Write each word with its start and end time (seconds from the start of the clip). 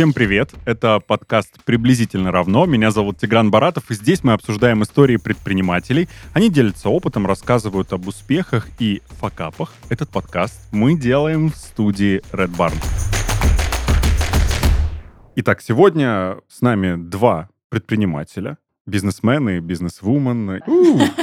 Всем 0.00 0.14
привет! 0.14 0.54
Это 0.64 0.98
подкаст 0.98 1.62
«Приблизительно 1.66 2.32
равно». 2.32 2.64
Меня 2.64 2.90
зовут 2.90 3.18
Тигран 3.18 3.50
Баратов, 3.50 3.90
и 3.90 3.94
здесь 3.94 4.24
мы 4.24 4.32
обсуждаем 4.32 4.82
истории 4.82 5.18
предпринимателей. 5.18 6.08
Они 6.32 6.48
делятся 6.48 6.88
опытом, 6.88 7.26
рассказывают 7.26 7.92
об 7.92 8.06
успехах 8.06 8.66
и 8.78 9.02
факапах. 9.08 9.74
Этот 9.90 10.08
подкаст 10.08 10.72
мы 10.72 10.98
делаем 10.98 11.50
в 11.50 11.54
студии 11.54 12.22
Red 12.32 12.56
Barn. 12.56 12.72
Итак, 15.36 15.60
сегодня 15.60 16.38
с 16.48 16.62
нами 16.62 16.96
два 16.96 17.50
предпринимателя, 17.68 18.56
бизнесмены, 18.86 19.60
бизнесвумен. 19.60 20.62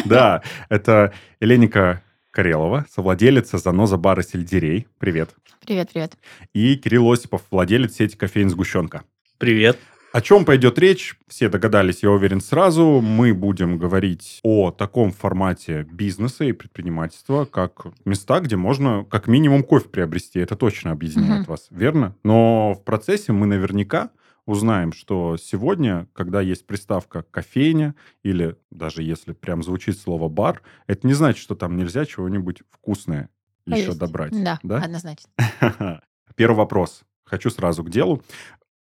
Да, 0.05 0.43
это 0.69 1.13
Эленика 1.39 2.03
Карелова, 2.37 2.85
совладелица 2.91 3.57
заноза 3.57 3.97
бара 3.97 4.21
сельдерей. 4.21 4.85
Привет. 4.99 5.31
Привет, 5.65 5.89
привет. 5.91 6.17
И 6.53 6.75
Кирилл 6.75 7.11
Осипов, 7.11 7.41
владелец 7.49 7.95
сети 7.95 8.15
кофеин 8.15 8.51
«Сгущенка». 8.51 9.01
Привет. 9.39 9.79
О 10.13 10.21
чем 10.21 10.45
пойдет 10.45 10.77
речь, 10.77 11.17
все 11.27 11.49
догадались, 11.49 12.03
я 12.03 12.11
уверен, 12.11 12.39
сразу. 12.39 13.01
Мы 13.01 13.33
будем 13.33 13.79
говорить 13.79 14.39
о 14.43 14.69
таком 14.69 15.13
формате 15.13 15.87
бизнеса 15.91 16.43
и 16.43 16.51
предпринимательства, 16.51 17.45
как 17.45 17.87
места, 18.05 18.39
где 18.39 18.55
можно 18.55 19.03
как 19.09 19.25
минимум 19.25 19.63
кофе 19.63 19.89
приобрести. 19.89 20.37
Это 20.37 20.55
точно 20.55 20.91
объединяет 20.91 21.41
угу. 21.41 21.53
вас, 21.53 21.65
верно? 21.71 22.15
Но 22.23 22.75
в 22.75 22.83
процессе 22.83 23.31
мы 23.31 23.47
наверняка 23.47 24.11
узнаем, 24.47 24.93
что 24.93 25.37
сегодня, 25.37 26.07
когда 26.13 26.41
есть 26.41 26.65
приставка 26.65 27.23
кофейня, 27.29 27.93
или 28.23 28.57
даже 28.71 29.03
если 29.03 29.33
прям 29.33 29.61
звучит 29.61 29.99
слово 29.99 30.29
бар, 30.29 30.63
это 30.87 31.05
не 31.05 31.13
значит, 31.13 31.39
что 31.39 31.53
там 31.53 31.77
нельзя 31.77 32.05
чего-нибудь 32.05 32.63
вкусное 32.71 33.29
а 33.67 33.75
еще 33.75 33.87
есть. 33.87 33.99
добрать. 33.99 34.31
Да, 34.43 34.59
да, 34.63 34.77
однозначно. 34.77 35.29
Первый 36.35 36.55
вопрос. 36.55 37.03
Хочу 37.25 37.49
сразу 37.49 37.83
к 37.83 37.89
делу. 37.89 38.23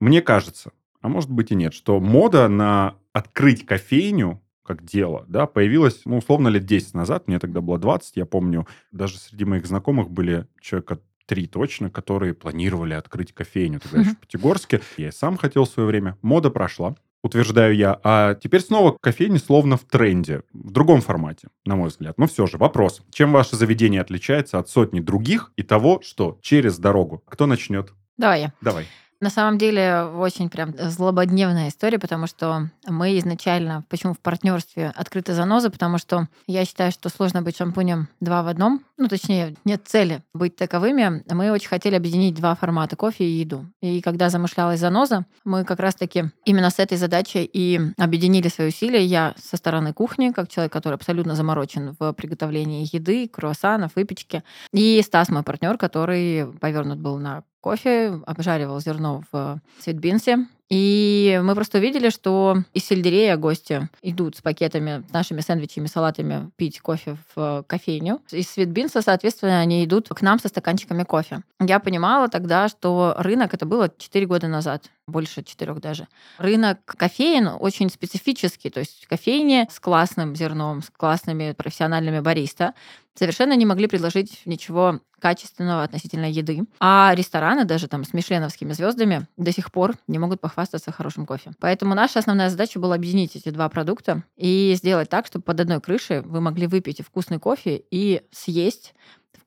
Мне 0.01 0.23
кажется, 0.23 0.71
а 1.01 1.09
может 1.09 1.31
быть 1.31 1.51
и 1.51 1.57
нет, 1.57 1.75
что 1.75 1.99
мода 1.99 2.49
на 2.49 2.95
открыть 3.13 3.67
кофейню 3.67 4.41
как 4.63 4.85
дело, 4.85 5.25
да, 5.29 5.47
появилась, 5.47 6.03
ну, 6.05 6.19
условно, 6.19 6.49
лет 6.49 6.67
10 6.67 6.93
назад, 6.93 7.27
мне 7.27 7.39
тогда 7.39 7.63
было 7.63 7.79
20, 7.79 8.17
я 8.17 8.27
помню, 8.27 8.67
даже 8.93 9.17
среди 9.17 9.47
моих 9.47 9.67
знакомых 9.67 10.11
были 10.11 10.47
человека 10.61 11.01
три 11.29 11.47
точно, 11.47 11.91
которые 11.91 12.35
планировали 12.35 12.95
открыть 12.95 13.33
кофейню 13.33 13.81
тогда 13.81 14.01
еще 14.01 14.11
в 14.11 14.19
Пятигорске. 14.19 14.81
Я 14.97 15.09
и 15.09 15.13
сам 15.13 15.37
хотел 15.37 15.67
в 15.67 15.69
свое 15.69 15.87
время. 15.87 16.17
Мода 16.23 16.51
прошла 16.51 16.97
утверждаю 17.23 17.75
я, 17.75 17.99
а 18.05 18.35
теперь 18.35 18.61
снова 18.61 18.97
кофейни 19.01 19.39
словно 19.39 19.77
в 19.77 19.85
тренде, 19.85 20.43
в 20.53 20.71
другом 20.71 21.01
формате, 21.01 21.49
на 21.65 21.77
мой 21.77 21.89
взгляд. 21.89 22.17
Но 22.19 22.27
все 22.27 22.47
же, 22.47 22.59
вопрос. 22.59 23.03
Чем 23.11 23.33
ваше 23.33 23.57
заведение 23.57 24.01
отличается 24.01 24.59
от 24.59 24.69
сотни 24.69 25.01
других 25.01 25.53
и 25.57 25.63
того, 25.63 26.01
что 26.03 26.39
через 26.43 26.79
дорогу? 26.79 27.23
Кто 27.27 27.47
начнет? 27.47 27.93
Давай 28.17 28.43
я. 28.43 28.53
Давай. 28.61 28.87
На 29.21 29.31
самом 29.31 29.59
деле 29.59 30.05
очень 30.05 30.49
прям 30.49 30.75
злободневная 30.79 31.69
история, 31.69 31.99
потому 31.99 32.29
что 32.29 32.69
мы 32.87 33.19
изначально, 33.19 33.85
почему 33.89 34.15
в 34.15 34.21
партнерстве 34.21 34.93
открыты 34.95 35.35
занозы, 35.35 35.71
потому 35.71 35.99
что 35.99 36.29
я 36.47 36.65
считаю, 36.65 36.93
что 36.93 37.09
сложно 37.09 37.43
быть 37.43 37.57
шампунем 37.57 38.09
два 38.21 38.45
в 38.45 38.47
одном. 38.47 38.85
Ну, 38.97 39.09
точнее, 39.09 39.57
нет 39.65 39.83
цели 39.87 40.23
быть 40.35 40.55
таковыми. 40.55 41.25
Мы 41.33 41.51
очень 41.51 41.69
хотели 41.69 41.97
объединить 41.97 42.37
два 42.37 42.55
формата 42.55 42.95
кофе 42.95 43.25
и 43.25 43.41
еду. 43.41 43.67
И 43.81 44.01
когда 44.03 44.29
замышлялась 44.29 44.79
заноза, 44.79 45.27
мы 45.45 45.65
как 45.65 45.81
раз-таки 45.81 46.31
именно 46.45 46.71
с 46.71 46.79
этой 46.79 46.97
задачей 46.97 47.45
и 47.45 47.81
объединили 47.97 48.49
свои 48.49 48.69
усилия. 48.69 49.05
Я 49.05 49.35
со 49.37 49.57
стороны 49.57 49.93
кухни, 49.93 50.31
как 50.31 50.49
человек, 50.49 50.73
который 50.73 50.95
абсолютно 50.95 51.35
заморочен 51.35 51.97
в 51.99 52.13
приготовлении 52.13 52.89
еды, 52.93 53.27
круассанов, 53.29 53.97
выпечки. 53.97 54.45
И 54.73 55.03
Стас, 55.05 55.29
мой 55.29 55.43
партнер, 55.43 55.77
который 55.77 56.47
повернут 56.61 56.99
был 56.99 57.19
на 57.19 57.43
кофе, 57.61 58.21
обжаривал 58.27 58.81
зерно 58.81 59.23
в 59.33 59.61
светбинсе. 59.81 60.47
И 60.69 61.41
мы 61.43 61.55
просто 61.55 61.79
увидели, 61.79 62.11
что 62.11 62.59
из 62.75 62.85
сельдерея 62.85 63.39
гости 63.39 63.89
идут 64.03 64.37
с 64.37 64.43
пакетами, 64.43 65.03
нашими 65.13 65.41
сэндвичами, 65.41 65.87
салатами 65.87 66.51
пить 66.57 66.81
кофе 66.81 67.17
в 67.35 67.65
кофейню. 67.67 68.21
Из 68.31 68.51
светбинса, 68.51 69.01
соответственно, 69.01 69.61
они 69.61 69.83
идут 69.85 70.11
к 70.11 70.21
нам 70.21 70.39
со 70.39 70.49
стаканчиками 70.49 71.05
кофе. 71.05 71.41
Я 71.59 71.79
понимала 71.79 72.29
тогда, 72.29 72.69
что 72.69 73.15
рынок, 73.17 73.55
это 73.55 73.65
было 73.65 73.91
4 73.97 74.27
года 74.27 74.47
назад, 74.49 74.91
больше 75.07 75.43
четырех 75.43 75.81
даже. 75.81 76.07
Рынок 76.37 76.81
кофеин 76.85 77.49
очень 77.59 77.89
специфический, 77.89 78.69
то 78.69 78.81
есть 78.81 79.07
кофейни 79.07 79.67
с 79.71 79.81
классным 79.81 80.37
зерном, 80.37 80.83
с 80.83 80.91
классными 80.91 81.53
профессиональными 81.53 82.21
бариста 82.21 82.75
совершенно 83.19 83.55
не 83.55 83.67
могли 83.67 83.87
предложить 83.87 84.43
ничего 84.47 85.01
качественного 85.21 85.83
относительно 85.83 86.31
еды. 86.31 86.65
А 86.79 87.13
рестораны 87.15 87.65
даже 87.65 87.89
там 87.89 88.05
с 88.05 88.13
мишленовскими 88.13 88.73
звездами 88.73 89.27
до 89.37 89.53
сих 89.53 89.73
пор 89.73 89.97
не 90.07 90.19
могут 90.19 90.41
похвастаться 90.41 90.93
хорошим 90.93 91.27
кофе. 91.27 91.53
Поэтому 91.59 91.95
наша 91.95 92.21
основная 92.21 92.51
задача 92.51 92.79
была 92.79 92.95
объединить 92.95 93.35
эти 93.35 93.51
два 93.51 93.69
продукта 93.69 94.23
и 94.37 94.75
сделать 94.77 95.09
так, 95.09 95.27
чтобы 95.27 95.43
под 95.43 95.61
одной 95.61 95.81
крышей 95.81 96.21
вы 96.21 96.41
могли 96.41 96.67
выпить 96.67 97.01
вкусный 97.01 97.41
кофе 97.41 97.83
и 97.91 98.23
съесть 98.31 98.95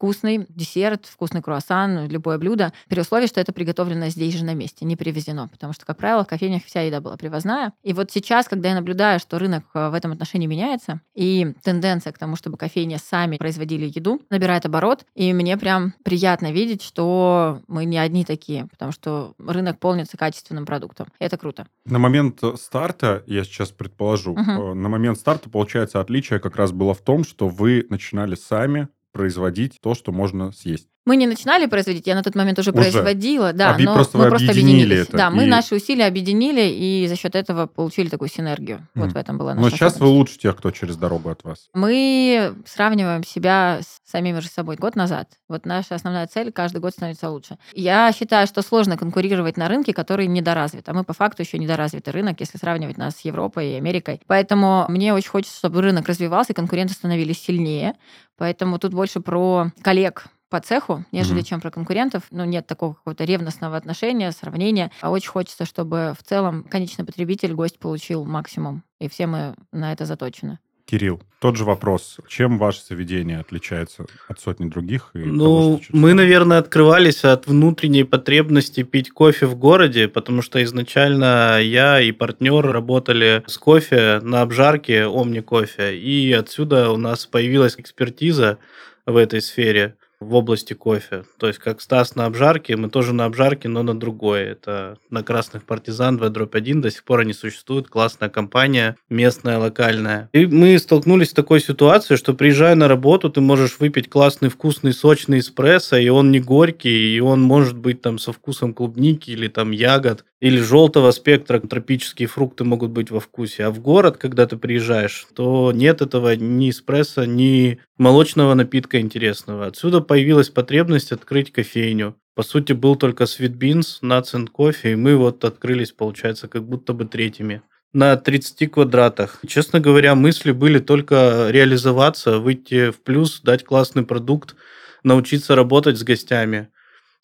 вкусный 0.01 0.47
десерт, 0.49 1.05
вкусный 1.05 1.43
круассан, 1.43 2.07
любое 2.07 2.39
блюдо, 2.39 2.73
при 2.89 2.99
условии, 2.99 3.27
что 3.27 3.39
это 3.39 3.53
приготовлено 3.53 4.07
здесь 4.07 4.33
же 4.35 4.43
на 4.43 4.55
месте, 4.55 4.83
не 4.83 4.95
привезено. 4.95 5.47
Потому 5.47 5.73
что, 5.73 5.85
как 5.85 5.97
правило, 5.97 6.23
в 6.23 6.27
кофейнях 6.27 6.65
вся 6.65 6.81
еда 6.81 7.01
была 7.01 7.17
привозная. 7.17 7.73
И 7.83 7.93
вот 7.93 8.09
сейчас, 8.09 8.47
когда 8.47 8.69
я 8.69 8.75
наблюдаю, 8.75 9.19
что 9.19 9.37
рынок 9.37 9.63
э, 9.75 9.89
в 9.89 9.93
этом 9.93 10.11
отношении 10.11 10.47
меняется, 10.47 11.01
и 11.13 11.53
тенденция 11.63 12.11
к 12.13 12.17
тому, 12.17 12.35
чтобы 12.35 12.57
кофейни 12.57 12.97
сами 12.97 13.37
производили 13.37 13.91
еду, 13.93 14.19
набирает 14.31 14.65
оборот, 14.65 15.05
и 15.13 15.33
мне 15.33 15.55
прям 15.55 15.93
приятно 16.03 16.51
видеть, 16.51 16.81
что 16.81 17.61
мы 17.67 17.85
не 17.85 17.99
одни 17.99 18.25
такие, 18.25 18.65
потому 18.71 18.91
что 18.91 19.35
рынок 19.37 19.77
полнится 19.77 20.17
качественным 20.17 20.65
продуктом. 20.65 21.09
И 21.19 21.23
это 21.23 21.37
круто. 21.37 21.67
На 21.85 21.99
момент 21.99 22.41
старта, 22.55 23.21
я 23.27 23.43
сейчас 23.43 23.69
предположу, 23.69 24.31
угу. 24.31 24.73
на 24.73 24.89
момент 24.89 25.19
старта, 25.19 25.47
получается, 25.51 25.99
отличие 25.99 26.39
как 26.39 26.55
раз 26.55 26.71
было 26.71 26.95
в 26.95 27.01
том, 27.01 27.23
что 27.23 27.47
вы 27.47 27.85
начинали 27.87 28.33
сами 28.33 28.87
производить 29.11 29.79
то, 29.81 29.93
что 29.93 30.11
можно 30.11 30.51
съесть. 30.51 30.89
Мы 31.05 31.15
не 31.15 31.25
начинали 31.25 31.65
производить, 31.65 32.05
я 32.05 32.13
на 32.13 32.21
тот 32.21 32.35
момент 32.35 32.59
уже, 32.59 32.71
уже. 32.71 32.79
производила, 32.79 33.53
да, 33.53 33.71
а 33.71 33.77
но 33.77 33.95
просто 33.95 34.19
мы 34.19 34.29
просто 34.29 34.51
объединились. 34.51 35.07
Это, 35.07 35.17
да, 35.17 35.29
мы 35.31 35.47
наши 35.47 35.75
усилия 35.75 36.05
объединили 36.05 36.61
и 36.61 37.07
за 37.07 37.15
счет 37.15 37.35
этого 37.35 37.65
получили 37.65 38.07
такую 38.07 38.29
синергию. 38.29 38.87
Mm. 38.95 39.01
Вот 39.01 39.11
в 39.13 39.15
этом 39.15 39.39
была 39.39 39.55
наша. 39.55 39.63
Но 39.63 39.69
сейчас 39.71 39.99
вы 39.99 40.07
лучше 40.07 40.37
тех, 40.37 40.55
кто 40.55 40.69
через 40.69 40.97
дорогу 40.97 41.29
от 41.29 41.43
вас. 41.43 41.69
Мы 41.73 42.53
сравниваем 42.67 43.23
себя 43.23 43.79
с 43.81 44.11
самими 44.11 44.39
же 44.39 44.47
собой 44.47 44.75
год 44.75 44.95
назад. 44.95 45.29
Вот 45.49 45.65
наша 45.65 45.95
основная 45.95 46.27
цель 46.27 46.51
каждый 46.51 46.81
год 46.81 46.93
становится 46.93 47.29
лучше. 47.31 47.57
Я 47.73 48.11
считаю, 48.11 48.45
что 48.45 48.61
сложно 48.61 48.95
конкурировать 48.95 49.57
на 49.57 49.67
рынке, 49.67 49.93
который 49.93 50.27
недоразвит. 50.27 50.87
А 50.87 50.93
мы 50.93 51.03
по 51.03 51.13
факту 51.13 51.41
еще 51.41 51.57
недоразвитый 51.57 52.13
рынок, 52.13 52.39
если 52.39 52.59
сравнивать 52.59 52.97
нас 52.97 53.15
с 53.15 53.21
Европой 53.21 53.71
и 53.71 53.75
Америкой. 53.75 54.21
Поэтому 54.27 54.85
мне 54.87 55.15
очень 55.15 55.29
хочется, 55.29 55.57
чтобы 55.57 55.81
рынок 55.81 56.07
развивался 56.07 56.53
и 56.53 56.55
конкуренты 56.55 56.93
становились 56.93 57.41
сильнее. 57.41 57.95
Поэтому 58.37 58.77
тут 58.79 58.93
больше 58.93 59.19
про 59.19 59.71
коллег, 59.81 60.25
по 60.51 60.59
цеху, 60.59 61.05
нежели 61.13 61.41
mm-hmm. 61.41 61.45
чем 61.45 61.61
про 61.61 61.71
конкурентов. 61.71 62.23
Ну, 62.29 62.43
нет 62.43 62.67
такого 62.67 62.93
какого-то 62.93 63.23
ревностного 63.23 63.77
отношения, 63.77 64.31
сравнения. 64.31 64.91
А 64.99 65.09
очень 65.09 65.29
хочется, 65.29 65.65
чтобы 65.65 66.13
в 66.19 66.23
целом 66.23 66.63
конечный 66.69 67.05
потребитель, 67.05 67.53
гость 67.53 67.79
получил 67.79 68.25
максимум. 68.25 68.83
И 68.99 69.07
все 69.07 69.27
мы 69.27 69.55
на 69.71 69.93
это 69.93 70.05
заточены. 70.05 70.59
Кирилл, 70.85 71.21
тот 71.39 71.55
же 71.55 71.63
вопрос. 71.63 72.17
Чем 72.27 72.57
ваше 72.57 72.81
заведение 72.83 73.39
отличается 73.39 74.07
от 74.27 74.41
сотни 74.41 74.67
других? 74.67 75.11
ну, 75.13 75.77
того, 75.77 75.81
мы, 75.93 76.13
наверное, 76.13 76.57
открывались 76.57 77.23
от 77.23 77.47
внутренней 77.47 78.03
потребности 78.03 78.83
пить 78.83 79.09
кофе 79.09 79.45
в 79.45 79.55
городе, 79.55 80.09
потому 80.09 80.41
что 80.41 80.61
изначально 80.61 81.61
я 81.61 82.01
и 82.01 82.11
партнер 82.11 82.69
работали 82.69 83.41
с 83.47 83.57
кофе 83.57 84.19
на 84.21 84.41
обжарке 84.41 85.05
Омни 85.05 85.39
кофе, 85.39 85.97
и 85.97 86.33
отсюда 86.33 86.91
у 86.91 86.97
нас 86.97 87.25
появилась 87.25 87.75
экспертиза 87.77 88.57
в 89.05 89.15
этой 89.15 89.41
сфере 89.41 89.95
в 90.21 90.35
области 90.35 90.73
кофе. 90.73 91.25
То 91.37 91.47
есть, 91.47 91.59
как 91.59 91.81
Стас 91.81 92.15
на 92.15 92.25
обжарке, 92.25 92.77
мы 92.77 92.89
тоже 92.89 93.13
на 93.13 93.25
обжарке, 93.25 93.67
но 93.67 93.83
на 93.83 93.99
другой. 93.99 94.43
Это 94.43 94.97
на 95.09 95.23
Красных 95.23 95.63
Партизан 95.63 96.17
2-1, 96.17 96.79
до 96.79 96.91
сих 96.91 97.03
пор 97.03 97.21
они 97.21 97.33
существуют, 97.33 97.89
классная 97.89 98.29
компания, 98.29 98.95
местная, 99.09 99.57
локальная. 99.57 100.29
И 100.31 100.45
мы 100.45 100.77
столкнулись 100.77 101.31
с 101.31 101.33
такой 101.33 101.59
ситуацией, 101.59 102.17
что 102.17 102.33
приезжая 102.33 102.75
на 102.75 102.87
работу, 102.87 103.29
ты 103.29 103.41
можешь 103.41 103.79
выпить 103.79 104.09
классный, 104.09 104.49
вкусный, 104.49 104.93
сочный 104.93 105.39
эспрессо, 105.39 105.97
и 105.97 106.09
он 106.09 106.31
не 106.31 106.39
горький, 106.39 107.15
и 107.15 107.19
он 107.19 107.41
может 107.41 107.75
быть 107.75 108.01
там 108.01 108.19
со 108.19 108.31
вкусом 108.31 108.73
клубники 108.73 109.31
или 109.31 109.47
там 109.47 109.71
ягод 109.71 110.23
или 110.41 110.59
желтого 110.59 111.11
спектра 111.11 111.59
тропические 111.59 112.27
фрукты 112.27 112.63
могут 112.63 112.91
быть 112.91 113.11
во 113.11 113.19
вкусе. 113.19 113.65
А 113.65 113.71
в 113.71 113.79
город, 113.79 114.17
когда 114.17 114.47
ты 114.47 114.57
приезжаешь, 114.57 115.27
то 115.35 115.71
нет 115.71 116.01
этого 116.01 116.35
ни 116.35 116.71
эспрессо, 116.71 117.25
ни 117.25 117.79
молочного 117.97 118.55
напитка 118.55 118.99
интересного. 118.99 119.67
Отсюда 119.67 120.01
появилась 120.01 120.49
потребность 120.49 121.11
открыть 121.11 121.53
кофейню. 121.53 122.15
По 122.35 122.43
сути, 122.43 122.73
был 122.73 122.95
только 122.95 123.25
Sweet 123.25 123.57
Beans, 123.57 124.01
Nuts 124.01 124.33
and 124.33 124.47
Coffee, 124.51 124.93
и 124.93 124.95
мы 124.95 125.15
вот 125.15 125.45
открылись, 125.45 125.91
получается, 125.91 126.47
как 126.47 126.67
будто 126.67 126.93
бы 126.93 127.05
третьими 127.05 127.61
на 127.93 128.15
30 128.15 128.71
квадратах. 128.71 129.39
Честно 129.47 129.79
говоря, 129.79 130.15
мысли 130.15 130.51
были 130.51 130.79
только 130.79 131.47
реализоваться, 131.49 132.39
выйти 132.39 132.91
в 132.91 133.01
плюс, 133.01 133.41
дать 133.41 133.63
классный 133.63 134.03
продукт, 134.03 134.55
научиться 135.03 135.55
работать 135.55 135.97
с 135.97 136.03
гостями. 136.03 136.69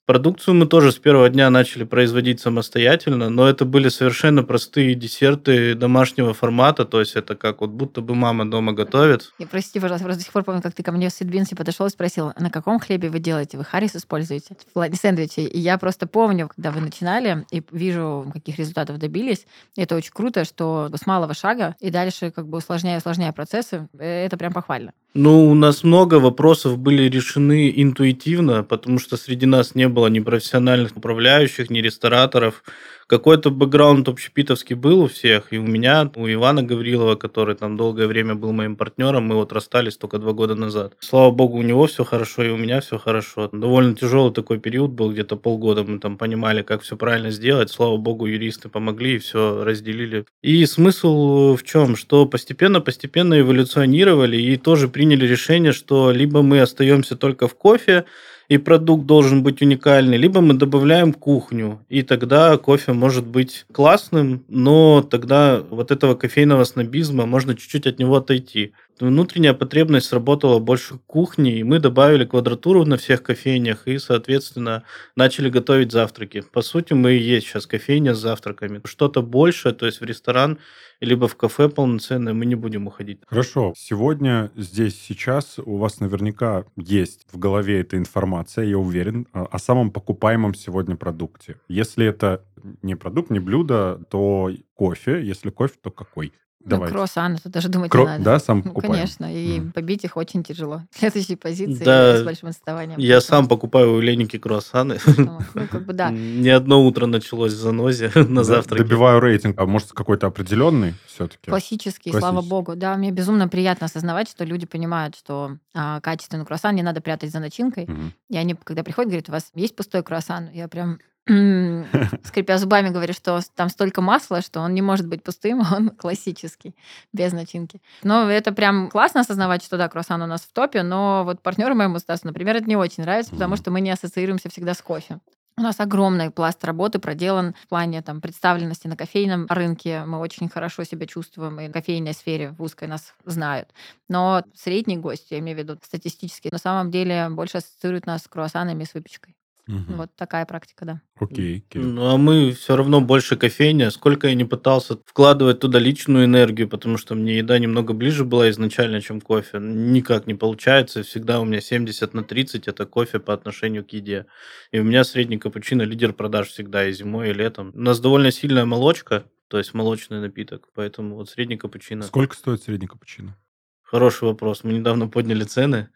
Продукцию 0.07 0.55
мы 0.55 0.67
тоже 0.67 0.93
с 0.93 0.95
первого 0.95 1.27
дня 1.27 1.49
начали 1.49 1.83
производить 1.83 2.39
самостоятельно, 2.39 3.29
но 3.29 3.45
это 3.45 3.65
были 3.65 3.89
совершенно 3.89 4.41
простые 4.41 4.95
десерты 4.95 5.75
домашнего 5.75 6.33
формата, 6.33 6.85
то 6.85 7.01
есть 7.01 7.17
это 7.17 7.35
как 7.35 7.59
вот 7.59 7.71
будто 7.71 7.99
бы 7.99 8.15
мама 8.15 8.49
дома 8.49 8.71
готовит. 8.71 9.33
И 9.37 9.45
прости, 9.45 9.81
пожалуйста, 9.81 10.05
просто 10.05 10.19
до 10.19 10.23
сих 10.23 10.31
пор 10.31 10.45
помню, 10.45 10.61
как 10.61 10.73
ты 10.73 10.81
ко 10.81 10.93
мне 10.93 11.09
в 11.09 11.11
Сидбинсе 11.11 11.57
подошел 11.57 11.87
и 11.87 11.89
спросил, 11.89 12.31
на 12.39 12.49
каком 12.49 12.79
хлебе 12.79 13.09
вы 13.09 13.19
делаете? 13.19 13.57
Вы 13.57 13.65
Харрис 13.65 13.97
используете 13.97 14.55
в 14.69 14.71
плане 14.71 14.95
сэндвичей? 14.95 15.43
И 15.43 15.59
я 15.59 15.77
просто 15.77 16.07
помню, 16.07 16.47
когда 16.55 16.71
вы 16.71 16.79
начинали, 16.79 17.45
и 17.51 17.61
вижу, 17.73 18.31
каких 18.31 18.59
результатов 18.59 18.99
добились. 18.99 19.45
И 19.75 19.81
это 19.81 19.97
очень 19.97 20.13
круто, 20.13 20.45
что 20.45 20.89
с 20.95 21.05
малого 21.05 21.33
шага 21.33 21.75
и 21.81 21.89
дальше 21.89 22.31
как 22.31 22.47
бы 22.47 22.59
усложняя, 22.59 22.99
усложняя 22.99 23.33
процессы, 23.33 23.89
э, 23.99 24.25
это 24.25 24.37
прям 24.37 24.53
похвально. 24.53 24.93
Ну, 25.19 25.49
у 25.49 25.55
нас 25.55 25.83
много 25.83 26.19
вопросов 26.19 26.77
были 26.77 27.09
решены 27.09 27.73
интуитивно, 27.75 28.63
потому 28.63 28.99
что 28.99 29.17
среди 29.17 29.47
нас 29.47 29.73
не 29.73 29.87
было 29.87 30.05
ни 30.09 30.19
профессиональных 30.19 30.95
управляющих, 30.95 31.71
ни 31.71 31.79
рестораторов. 31.79 32.63
Какой-то 33.07 33.51
бэкграунд 33.51 34.09
общепитовский 34.09 34.75
был 34.75 35.03
у 35.03 35.07
всех, 35.07 35.53
и 35.53 35.57
у 35.57 35.63
меня, 35.63 36.11
у 36.15 36.27
Ивана 36.27 36.61
Гаврилова, 36.61 37.15
который 37.15 37.55
там 37.55 37.77
долгое 37.77 38.05
время 38.05 38.35
был 38.35 38.51
моим 38.51 38.75
партнером, 38.75 39.23
мы 39.23 39.35
вот 39.35 39.53
расстались 39.53 39.95
только 39.95 40.19
два 40.19 40.33
года 40.33 40.55
назад. 40.55 40.97
Слава 40.99 41.31
богу, 41.31 41.57
у 41.57 41.61
него 41.61 41.87
все 41.87 42.03
хорошо, 42.03 42.43
и 42.43 42.49
у 42.49 42.57
меня 42.57 42.81
все 42.81 42.97
хорошо. 42.97 43.47
Довольно 43.53 43.95
тяжелый 43.95 44.33
такой 44.33 44.59
период 44.59 44.91
был, 44.91 45.13
где-то 45.13 45.37
полгода 45.37 45.85
мы 45.85 45.99
там 45.99 46.17
понимали, 46.17 46.63
как 46.63 46.81
все 46.81 46.97
правильно 46.97 47.31
сделать. 47.31 47.71
Слава 47.71 47.95
богу, 47.95 48.25
юристы 48.25 48.67
помогли 48.67 49.15
и 49.15 49.19
все 49.19 49.63
разделили. 49.63 50.25
И 50.41 50.65
смысл 50.65 51.55
в 51.55 51.63
чем? 51.63 51.95
Что 51.95 52.25
постепенно-постепенно 52.25 53.39
эволюционировали 53.39 54.35
и 54.35 54.57
тоже 54.57 54.89
приняли 54.89 55.25
решение, 55.25 55.71
что 55.71 56.11
либо 56.11 56.41
мы 56.41 56.59
остаемся 56.59 57.15
только 57.15 57.47
в 57.47 57.55
кофе, 57.55 58.03
и 58.49 58.57
продукт 58.57 59.05
должен 59.05 59.43
быть 59.43 59.61
уникальный, 59.61 60.17
либо 60.17 60.41
мы 60.41 60.53
добавляем 60.53 61.13
кухню, 61.13 61.79
и 61.89 62.01
тогда 62.01 62.57
кофе 62.57 62.93
может 62.93 63.27
быть 63.27 63.65
классным, 63.71 64.43
но 64.47 65.01
тогда 65.01 65.61
вот 65.69 65.91
этого 65.91 66.15
кофейного 66.15 66.63
снобизма 66.63 67.25
можно 67.25 67.55
чуть-чуть 67.55 67.87
от 67.87 67.99
него 67.99 68.15
отойти. 68.15 68.73
Внутренняя 68.99 69.53
потребность 69.53 70.07
сработала 70.07 70.59
больше 70.59 70.97
кухни, 71.05 71.59
и 71.59 71.63
мы 71.63 71.79
добавили 71.79 72.25
квадратуру 72.25 72.85
на 72.85 72.97
всех 72.97 73.21
кофейнях 73.21 73.87
и, 73.87 73.99
соответственно, 73.99 74.83
начали 75.15 75.49
готовить 75.49 75.91
завтраки. 75.91 76.43
По 76.51 76.61
сути, 76.61 76.93
мы 76.93 77.13
и 77.13 77.21
есть 77.21 77.47
сейчас 77.47 77.67
кофейня 77.67 78.15
с 78.15 78.19
завтраками. 78.19 78.81
Что-то 78.85 79.21
большее, 79.21 79.73
то 79.73 79.85
есть 79.85 80.01
в 80.01 80.03
ресторан 80.03 80.57
либо 80.99 81.27
в 81.27 81.35
кафе 81.35 81.69
полноценное, 81.69 82.33
мы 82.33 82.45
не 82.45 82.55
будем 82.55 82.87
уходить. 82.87 83.19
Хорошо. 83.27 83.73
Сегодня, 83.77 84.51
здесь, 84.55 84.99
сейчас 84.99 85.59
у 85.59 85.77
вас 85.77 85.99
наверняка 85.99 86.65
есть 86.75 87.27
в 87.31 87.37
голове 87.37 87.81
эта 87.81 87.97
информация, 87.97 88.65
я 88.65 88.79
уверен, 88.79 89.27
о 89.31 89.59
самом 89.59 89.91
покупаемом 89.91 90.55
сегодня 90.55 90.95
продукте. 90.95 91.59
Если 91.67 92.05
это 92.05 92.43
не 92.81 92.95
продукт, 92.95 93.29
не 93.29 93.39
блюдо, 93.39 94.01
то 94.09 94.49
кофе. 94.73 95.21
Если 95.23 95.51
кофе, 95.51 95.75
то 95.81 95.91
какой? 95.91 96.33
Давайте. 96.67 96.93
Ну, 96.93 96.97
круассаны, 96.97 97.37
тут 97.37 97.51
даже 97.51 97.69
думать 97.69 97.89
Кро... 97.89 98.01
не 98.01 98.07
надо. 98.07 98.23
Да, 98.23 98.39
сам 98.39 98.57
ну, 98.57 98.63
покупаем? 98.63 98.93
Конечно, 98.93 99.33
и 99.33 99.59
mm. 99.59 99.71
побить 99.71 100.03
их 100.03 100.17
очень 100.17 100.43
тяжело. 100.43 100.81
Следующей 100.91 101.35
позиции 101.35 101.83
да, 101.83 102.17
с 102.17 102.23
большим 102.23 102.49
отставанием. 102.49 102.99
Я 102.99 103.21
сам 103.21 103.47
покупаю 103.47 103.93
у 103.93 103.99
Леники 103.99 104.37
круассаны. 104.37 104.97
Ну, 105.17 105.39
как 105.71 105.85
бы 105.85 105.93
да. 105.93 106.09
Не 106.11 106.49
одно 106.49 106.85
утро 106.85 107.05
началось 107.05 107.53
в 107.53 107.57
занозе 107.57 108.11
на 108.15 108.43
завтрак. 108.43 108.79
Добиваю 108.79 109.19
рейтинг, 109.19 109.59
а 109.59 109.65
может 109.65 109.93
какой-то 109.93 110.27
определенный 110.27 110.93
все-таки? 111.05 111.49
Классический, 111.49 112.11
слава 112.11 112.41
богу. 112.41 112.75
Да, 112.75 112.97
мне 112.97 113.11
безумно 113.11 113.47
приятно 113.47 113.85
осознавать, 113.85 114.29
что 114.29 114.43
люди 114.43 114.65
понимают, 114.65 115.15
что 115.15 115.57
а, 115.73 116.01
качественный 116.01 116.45
круассан 116.45 116.75
не 116.75 116.83
надо 116.83 117.01
прятать 117.01 117.31
за 117.31 117.39
начинкой. 117.39 117.87
И 118.29 118.37
они, 118.37 118.55
когда 118.55 118.83
приходят, 118.83 119.09
говорят, 119.09 119.29
у 119.29 119.31
вас 119.31 119.51
есть 119.55 119.75
пустой 119.75 120.03
круассан? 120.03 120.49
Я 120.51 120.67
прям 120.67 120.99
скрипя 122.23 122.57
зубами, 122.57 122.89
говорю, 122.89 123.13
что 123.13 123.41
там 123.55 123.69
столько 123.69 124.01
масла, 124.01 124.41
что 124.41 124.61
он 124.61 124.73
не 124.73 124.81
может 124.81 125.07
быть 125.07 125.23
пустым, 125.23 125.61
он 125.71 125.89
классический, 125.89 126.75
без 127.13 127.33
начинки. 127.33 127.81
Но 128.03 128.29
это 128.29 128.51
прям 128.51 128.89
классно 128.89 129.21
осознавать, 129.21 129.63
что 129.63 129.77
да, 129.77 129.89
круассан 129.89 130.21
у 130.21 130.27
нас 130.27 130.41
в 130.41 130.53
топе, 130.53 130.83
но 130.83 131.23
вот 131.25 131.41
партнеру 131.41 131.75
моему 131.75 131.99
Стасу, 131.99 132.27
например, 132.27 132.55
это 132.55 132.67
не 132.67 132.77
очень 132.77 133.03
нравится, 133.03 133.31
потому 133.31 133.55
что 133.57 133.71
мы 133.71 133.81
не 133.81 133.91
ассоциируемся 133.91 134.49
всегда 134.49 134.73
с 134.73 134.81
кофе. 134.81 135.19
У 135.59 135.61
нас 135.63 135.79
огромный 135.79 136.29
пласт 136.29 136.63
работы 136.63 136.99
проделан 136.99 137.55
в 137.59 137.67
плане 137.67 138.03
там, 138.03 138.21
представленности 138.21 138.87
на 138.87 138.95
кофейном 138.95 139.47
рынке. 139.49 140.03
Мы 140.05 140.19
очень 140.19 140.49
хорошо 140.49 140.83
себя 140.83 141.07
чувствуем, 141.07 141.59
и 141.59 141.67
в 141.67 141.71
кофейной 141.71 142.13
сфере 142.13 142.51
в 142.51 142.61
узкой 142.61 142.87
нас 142.87 143.15
знают. 143.25 143.73
Но 144.07 144.43
средний 144.53 144.97
гость, 144.97 145.31
я 145.31 145.39
имею 145.39 145.57
в 145.57 145.59
виду 145.59 145.79
статистически, 145.81 146.49
на 146.51 146.59
самом 146.59 146.91
деле 146.91 147.29
больше 147.31 147.57
ассоциирует 147.57 148.05
нас 148.05 148.21
с 148.21 148.27
круассанами 148.27 148.83
и 148.83 148.85
с 148.85 148.93
выпечкой. 148.93 149.36
Угу. 149.67 149.93
Вот 149.95 150.15
такая 150.15 150.45
практика, 150.45 150.85
да. 150.85 151.01
Окей, 151.19 151.65
Кирилл. 151.69 151.87
Ну, 151.89 152.09
а 152.09 152.17
мы 152.17 152.53
все 152.53 152.75
равно 152.75 153.01
больше 153.01 153.35
кофейня. 153.35 153.91
Сколько 153.91 154.27
я 154.27 154.35
не 154.35 154.45
пытался 154.45 154.97
вкладывать 155.05 155.59
туда 155.59 155.77
личную 155.77 156.25
энергию, 156.25 156.69
потому 156.69 156.97
что 156.97 157.15
мне 157.15 157.37
еда 157.37 157.59
немного 157.59 157.93
ближе 157.93 158.23
была 158.23 158.49
изначально, 158.49 159.01
чем 159.01 159.19
кофе. 159.19 159.59
Никак 159.59 160.25
не 160.25 160.35
получается. 160.35 161.03
Всегда 161.03 161.41
у 161.41 161.45
меня 161.45 161.59
70 161.59 162.13
на 162.13 162.23
30 162.23 162.67
это 162.67 162.85
кофе 162.85 163.19
по 163.19 163.33
отношению 163.33 163.83
к 163.83 163.89
еде. 163.91 164.25
И 164.71 164.79
у 164.79 164.83
меня 164.83 165.03
средний 165.03 165.37
капучино 165.37 165.81
лидер 165.81 166.13
продаж 166.13 166.47
всегда 166.47 166.87
и 166.87 166.93
зимой, 166.93 167.31
и 167.31 167.33
летом. 167.33 167.71
У 167.73 167.81
нас 167.81 167.99
довольно 167.99 168.31
сильная 168.31 168.65
молочка, 168.65 169.25
то 169.49 169.57
есть 169.57 169.73
молочный 169.73 170.21
напиток, 170.21 170.69
поэтому 170.73 171.15
вот 171.15 171.29
средний 171.29 171.57
капучино. 171.57 172.03
Сколько 172.03 172.35
стоит 172.35 172.63
средний 172.63 172.87
капучино? 172.87 173.37
Хороший 173.83 174.25
вопрос. 174.25 174.63
Мы 174.63 174.73
недавно 174.73 175.07
подняли 175.07 175.43
цены. 175.43 175.89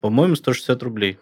По-моему, 0.00 0.36
160 0.36 0.82
рублей. 0.82 1.18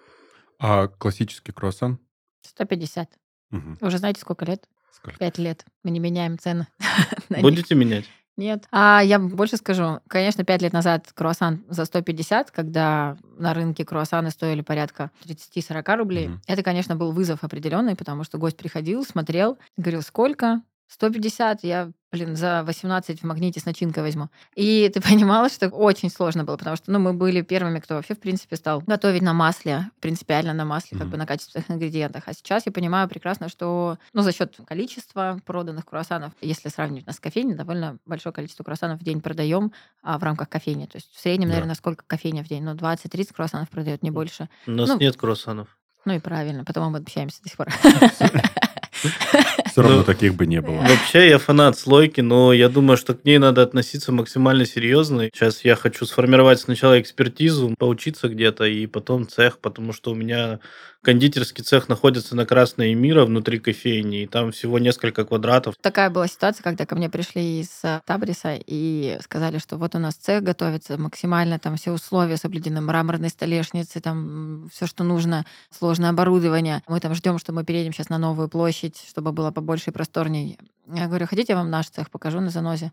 А 0.58 0.88
классический 0.88 1.52
круассан? 1.52 1.98
150. 2.42 3.08
Угу. 3.52 3.86
Уже 3.86 3.98
знаете, 3.98 4.20
сколько 4.20 4.44
лет? 4.44 4.68
Сколько? 4.92 5.18
Пять 5.18 5.38
лет. 5.38 5.64
Мы 5.82 5.90
не 5.90 6.00
меняем 6.00 6.38
цены. 6.38 6.66
Будете 7.28 7.74
менять? 7.74 8.06
Нет. 8.36 8.66
А 8.70 9.00
я 9.02 9.18
больше 9.18 9.56
скажу. 9.56 10.00
Конечно, 10.08 10.44
пять 10.44 10.60
лет 10.60 10.72
назад 10.72 11.10
круассан 11.14 11.64
за 11.68 11.86
150, 11.86 12.50
когда 12.50 13.16
на 13.38 13.54
рынке 13.54 13.84
круассаны 13.84 14.30
стоили 14.30 14.60
порядка 14.60 15.10
30-40 15.24 15.96
рублей. 15.96 16.26
Mm-hmm. 16.26 16.40
Это, 16.46 16.62
конечно, 16.62 16.96
был 16.96 17.12
вызов 17.12 17.44
определенный, 17.44 17.96
потому 17.96 18.24
что 18.24 18.36
гость 18.36 18.58
приходил, 18.58 19.04
смотрел, 19.04 19.58
говорил, 19.78 20.02
сколько? 20.02 20.62
150, 20.88 21.64
я, 21.64 21.90
блин, 22.16 22.36
за 22.36 22.62
18 22.64 23.20
в 23.20 23.24
магните 23.24 23.60
с 23.60 23.66
начинкой 23.66 24.02
возьму. 24.02 24.28
И 24.54 24.90
ты 24.94 25.00
понимала, 25.00 25.48
что 25.48 25.68
очень 25.68 26.10
сложно 26.10 26.44
было, 26.44 26.56
потому 26.56 26.76
что, 26.76 26.90
ну, 26.90 26.98
мы 26.98 27.12
были 27.12 27.42
первыми, 27.42 27.78
кто 27.78 27.94
вообще, 27.94 28.14
в 28.14 28.20
принципе, 28.20 28.56
стал 28.56 28.82
готовить 28.86 29.22
на 29.22 29.34
масле, 29.34 29.90
принципиально 30.00 30.52
на 30.54 30.64
масле, 30.64 30.96
mm-hmm. 30.96 31.00
как 31.00 31.08
бы 31.08 31.16
на 31.16 31.26
качественных 31.26 31.70
ингредиентах. 31.70 32.24
А 32.26 32.32
сейчас 32.32 32.66
я 32.66 32.72
понимаю 32.72 33.08
прекрасно, 33.08 33.48
что, 33.48 33.98
ну, 34.12 34.22
за 34.22 34.32
счет 34.32 34.56
количества 34.66 35.40
проданных 35.44 35.84
круассанов, 35.84 36.32
если 36.40 36.68
сравнивать 36.68 37.06
нас 37.06 37.16
с 37.16 37.20
кофейней, 37.20 37.54
довольно 37.54 37.98
большое 38.06 38.32
количество 38.32 38.64
круассанов 38.64 39.00
в 39.00 39.04
день 39.04 39.20
продаем 39.20 39.72
а, 40.02 40.18
в 40.18 40.22
рамках 40.22 40.48
кофейни. 40.48 40.86
То 40.86 40.96
есть 40.96 41.12
в 41.12 41.20
среднем, 41.20 41.48
да. 41.48 41.54
наверное, 41.54 41.74
сколько 41.74 42.04
кофейня 42.06 42.42
в 42.42 42.48
день? 42.48 42.62
Ну, 42.62 42.74
20-30 42.74 43.34
круассанов 43.34 43.68
продает, 43.68 44.02
не 44.02 44.10
больше. 44.10 44.48
У 44.66 44.70
нас 44.70 44.88
ну, 44.88 44.98
нет 44.98 45.16
круассанов. 45.16 45.68
Ну 46.04 46.14
и 46.14 46.20
правильно, 46.20 46.64
потому 46.64 46.90
мы 46.90 46.98
общаемся 46.98 47.42
до 47.42 47.48
сих 47.48 47.58
пор. 47.58 47.68
Все 49.70 49.82
равно 49.82 49.98
ну, 49.98 50.04
таких 50.04 50.34
бы 50.34 50.46
не 50.46 50.60
было. 50.60 50.76
Вообще 50.76 51.28
я 51.28 51.38
фанат 51.38 51.78
слойки, 51.78 52.22
но 52.22 52.52
я 52.52 52.68
думаю, 52.68 52.96
что 52.96 53.14
к 53.14 53.24
ней 53.24 53.38
надо 53.38 53.62
относиться 53.62 54.10
максимально 54.10 54.64
серьезно. 54.64 55.28
Сейчас 55.32 55.64
я 55.64 55.76
хочу 55.76 56.06
сформировать 56.06 56.60
сначала 56.60 56.98
экспертизу, 57.00 57.74
поучиться 57.78 58.28
где-то, 58.28 58.64
и 58.64 58.86
потом 58.86 59.28
цех, 59.28 59.58
потому 59.58 59.92
что 59.92 60.12
у 60.12 60.14
меня 60.14 60.60
кондитерский 61.06 61.62
цех 61.62 61.88
находится 61.88 62.34
на 62.34 62.44
Красной 62.44 62.92
Мира 62.94 63.24
внутри 63.24 63.60
кофейни, 63.60 64.22
и 64.22 64.26
там 64.26 64.50
всего 64.50 64.80
несколько 64.80 65.24
квадратов. 65.24 65.76
Такая 65.80 66.10
была 66.10 66.26
ситуация, 66.26 66.64
когда 66.64 66.84
ко 66.84 66.96
мне 66.96 67.08
пришли 67.08 67.60
из 67.60 67.70
э, 67.84 68.00
Табриса 68.04 68.58
и 68.66 69.16
сказали, 69.22 69.58
что 69.58 69.76
вот 69.76 69.94
у 69.94 70.00
нас 70.00 70.16
цех 70.16 70.42
готовится 70.42 70.98
максимально, 70.98 71.60
там 71.60 71.76
все 71.76 71.92
условия 71.92 72.36
соблюдены, 72.36 72.80
мраморные 72.80 73.30
столешницы, 73.30 74.00
там 74.00 74.68
все, 74.72 74.88
что 74.88 75.04
нужно, 75.04 75.46
сложное 75.70 76.10
оборудование. 76.10 76.82
Мы 76.88 76.98
там 76.98 77.14
ждем, 77.14 77.38
что 77.38 77.52
мы 77.52 77.62
переедем 77.62 77.92
сейчас 77.92 78.08
на 78.08 78.18
новую 78.18 78.48
площадь, 78.48 79.00
чтобы 79.08 79.30
было 79.30 79.52
побольше 79.52 79.90
и 79.90 79.92
просторней. 79.92 80.58
Я 80.92 81.06
говорю, 81.06 81.28
хотите, 81.28 81.52
я 81.52 81.56
вам 81.56 81.70
наш 81.70 81.86
цех 81.86 82.10
покажу 82.10 82.40
на 82.40 82.50
занозе? 82.50 82.90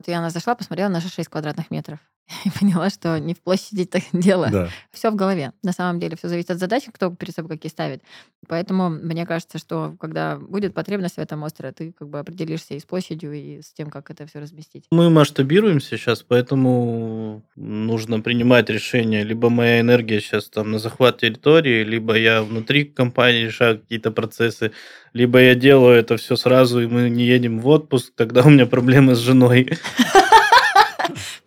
Вот 0.00 0.08
я 0.08 0.18
она 0.18 0.30
зашла, 0.30 0.56
посмотрела 0.56 0.88
наши 0.88 1.08
6 1.08 1.28
квадратных 1.28 1.70
метров. 1.70 2.00
И 2.44 2.50
поняла, 2.58 2.90
что 2.90 3.18
не 3.18 3.34
в 3.34 3.40
площади 3.40 3.84
так 3.84 4.02
дело. 4.12 4.48
Да. 4.50 4.68
Все 4.92 5.10
в 5.10 5.16
голове. 5.16 5.52
На 5.62 5.72
самом 5.72 6.00
деле 6.00 6.16
все 6.16 6.28
зависит 6.28 6.50
от 6.50 6.58
задач, 6.58 6.84
кто 6.92 7.10
перед 7.10 7.34
собой 7.34 7.56
какие 7.56 7.70
ставит. 7.70 8.02
Поэтому 8.48 8.90
мне 8.90 9.26
кажется, 9.26 9.58
что 9.58 9.94
когда 9.98 10.36
будет 10.36 10.74
потребность 10.74 11.16
в 11.16 11.20
этом 11.20 11.42
остро, 11.42 11.72
ты 11.72 11.92
как 11.92 12.08
бы 12.08 12.18
определишься 12.18 12.74
и 12.74 12.80
с 12.80 12.84
площадью, 12.84 13.32
и 13.32 13.62
с 13.62 13.72
тем, 13.72 13.90
как 13.90 14.10
это 14.10 14.26
все 14.26 14.40
разместить. 14.40 14.84
Мы 14.90 15.10
масштабируемся 15.10 15.96
сейчас, 15.96 16.22
поэтому 16.22 17.42
нужно 17.56 18.20
принимать 18.20 18.68
решение. 18.68 19.24
Либо 19.24 19.48
моя 19.48 19.80
энергия 19.80 20.20
сейчас 20.20 20.48
там 20.48 20.70
на 20.70 20.78
захват 20.78 21.18
территории, 21.18 21.84
либо 21.84 22.16
я 22.16 22.42
внутри 22.42 22.84
компании 22.84 23.44
решаю 23.44 23.78
какие-то 23.78 24.10
процессы, 24.10 24.72
либо 25.12 25.40
я 25.40 25.54
делаю 25.54 25.96
это 25.96 26.16
все 26.16 26.36
сразу, 26.36 26.80
и 26.80 26.86
мы 26.86 27.08
не 27.08 27.24
едем 27.24 27.60
в 27.60 27.68
отпуск, 27.68 28.12
тогда 28.14 28.42
у 28.42 28.50
меня 28.50 28.66
проблемы 28.66 29.14
с 29.14 29.18
женой. 29.18 29.78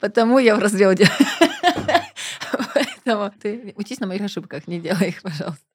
Потому 0.08 0.40
я 0.40 0.56
в 0.56 0.60
разводе. 0.60 1.10
Поэтому 2.74 3.32
ты 3.42 3.74
учись 3.76 4.00
на 4.00 4.08
моих 4.08 4.22
ошибках, 4.22 4.66
не 4.68 4.80
делай 4.80 5.10
их, 5.10 5.22
пожалуйста. 5.22 5.66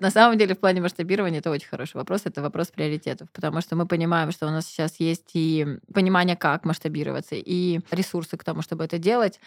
На 0.00 0.10
самом 0.10 0.38
деле, 0.38 0.54
в 0.54 0.58
плане 0.58 0.80
масштабирования 0.80 1.40
это 1.40 1.50
очень 1.50 1.68
хороший 1.68 1.96
вопрос. 1.96 2.22
Это 2.24 2.40
вопрос 2.40 2.68
приоритетов, 2.68 3.28
потому 3.32 3.60
что 3.60 3.76
мы 3.76 3.86
понимаем, 3.86 4.32
что 4.32 4.46
у 4.46 4.50
нас 4.50 4.66
сейчас 4.66 5.00
есть 5.00 5.30
и 5.34 5.66
понимание, 5.92 6.36
как 6.36 6.64
масштабироваться, 6.64 7.34
и 7.34 7.80
ресурсы 7.90 8.38
к 8.38 8.44
тому, 8.44 8.62
чтобы 8.62 8.84
это 8.84 8.98
делать, 8.98 9.38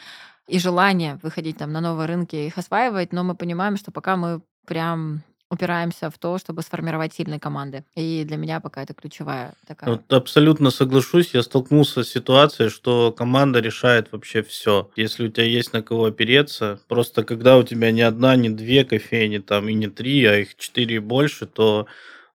и 0.47 0.59
желание 0.59 1.19
выходить 1.23 1.57
там 1.57 1.71
на 1.71 1.81
новые 1.81 2.07
рынки 2.07 2.35
и 2.35 2.47
их 2.47 2.57
осваивать, 2.59 3.13
но 3.13 3.23
мы 3.23 3.35
понимаем, 3.35 3.75
что 3.75 3.91
пока 3.91 4.17
мы 4.17 4.41
прям 4.67 5.23
упираемся 5.51 6.09
в 6.09 6.17
то, 6.17 6.37
чтобы 6.37 6.61
сформировать 6.61 7.13
сильные 7.13 7.39
команды. 7.39 7.83
И 7.95 8.23
для 8.23 8.37
меня 8.37 8.59
пока 8.59 8.81
это 8.81 8.93
ключевая 8.93 9.53
такая. 9.67 9.89
Вот 9.89 10.11
абсолютно 10.13 10.71
соглашусь. 10.71 11.33
Я 11.33 11.43
столкнулся 11.43 12.03
с 12.03 12.09
ситуацией, 12.09 12.69
что 12.69 13.11
команда 13.11 13.59
решает 13.59 14.11
вообще 14.11 14.41
все. 14.41 14.89
Если 14.95 15.27
у 15.27 15.29
тебя 15.29 15.45
есть 15.45 15.73
на 15.73 15.83
кого 15.83 16.05
опереться, 16.05 16.79
просто 16.87 17.23
когда 17.23 17.57
у 17.57 17.63
тебя 17.63 17.91
не 17.91 18.01
одна, 18.01 18.35
не 18.35 18.49
две 18.49 18.85
кофейни, 18.85 19.39
там 19.39 19.67
и 19.67 19.73
не 19.73 19.87
три, 19.87 20.25
а 20.25 20.37
их 20.37 20.55
четыре 20.55 20.95
и 20.95 20.99
больше, 20.99 21.45
то 21.45 21.87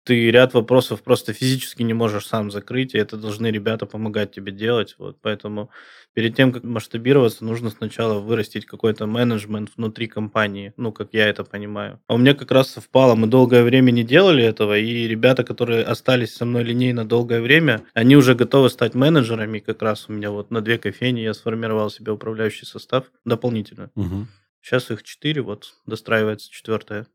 ты 0.04 0.30
ряд 0.30 0.54
вопросов 0.54 1.02
просто 1.02 1.32
физически 1.32 1.82
не 1.82 1.94
можешь 1.94 2.26
сам 2.26 2.50
закрыть, 2.50 2.94
и 2.94 2.99
это 2.99 3.16
должны 3.16 3.49
ребята 3.49 3.87
помогать 3.87 4.32
тебе 4.32 4.52
делать. 4.52 4.97
Вот, 4.99 5.18
поэтому 5.23 5.71
перед 6.14 6.35
тем, 6.37 6.52
как 6.52 6.64
масштабироваться, 6.64 7.44
нужно 7.44 7.71
сначала 7.71 8.18
вырастить 8.18 8.66
какой-то 8.66 9.06
менеджмент 9.06 9.71
внутри 9.76 10.09
компании, 10.09 10.73
ну, 10.76 10.92
как 10.92 11.11
я 11.12 11.28
это 11.28 11.44
понимаю. 11.44 12.00
А 12.09 12.14
у 12.14 12.18
меня 12.18 12.35
как 12.35 12.50
раз 12.50 12.71
совпало, 12.71 13.14
мы 13.14 13.28
долгое 13.28 13.62
время 13.62 13.90
не 13.90 14.02
делали 14.02 14.44
этого, 14.44 14.76
и 14.76 15.06
ребята, 15.06 15.44
которые 15.44 15.85
остались 15.85 16.35
со 16.35 16.44
мной 16.44 16.64
линейно 16.64 17.04
долгое 17.04 17.40
время, 17.40 17.82
они 17.94 18.16
уже 18.16 18.35
готовы 18.35 18.71
стать 18.71 18.94
менеджерами, 18.94 19.61
как 19.61 19.82
раз 19.82 20.06
у 20.09 20.12
меня 20.12 20.30
вот 20.30 20.50
на 20.50 20.61
две 20.61 20.78
кофейни 20.78 21.21
я 21.21 21.35
сформировал 21.35 21.90
себе 21.90 22.12
управляющий 22.12 22.66
состав 22.66 23.04
дополнительно. 23.25 23.90
Угу. 23.94 24.26
Сейчас 24.62 24.90
их 24.90 25.02
четыре, 25.02 25.42
вот 25.42 25.75
достраивается 25.87 26.50
четвертая. 26.50 27.06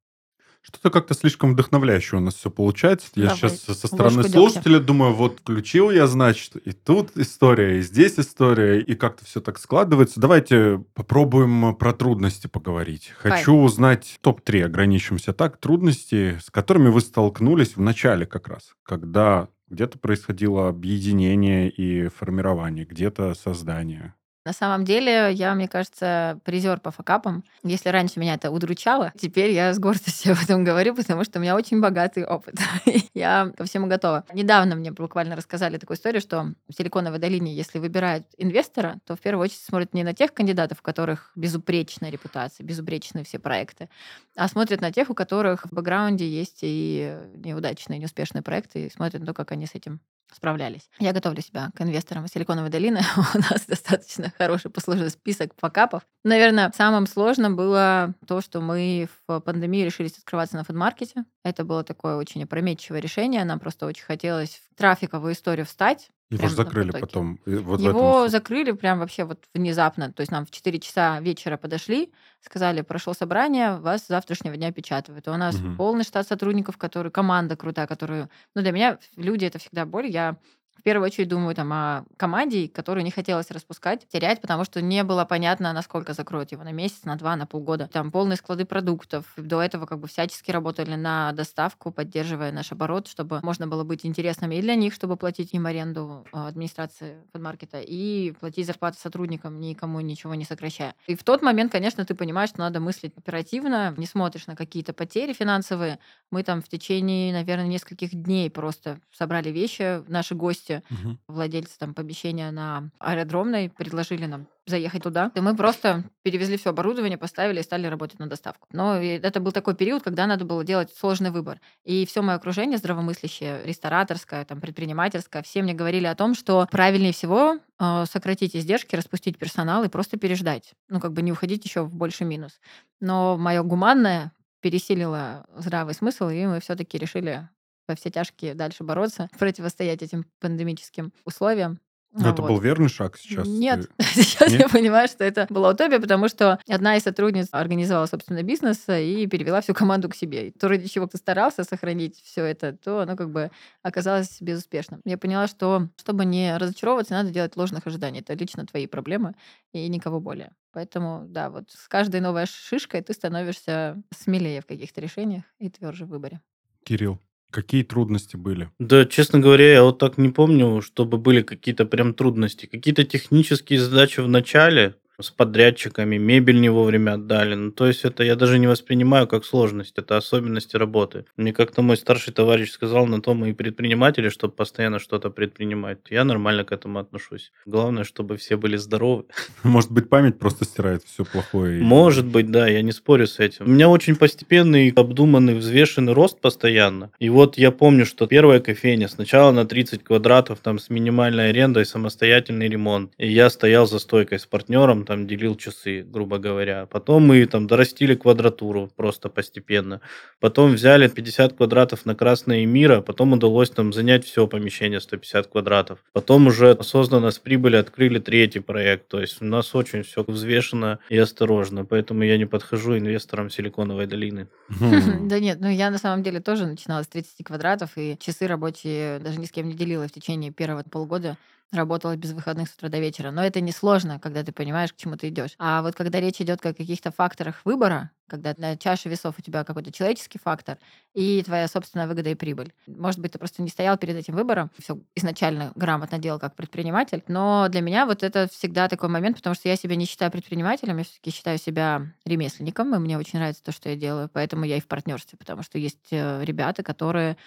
Что-то 0.68 0.90
как-то 0.90 1.14
слишком 1.14 1.54
вдохновляюще 1.54 2.18
у 2.18 2.20
нас 2.20 2.36
все 2.36 2.52
получается. 2.52 3.08
Я 3.16 3.28
Давай, 3.28 3.38
сейчас 3.38 3.62
со 3.62 3.88
стороны 3.88 4.18
ложку 4.18 4.32
слушателя 4.32 4.80
думаю, 4.80 5.14
вот 5.14 5.40
включил 5.40 5.92
я, 5.92 6.08
значит, 6.08 6.58
и 6.58 6.74
тут 6.74 7.16
история, 7.16 7.80
и 7.80 7.82
здесь 7.82 8.20
история, 8.20 8.82
и 8.82 8.94
как-то 8.96 9.24
все 9.24 9.40
так 9.40 9.60
складывается. 9.60 10.20
Давайте 10.20 10.84
попробуем 10.94 11.74
про 11.74 11.94
трудности 11.94 12.48
поговорить. 12.48 13.14
Хочу 13.18 13.54
узнать 13.54 14.18
топ-3, 14.20 14.64
ограничимся 14.64 15.32
так, 15.32 15.58
трудности, 15.58 16.38
с 16.44 16.52
которыми 16.52 16.90
вы 16.90 17.00
столкнулись 17.00 17.78
в 17.78 17.82
начале 17.82 18.26
как 18.26 18.50
раз, 18.50 18.74
когда 18.84 19.48
где-то 19.70 19.98
происходило 20.00 20.68
объединение 20.68 21.70
и 21.70 22.10
формирование, 22.10 22.84
где-то 22.84 23.34
создание. 23.36 24.16
На 24.48 24.54
самом 24.54 24.86
деле, 24.86 25.34
я, 25.34 25.54
мне 25.56 25.68
кажется, 25.68 26.40
призер 26.46 26.80
по 26.80 26.90
факапам. 26.90 27.44
Если 27.66 27.90
раньше 27.90 28.18
меня 28.22 28.36
это 28.36 28.50
удручало, 28.50 29.12
теперь 29.20 29.52
я 29.52 29.74
с 29.74 29.78
гордостью 29.78 30.32
об 30.38 30.40
этом 30.42 30.64
говорю, 30.64 30.96
потому 30.96 31.26
что 31.26 31.40
у 31.40 31.42
меня 31.42 31.54
очень 31.54 31.82
богатый 31.82 32.24
опыт. 32.24 32.56
я 33.14 33.52
ко 33.58 33.66
всему 33.66 33.88
готова. 33.88 34.24
Недавно 34.32 34.76
мне 34.76 34.94
буквально 34.94 35.36
рассказали 35.36 35.78
такую 35.78 35.98
историю, 35.98 36.22
что 36.22 36.54
в 36.70 36.74
Силиконовой 36.74 37.20
долине, 37.20 37.54
если 37.54 37.78
выбирают 37.78 38.26
инвестора, 38.38 39.02
то 39.06 39.18
в 39.18 39.20
первую 39.20 39.44
очередь 39.44 39.60
смотрят 39.60 39.94
не 39.94 40.06
на 40.06 40.14
тех 40.14 40.34
кандидатов, 40.34 40.78
у 40.80 40.82
которых 40.82 41.34
безупречная 41.36 42.10
репутация, 42.10 42.64
безупречные 42.64 43.26
все 43.26 43.40
проекты, 43.40 43.90
а 44.38 44.48
смотрят 44.48 44.80
на 44.80 44.94
тех, 44.94 45.10
у 45.10 45.14
которых 45.14 45.66
в 45.66 45.74
бэкграунде 45.74 46.26
есть 46.26 46.60
и 46.62 47.18
неудачные, 47.36 48.00
неуспешные 48.00 48.44
проекты, 48.44 48.86
и 48.86 48.90
смотрят 48.90 49.20
на 49.20 49.26
то, 49.26 49.34
как 49.34 49.52
они 49.52 49.66
с 49.68 49.76
этим 49.76 50.00
справлялись. 50.34 50.90
Я 51.00 51.14
готовлю 51.14 51.42
себя 51.42 51.70
к 51.76 51.82
инвесторам 51.82 52.26
из 52.26 52.32
Силиконовой 52.32 52.70
долины. 52.70 53.02
У 53.36 53.38
нас 53.38 53.66
достаточно 53.68 54.34
хороший 54.38 54.72
послужный 54.72 55.10
список 55.10 55.52
факапов. 55.58 56.04
Наверное, 56.24 56.72
самым 56.76 57.08
сложным 57.08 57.56
было 57.56 58.14
то, 58.28 58.42
что 58.42 58.62
мы 58.62 59.08
в 59.28 59.40
пандемии 59.40 59.86
решились 59.86 60.18
открываться 60.18 60.56
на 60.56 60.64
фудмаркете. 60.64 61.26
Это 61.44 61.64
было 61.64 61.84
такое 61.84 62.16
очень 62.16 62.44
опрометчивое 62.44 63.00
решение. 63.00 63.44
Нам 63.44 63.60
просто 63.60 63.86
очень 63.86 64.04
хотелось 64.04 64.62
в 64.72 64.76
трафиковую 64.76 65.34
историю 65.34 65.66
встать. 65.66 66.10
Его 66.30 66.48
же 66.48 66.56
закрыли 66.56 66.92
потоке. 66.92 67.02
потом. 67.02 67.40
вот 67.46 67.80
Его 67.80 68.26
этом... 68.26 68.30
закрыли 68.30 68.72
прям 68.72 69.00
вообще 69.00 69.24
вот 69.24 69.46
внезапно. 69.54 70.12
То 70.12 70.22
есть 70.22 70.32
нам 70.32 70.46
в 70.46 70.52
4 70.52 70.80
часа 70.80 71.20
вечера 71.22 71.58
подошли, 71.58 72.12
сказали, 72.42 72.82
прошло 72.82 73.14
собрание, 73.14 73.78
вас 73.78 74.04
с 74.06 74.08
завтрашнего 74.08 74.58
дня 74.58 74.72
печатают. 74.74 75.28
И 75.28 75.30
у 75.30 75.38
нас 75.38 75.62
Мгм. 75.62 75.78
полный 75.78 76.04
штат 76.04 76.28
сотрудников, 76.28 76.78
которые, 76.78 77.12
команда 77.12 77.56
крутая, 77.56 77.88
которую... 77.88 78.30
Ну, 78.56 78.62
для 78.62 78.72
меня 78.72 79.00
люди 79.16 79.46
это 79.46 79.60
всегда 79.60 79.86
боль. 79.86 80.08
Я 80.08 80.38
в 80.80 80.84
первую 80.84 81.06
очередь 81.06 81.28
думаю 81.28 81.56
там 81.56 81.72
о 81.74 82.06
команде, 82.18 82.68
которую 82.68 83.04
не 83.04 83.12
хотелось 83.12 83.52
распускать, 83.52 84.08
терять, 84.08 84.42
потому 84.42 84.64
что 84.64 84.82
не 84.82 85.04
было 85.04 85.26
понятно, 85.26 85.74
насколько 85.74 86.14
закроют 86.14 86.52
его 86.52 86.64
на 86.64 86.72
месяц, 86.72 87.04
на 87.04 87.16
два, 87.16 87.36
на 87.36 87.46
полгода. 87.46 87.88
Там 87.92 88.12
полные 88.12 88.38
склады 88.38 88.66
продуктов. 88.66 89.26
До 89.38 89.62
этого 89.62 89.86
как 89.86 90.00
бы 90.00 90.08
всячески 90.08 90.52
работали 90.52 90.96
на 90.96 91.32
доставку, 91.34 91.92
поддерживая 91.92 92.52
наш 92.52 92.72
оборот, 92.72 93.08
чтобы 93.08 93.40
можно 93.44 93.68
было 93.68 93.84
быть 93.84 94.06
интересными 94.06 94.56
и 94.56 94.62
для 94.62 94.76
них, 94.76 94.94
чтобы 94.94 95.18
платить 95.18 95.54
им 95.54 95.66
аренду 95.66 96.26
э, 96.32 96.48
администрации 96.48 97.18
фудмаркета, 97.32 97.80
и 97.82 98.32
платить 98.40 98.66
зарплаты 98.66 99.00
сотрудникам, 99.00 99.60
никому 99.60 100.00
ничего 100.00 100.36
не 100.36 100.46
сокращая. 100.46 100.96
И 101.08 101.16
в 101.16 101.24
тот 101.24 101.42
момент, 101.42 101.72
конечно, 101.72 102.06
ты 102.06 102.16
понимаешь, 102.16 102.50
что 102.50 102.60
надо 102.60 102.80
мыслить 102.80 103.14
оперативно, 103.18 103.94
не 103.98 104.06
смотришь 104.06 104.48
на 104.48 104.56
какие-то 104.56 104.94
потери 104.94 105.34
финансовые. 105.34 106.00
Мы 106.32 106.44
там 106.44 106.62
в 106.62 106.68
течение, 106.68 107.34
наверное, 107.34 107.68
нескольких 107.68 108.14
дней 108.14 108.50
просто 108.50 109.00
собрали 109.12 109.50
вещи, 109.50 110.04
наши 110.08 110.36
гости, 110.36 110.67
Мгм. 110.90 111.20
владельцы 111.28 111.78
там 111.78 111.94
помещения 111.94 112.52
на 112.52 112.90
аэродромной 113.00 113.70
предложили 113.70 114.26
нам 114.26 114.48
заехать 114.66 115.04
туда. 115.04 115.32
И 115.34 115.40
мы 115.40 115.56
просто 115.56 116.04
перевезли 116.24 116.58
все 116.58 116.72
оборудование, 116.72 117.18
поставили 117.18 117.60
и 117.60 117.64
стали 117.64 117.88
работать 117.88 118.20
на 118.20 118.28
доставку. 118.28 118.68
Но 118.72 118.96
это 118.96 119.40
был 119.40 119.52
такой 119.52 119.76
период, 119.76 120.04
когда 120.04 120.28
надо 120.28 120.46
было 120.46 120.64
делать 120.64 120.94
сложный 120.94 121.32
выбор. 121.32 121.60
И 121.86 122.06
все 122.06 122.22
мое 122.22 122.36
окружение 122.36 122.78
здравомыслящее, 122.78 123.62
рестораторское, 123.64 124.44
там, 124.46 124.60
предпринимательское, 124.60 125.42
все 125.44 125.62
мне 125.64 125.74
говорили 125.74 126.06
о 126.06 126.16
том, 126.16 126.36
что 126.36 126.68
правильнее 126.70 127.14
всего 127.14 127.60
э, 127.80 128.06
сократить 128.10 128.56
издержки, 128.56 128.96
распустить 128.96 129.38
персонал 129.38 129.84
и 129.84 129.90
просто 129.90 130.18
переждать. 130.18 130.74
Ну, 130.90 131.00
как 131.00 131.14
бы 131.14 131.22
не 131.22 131.32
уходить 131.32 131.64
еще 131.64 131.84
в 131.84 131.96
больший 131.96 132.28
минус. 132.28 132.60
Но 133.00 133.38
мое 133.38 133.64
гуманное 133.64 134.34
пересилило 134.60 135.46
здравый 135.56 135.94
смысл, 135.94 136.30
и 136.30 136.46
мы 136.46 136.60
все-таки 136.60 136.98
решили 136.98 137.48
во 137.88 137.96
все 137.96 138.10
тяжкие 138.10 138.54
дальше 138.54 138.84
бороться, 138.84 139.30
противостоять 139.40 140.02
этим 140.02 140.26
пандемическим 140.40 141.14
условиям. 141.26 141.80
Ну, 142.14 142.30
Это 142.30 142.42
Вот. 142.42 142.48
был 142.48 142.60
верный 142.60 142.88
шаг 142.90 143.18
сейчас? 143.18 143.48
Нет, 143.48 143.90
Ты- 143.98 144.04
сейчас 144.24 144.50
я 144.52 144.60
Нет? 144.60 144.72
понимаю, 144.72 145.08
что 145.08 145.24
это 145.24 145.46
была 145.50 145.70
утопия, 145.72 146.00
потому 146.00 146.30
что 146.30 146.58
одна 146.68 146.96
из 146.96 147.04
сотрудниц 147.04 147.50
организовала, 147.52 148.06
собственно, 148.08 148.42
бизнес 148.44 148.86
и 148.90 149.28
перевела 149.28 149.62
всю 149.62 149.74
команду 149.76 150.10
к 150.10 150.16
себе. 150.16 150.48
И 150.48 150.52
то, 150.52 150.68
ради 150.70 150.88
чего 150.88 151.06
ты 151.06 151.18
старался 151.18 151.64
сохранить 151.64 152.20
все 152.24 152.44
это, 152.46 152.74
то 152.74 153.02
оно 153.02 153.18
как 153.18 153.30
бы 153.30 153.52
оказалось 153.84 154.42
безуспешным. 154.42 155.02
Я 155.06 155.18
поняла, 155.18 155.48
что 155.48 155.90
чтобы 155.98 156.26
не 156.26 156.58
разочаровываться, 156.58 157.14
надо 157.14 157.30
делать 157.30 157.56
ложных 157.58 157.86
ожиданий. 157.86 158.22
Это 158.22 158.34
лично 158.34 158.66
твои 158.66 158.88
проблемы 158.88 159.36
и 159.74 159.88
никого 159.90 160.20
более. 160.20 160.54
Поэтому, 160.72 161.26
да, 161.28 161.50
вот 161.50 161.70
с 161.72 161.88
каждой 161.88 162.22
новой 162.22 162.46
шишкой 162.48 163.02
ты 163.02 163.14
становишься 163.14 164.02
смелее 164.16 164.62
в 164.62 164.66
каких-то 164.66 165.02
решениях 165.02 165.44
и 165.60 165.70
тверже 165.70 166.06
в 166.06 166.10
выборе. 166.10 166.40
Кирилл, 166.84 167.20
какие 167.52 167.84
трудности 167.84 168.36
были? 168.36 168.70
Да, 168.80 169.06
честно 169.06 169.40
говоря, 169.40 169.72
я 169.72 169.84
вот 169.84 170.00
так 170.00 170.18
не 170.18 170.30
помню, 170.30 170.82
чтобы 170.82 171.18
были 171.18 171.42
какие-то 171.42 171.86
прям 171.86 172.14
трудности. 172.14 172.66
Какие-то 172.66 173.04
технические 173.04 173.80
задачи 173.80 174.20
в 174.20 174.28
начале 174.28 174.96
с 175.20 175.32
подрядчиками, 175.32 176.18
мебель 176.18 176.62
не 176.62 176.70
вовремя 176.70 177.14
отдали. 177.14 177.56
Ну, 177.56 177.72
то 177.72 177.88
есть 177.88 178.06
это 178.06 178.24
я 178.24 178.36
даже 178.36 178.60
не 178.60 178.68
воспринимаю 178.68 179.28
как 179.28 179.46
сложность, 179.46 179.98
это 179.98 180.16
особенности 180.16 180.78
работы. 180.78 181.26
Мне 181.38 181.54
как-то 181.54 181.82
мой 181.82 181.98
старший 181.98 182.34
товарищ 182.34 182.70
сказал, 182.70 183.08
на 183.08 183.20
то 183.20 183.34
мы 183.34 183.50
и 183.50 183.54
предприниматели, 183.54 184.30
чтобы 184.30 184.54
постоянно 184.54 185.00
что-то 185.00 185.32
предпринимать. 185.32 185.98
Я 186.12 186.24
нормально 186.24 186.66
к 186.66 186.72
этому 186.72 187.00
отношусь. 187.00 187.52
Главное, 187.66 188.04
чтобы 188.04 188.38
все 188.38 188.58
были 188.58 188.78
здоровы. 188.78 189.26
Может 189.64 189.92
быть, 189.92 190.08
память 190.08 190.38
просто 190.38 190.66
стирает 190.66 191.04
все 191.04 191.26
плохое? 191.26 191.82
Может 191.82 192.28
быть, 192.28 192.52
да, 192.52 192.68
я 192.68 192.84
не 192.84 192.92
спорю 192.92 193.26
с 193.26 193.40
этим. 193.40 193.66
У 193.66 193.70
меня 193.70 193.90
очень 193.90 194.16
постепенный, 194.16 194.94
обдуманный, 194.96 195.56
взвешенный 195.56 196.14
рост 196.14 196.40
постоянно. 196.40 197.10
И 197.18 197.30
вот 197.30 197.58
я 197.58 197.72
помню, 197.72 198.06
что 198.06 198.28
первая 198.28 198.60
кофейня 198.60 199.08
сначала 199.08 199.52
на 199.52 199.66
30 199.66 200.04
квадратов, 200.04 200.60
там 200.60 200.78
с 200.78 200.92
минимальной 200.92 201.50
арендой, 201.50 201.88
самостоятельный 201.88 202.70
ремонт. 202.70 203.14
И 203.18 203.28
я 203.32 203.50
стоял 203.50 203.88
за 203.88 203.98
стойкой 203.98 204.38
с 204.38 204.46
партнером, 204.46 205.07
там 205.08 205.26
делил 205.26 205.56
часы, 205.56 206.04
грубо 206.04 206.38
говоря. 206.38 206.86
Потом 206.86 207.24
мы 207.24 207.46
там 207.46 207.66
дорастили 207.66 208.14
квадратуру 208.14 208.92
просто 208.96 209.30
постепенно. 209.30 210.02
Потом 210.40 210.74
взяли 210.74 211.08
50 211.08 211.54
квадратов 211.54 212.06
на 212.06 212.14
Красное 212.14 212.66
Мира, 212.66 213.02
потом 213.02 213.34
удалось 213.34 213.70
там 213.70 213.94
занять 213.94 214.26
все 214.26 214.48
помещение 214.48 215.00
150 215.00 215.48
квадратов. 215.48 216.00
Потом 216.12 216.48
уже 216.48 216.72
осознанно 216.72 217.32
с 217.32 217.40
прибыли 217.40 217.78
открыли 217.78 218.20
третий 218.20 218.60
проект. 218.60 219.08
То 219.08 219.22
есть 219.22 219.42
у 219.42 219.46
нас 219.46 219.74
очень 219.74 220.04
все 220.04 220.24
взвешено 220.28 221.00
и 221.10 221.18
осторожно. 221.18 221.86
Поэтому 221.86 222.24
я 222.24 222.38
не 222.38 222.46
подхожу 222.46 222.98
инвесторам 222.98 223.50
Силиконовой 223.50 224.08
долины. 224.08 224.48
Мгм. 224.68 225.28
Да 225.30 225.40
нет, 225.40 225.60
ну 225.62 225.70
я 225.70 225.90
на 225.90 225.98
самом 225.98 226.24
деле 226.24 226.42
тоже 226.42 226.66
начинала 226.66 227.04
с 227.04 227.08
30 227.08 227.46
квадратов, 227.46 227.92
и 227.96 228.18
часы 228.20 228.48
рабочие 228.48 229.20
даже 229.20 229.40
ни 229.40 229.46
с 229.46 229.52
кем 229.52 229.70
не 229.70 229.76
делила 229.76 230.08
в 230.08 230.12
течение 230.12 230.52
первого 230.52 230.84
полгода. 230.84 231.38
Работала 231.72 232.16
без 232.16 232.32
выходных 232.34 232.70
с 232.70 232.76
утра 232.76 232.90
до 232.90 233.00
вечера. 233.00 233.32
Но 233.32 233.44
это 233.44 233.62
несложно, 233.62 234.20
когда 234.20 234.44
ты 234.44 234.52
понимаешь, 234.52 234.94
к 234.94 234.98
чему 234.98 235.18
ты 235.18 235.30
идешь. 235.30 235.56
А 235.60 235.82
вот 235.82 235.96
когда 235.96 236.20
речь 236.20 236.42
идет 236.42 236.66
о 236.66 236.74
каких-то 236.74 237.12
факторах 237.12 237.62
выбора, 237.66 238.12
когда 238.28 238.54
на 238.58 238.78
чаше 238.78 239.10
весов 239.10 239.36
у 239.38 239.42
тебя 239.42 239.64
какой-то 239.64 239.92
человеческий 239.92 240.40
фактор 240.40 240.78
и 241.14 241.42
твоя 241.44 241.68
собственная 241.68 242.08
выгода 242.08 242.30
и 242.30 242.36
прибыль. 242.36 242.74
Может 242.86 243.20
быть, 243.20 243.32
ты 243.32 243.40
просто 243.40 243.62
не 243.62 243.70
стоял 243.70 243.98
перед 243.98 244.16
этим 244.16 244.36
выбором, 244.36 244.72
все 244.80 245.00
изначально 245.16 245.72
грамотно 245.76 246.20
делал 246.20 246.40
как 246.40 246.56
предприниматель, 246.56 247.24
но 247.28 247.68
для 247.70 247.82
меня 247.82 248.06
вот 248.06 248.24
это 248.24 248.48
всегда 248.52 248.88
такой 248.88 249.10
момент, 249.10 249.38
потому 249.38 249.56
что 249.56 249.70
я 249.70 249.76
себя 249.76 249.96
не 249.96 250.06
считаю 250.06 250.32
предпринимателем, 250.32 250.98
я 250.98 251.04
все-таки 251.04 251.32
считаю 251.32 251.58
себя 251.58 252.14
ремесленником, 252.26 252.94
и 252.96 253.00
мне 253.00 253.18
очень 253.18 253.40
нравится 253.40 253.64
то, 253.64 253.72
что 253.72 253.90
я 253.90 253.96
делаю, 253.96 254.30
поэтому 254.32 254.66
я 254.66 254.78
и 254.78 254.82
в 254.82 254.88
партнерстве, 254.88 255.38
потому 255.38 255.64
что 255.64 255.78
есть 255.78 256.08
э, 256.12 256.44
ребята, 256.44 256.84
которые 256.84 257.38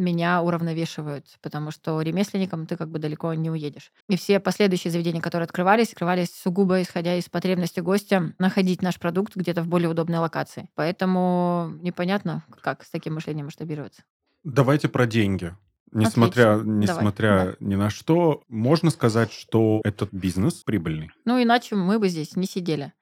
меня 0.00 0.42
уравновешивают, 0.42 1.26
потому 1.42 1.70
что 1.70 2.00
ремесленником 2.00 2.66
ты 2.66 2.76
как 2.76 2.88
бы 2.88 2.98
далеко 2.98 3.32
не 3.34 3.50
уедешь. 3.50 3.92
И 4.08 4.16
все 4.16 4.40
последующие 4.40 4.90
заведения, 4.90 5.20
которые 5.20 5.44
открывались, 5.44 5.90
открывались 5.90 6.34
сугубо 6.34 6.82
исходя 6.82 7.14
из 7.14 7.28
потребности 7.28 7.80
гостя 7.80 8.32
находить 8.38 8.82
наш 8.82 8.98
продукт 8.98 9.36
где-то 9.36 9.62
в 9.62 9.68
более 9.68 9.90
удобной 9.90 10.18
локации. 10.18 10.29
Поэтому 10.74 11.72
непонятно, 11.82 12.44
как 12.62 12.84
с 12.84 12.90
таким 12.90 13.14
мышлением 13.14 13.46
масштабироваться. 13.46 14.02
Давайте 14.44 14.88
про 14.88 15.06
деньги. 15.06 15.54
Несмотря, 15.92 16.54
Отлично. 16.54 16.70
несмотря 16.70 17.38
Давай, 17.38 17.56
ни 17.60 17.74
на 17.74 17.90
что, 17.90 18.44
можно 18.48 18.90
сказать, 18.90 19.32
что 19.32 19.80
этот 19.84 20.12
бизнес 20.12 20.54
прибыльный. 20.62 21.10
Ну, 21.24 21.42
иначе 21.42 21.74
мы 21.74 21.98
бы 21.98 22.08
здесь 22.08 22.36
не 22.36 22.46
сидели. 22.46 22.92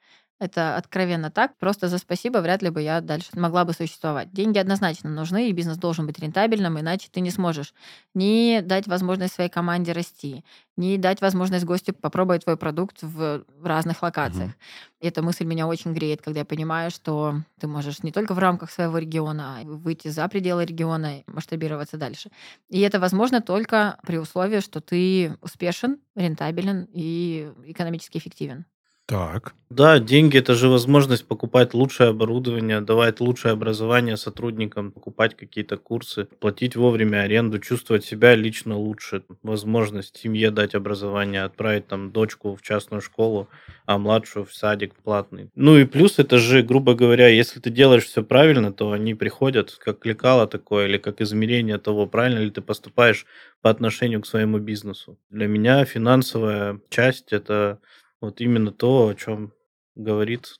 Это 0.40 0.76
откровенно 0.76 1.32
так. 1.32 1.56
Просто 1.58 1.88
за 1.88 1.98
спасибо 1.98 2.38
вряд 2.38 2.62
ли 2.62 2.70
бы 2.70 2.80
я 2.80 3.00
дальше 3.00 3.30
могла 3.34 3.64
бы 3.64 3.72
существовать. 3.72 4.32
Деньги 4.32 4.58
однозначно 4.58 5.10
нужны, 5.10 5.48
и 5.48 5.52
бизнес 5.52 5.76
должен 5.78 6.06
быть 6.06 6.20
рентабельным, 6.20 6.78
иначе 6.78 7.08
ты 7.10 7.20
не 7.20 7.30
сможешь 7.32 7.74
ни 8.14 8.60
дать 8.60 8.86
возможность 8.86 9.34
своей 9.34 9.50
команде 9.50 9.90
расти, 9.92 10.44
ни 10.76 10.96
дать 10.96 11.20
возможность 11.20 11.64
гостю 11.64 11.92
попробовать 11.92 12.44
твой 12.44 12.56
продукт 12.56 13.02
в 13.02 13.44
разных 13.62 14.00
локациях. 14.02 14.52
И 15.00 15.08
эта 15.08 15.22
мысль 15.22 15.44
меня 15.44 15.66
очень 15.66 15.92
греет, 15.92 16.22
когда 16.22 16.40
я 16.40 16.44
понимаю, 16.44 16.92
что 16.92 17.42
ты 17.60 17.66
можешь 17.66 18.04
не 18.04 18.12
только 18.12 18.32
в 18.34 18.38
рамках 18.38 18.70
своего 18.70 18.98
региона, 18.98 19.58
а 19.58 19.64
выйти 19.64 20.06
за 20.06 20.28
пределы 20.28 20.64
региона 20.64 21.18
и 21.18 21.24
масштабироваться 21.26 21.96
дальше. 21.96 22.30
И 22.68 22.80
это 22.80 23.00
возможно 23.00 23.40
только 23.40 23.98
при 24.06 24.18
условии, 24.18 24.60
что 24.60 24.80
ты 24.80 25.36
успешен, 25.40 25.98
рентабелен 26.14 26.86
и 26.92 27.50
экономически 27.66 28.18
эффективен. 28.18 28.66
Так. 29.08 29.54
Да, 29.70 29.98
деньги 29.98 30.36
это 30.38 30.54
же 30.54 30.68
возможность 30.68 31.26
покупать 31.26 31.72
лучшее 31.72 32.10
оборудование, 32.10 32.82
давать 32.82 33.20
лучшее 33.20 33.52
образование 33.52 34.18
сотрудникам, 34.18 34.92
покупать 34.92 35.34
какие-то 35.34 35.78
курсы, 35.78 36.26
платить 36.40 36.76
вовремя 36.76 37.22
аренду, 37.22 37.58
чувствовать 37.58 38.04
себя 38.04 38.34
лично 38.34 38.76
лучше, 38.76 39.22
возможность 39.42 40.18
семье 40.18 40.50
дать 40.50 40.74
образование, 40.74 41.44
отправить 41.44 41.86
там 41.86 42.12
дочку 42.12 42.54
в 42.54 42.60
частную 42.60 43.00
школу, 43.00 43.48
а 43.86 43.96
младшую 43.96 44.44
в 44.44 44.52
садик 44.54 44.94
платный. 44.94 45.48
Ну 45.54 45.78
и 45.78 45.84
плюс 45.86 46.18
это 46.18 46.36
же, 46.36 46.62
грубо 46.62 46.94
говоря, 46.94 47.28
если 47.28 47.60
ты 47.60 47.70
делаешь 47.70 48.04
все 48.04 48.22
правильно, 48.22 48.72
то 48.74 48.92
они 48.92 49.14
приходят 49.14 49.74
как 49.82 50.04
лекало 50.04 50.46
такое 50.46 50.86
или 50.86 50.98
как 50.98 51.22
измерение 51.22 51.78
того, 51.78 52.06
правильно 52.06 52.40
ли 52.40 52.50
ты 52.50 52.60
поступаешь 52.60 53.24
по 53.62 53.70
отношению 53.70 54.20
к 54.20 54.26
своему 54.26 54.58
бизнесу. 54.58 55.18
Для 55.30 55.46
меня 55.46 55.84
финансовая 55.86 56.80
часть 56.90 57.32
это 57.32 57.78
вот 58.20 58.40
именно 58.40 58.72
то, 58.72 59.08
о 59.08 59.14
чем 59.14 59.52
говорит 59.94 60.56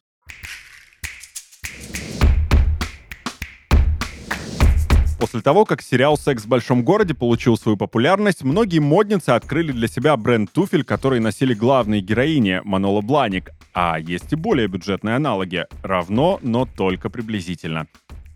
После 5.19 5.41
того, 5.41 5.65
как 5.65 5.83
сериал 5.83 6.17
«Секс 6.17 6.45
в 6.45 6.49
большом 6.49 6.85
городе» 6.85 7.13
получил 7.13 7.57
свою 7.57 7.77
популярность, 7.77 8.45
многие 8.45 8.79
модницы 8.79 9.31
открыли 9.31 9.73
для 9.73 9.89
себя 9.89 10.17
бренд 10.17 10.53
туфель, 10.53 10.85
который 10.85 11.19
носили 11.19 11.55
главные 11.55 12.01
героини 12.01 12.61
Манола 12.63 13.01
Бланик. 13.01 13.51
А 13.75 13.99
есть 13.99 14.33
и 14.33 14.37
более 14.37 14.69
бюджетные 14.69 15.17
аналоги. 15.17 15.67
Равно, 15.83 16.39
но 16.43 16.67
только 16.67 17.11
приблизительно. 17.11 17.89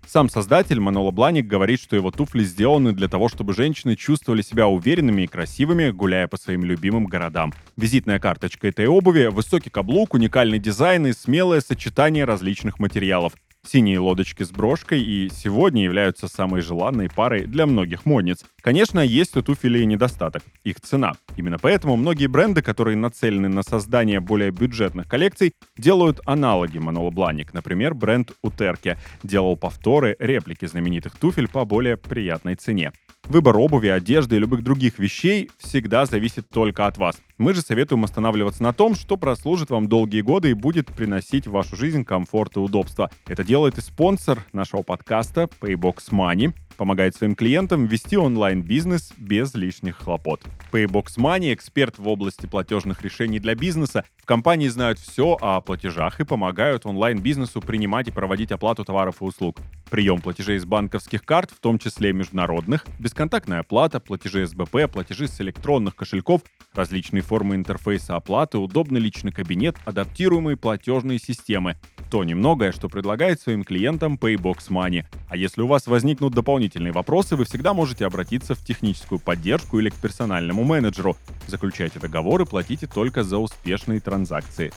Сам 0.06 0.28
создатель 0.28 0.78
Манола 0.78 1.10
Бланик 1.10 1.46
говорит, 1.46 1.80
что 1.80 1.96
его 1.96 2.10
туфли 2.10 2.44
сделаны 2.44 2.92
для 2.92 3.08
того, 3.08 3.28
чтобы 3.28 3.54
женщины 3.54 3.96
чувствовали 3.96 4.42
себя 4.42 4.68
уверенными 4.68 5.22
и 5.22 5.26
красивыми, 5.26 5.90
гуляя 5.90 6.28
по 6.28 6.36
своим 6.36 6.64
любимым 6.64 7.06
городам. 7.06 7.54
Визитная 7.76 8.18
карточка 8.18 8.68
этой 8.68 8.86
обуви— 8.86 9.26
высокий 9.32 9.70
каблук, 9.70 10.14
уникальный 10.14 10.58
дизайн 10.58 11.06
и 11.06 11.12
смелое 11.12 11.60
сочетание 11.60 12.24
различных 12.24 12.78
материалов. 12.78 13.32
Синие 13.64 14.00
лодочки 14.00 14.42
с 14.42 14.50
брошкой 14.50 15.02
и 15.02 15.30
сегодня 15.30 15.84
являются 15.84 16.26
самой 16.26 16.62
желанной 16.62 17.08
парой 17.08 17.46
для 17.46 17.64
многих 17.64 18.04
модниц. 18.04 18.44
Конечно, 18.60 18.98
есть 18.98 19.36
у 19.36 19.42
туфелей 19.42 19.86
недостаток— 19.86 20.42
их 20.64 20.80
цена. 20.80 21.12
Именно 21.36 21.58
поэтому 21.58 21.96
многие 21.96 22.26
бренды, 22.26 22.60
которые 22.60 22.96
нацелены 22.96 23.48
на 23.48 23.62
создание 23.62 24.18
более 24.18 24.50
бюджетных 24.50 25.06
коллекций, 25.08 25.52
делают 25.78 26.20
аналоги 26.26 26.78
Манола 26.78 27.10
Бланик. 27.10 27.54
Например, 27.54 27.94
бренд 27.94 28.32
Утерки 28.42 28.96
делал 29.22 29.56
повторы, 29.56 30.16
реплики 30.18 30.66
знаменитых 30.66 31.16
туфель 31.16 31.48
по 31.48 31.64
более 31.64 31.96
приятной 31.96 32.56
цене. 32.56 32.92
Выбор 33.28 33.56
обуви, 33.56 33.86
одежды 33.86 34.36
и 34.36 34.38
любых 34.40 34.64
других 34.64 34.98
вещей 34.98 35.50
всегда 35.58 36.06
зависит 36.06 36.50
только 36.50 36.86
от 36.86 36.98
вас. 36.98 37.16
Мы 37.38 37.54
же 37.54 37.62
советуем 37.62 38.04
останавливаться 38.04 38.62
на 38.62 38.72
том, 38.72 38.94
что 38.94 39.16
прослужит 39.16 39.70
вам 39.70 39.88
долгие 39.88 40.22
годы 40.22 40.50
и 40.50 40.54
будет 40.54 40.88
приносить 40.88 41.46
в 41.46 41.52
вашу 41.52 41.76
жизнь 41.76 42.04
комфорт 42.04 42.56
и 42.56 42.60
удобство. 42.60 43.10
Это 43.26 43.44
делает 43.44 43.78
и 43.78 43.80
спонсор 43.80 44.44
нашего 44.52 44.82
подкаста 44.82 45.48
Paybox 45.60 46.10
Money, 46.10 46.52
помогает 46.76 47.14
своим 47.14 47.36
клиентам 47.36 47.86
вести 47.86 48.16
онлайн-бизнес 48.16 49.12
без 49.16 49.54
лишних 49.54 49.98
хлопот. 49.98 50.42
Paybox 50.72 51.16
Money– 51.16 51.54
эксперт 51.54 51.98
в 51.98 52.08
области 52.08 52.46
платежных 52.46 53.02
решений 53.02 53.38
для 53.38 53.54
бизнеса. 53.54 54.04
В 54.22 54.26
компании 54.26 54.68
знают 54.68 55.00
все 55.00 55.36
о 55.40 55.60
платежах 55.60 56.20
и 56.20 56.24
помогают 56.24 56.86
онлайн-бизнесу 56.86 57.60
принимать 57.60 58.06
и 58.06 58.12
проводить 58.12 58.52
оплату 58.52 58.84
товаров 58.84 59.16
и 59.20 59.24
услуг. 59.24 59.58
Прием 59.90 60.20
платежей 60.20 60.60
с 60.60 60.64
банковских 60.64 61.24
карт, 61.24 61.50
в 61.50 61.58
том 61.58 61.76
числе 61.78 62.12
международных, 62.12 62.86
бесконтактная 63.00 63.58
оплата, 63.58 63.98
платежи 63.98 64.46
СБП, 64.46 64.90
платежи 64.90 65.26
с 65.26 65.40
электронных 65.40 65.96
кошельков, 65.96 66.42
различные 66.72 67.22
формы 67.22 67.56
интерфейса 67.56 68.14
оплаты, 68.14 68.58
удобный 68.58 69.00
личный 69.00 69.32
кабинет, 69.32 69.76
адаптируемые 69.84 70.56
платежные 70.56 71.18
системы. 71.18 71.76
То 72.10 72.22
немногое, 72.22 72.70
что 72.70 72.88
предлагает 72.88 73.40
своим 73.40 73.64
клиентам 73.64 74.14
Paybox 74.14 74.68
Money. 74.70 75.04
А 75.28 75.36
если 75.36 75.62
у 75.62 75.66
вас 75.66 75.88
возникнут 75.88 76.32
дополнительные 76.32 76.92
вопросы, 76.92 77.34
вы 77.36 77.44
всегда 77.44 77.74
можете 77.74 78.06
обратиться 78.06 78.54
в 78.54 78.64
техническую 78.64 79.18
поддержку 79.18 79.80
или 79.80 79.90
к 79.90 79.96
персональному 79.96 80.62
менеджеру. 80.62 81.16
Заключайте 81.48 81.98
договор 81.98 82.40
и 82.42 82.46
платите 82.46 82.86
только 82.86 83.24
за 83.24 83.38
успешные 83.38 83.98
транзакции. 83.98 84.11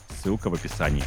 Ссылка 0.08 0.50
в 0.50 0.54
описании. 0.54 1.04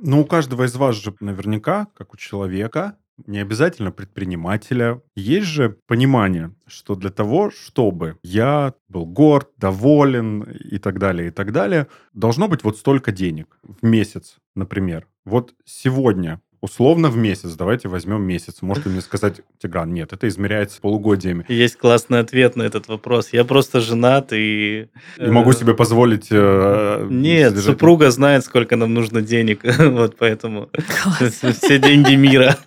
Ну, 0.00 0.20
у 0.20 0.24
каждого 0.24 0.64
из 0.64 0.76
вас 0.76 0.96
же 0.96 1.14
наверняка, 1.20 1.88
как 1.94 2.14
у 2.14 2.16
человека, 2.16 2.96
не 3.26 3.40
обязательно 3.40 3.90
предпринимателя, 3.90 5.02
есть 5.16 5.48
же 5.48 5.76
понимание, 5.86 6.54
что 6.66 6.94
для 6.94 7.10
того, 7.10 7.50
чтобы 7.50 8.16
я 8.22 8.74
был 8.88 9.06
горд, 9.06 9.50
доволен 9.56 10.42
и 10.42 10.78
так 10.78 10.98
далее, 10.98 11.28
и 11.28 11.30
так 11.30 11.52
далее, 11.52 11.88
должно 12.12 12.48
быть 12.48 12.62
вот 12.62 12.78
столько 12.78 13.10
денег 13.10 13.58
в 13.62 13.84
месяц, 13.84 14.36
например. 14.54 15.08
Вот 15.24 15.54
сегодня 15.64 16.40
условно 16.60 17.08
в 17.10 17.16
месяц. 17.16 17.54
Давайте 17.54 17.88
возьмем 17.88 18.22
месяц. 18.22 18.62
Можете 18.62 18.88
мне 18.88 19.00
сказать, 19.00 19.40
Тигран, 19.62 19.92
нет, 19.92 20.12
это 20.12 20.26
измеряется 20.28 20.80
полугодиями. 20.80 21.44
Есть 21.48 21.76
классный 21.76 22.20
ответ 22.20 22.56
на 22.56 22.62
этот 22.62 22.88
вопрос. 22.88 23.30
Я 23.32 23.44
просто 23.44 23.80
женат 23.80 24.32
и... 24.32 24.88
И 25.18 25.26
могу 25.26 25.52
себе 25.52 25.74
позволить... 25.74 26.28
э, 26.30 27.06
Нет, 27.10 27.52
содержать- 27.52 27.64
супруга 27.64 28.10
знает, 28.10 28.44
сколько 28.44 28.76
нам 28.76 28.94
нужно 28.94 29.22
денег, 29.22 29.60
вот 29.78 30.16
поэтому 30.18 30.68
все 31.18 31.78
деньги 31.78 32.14
мира. 32.14 32.56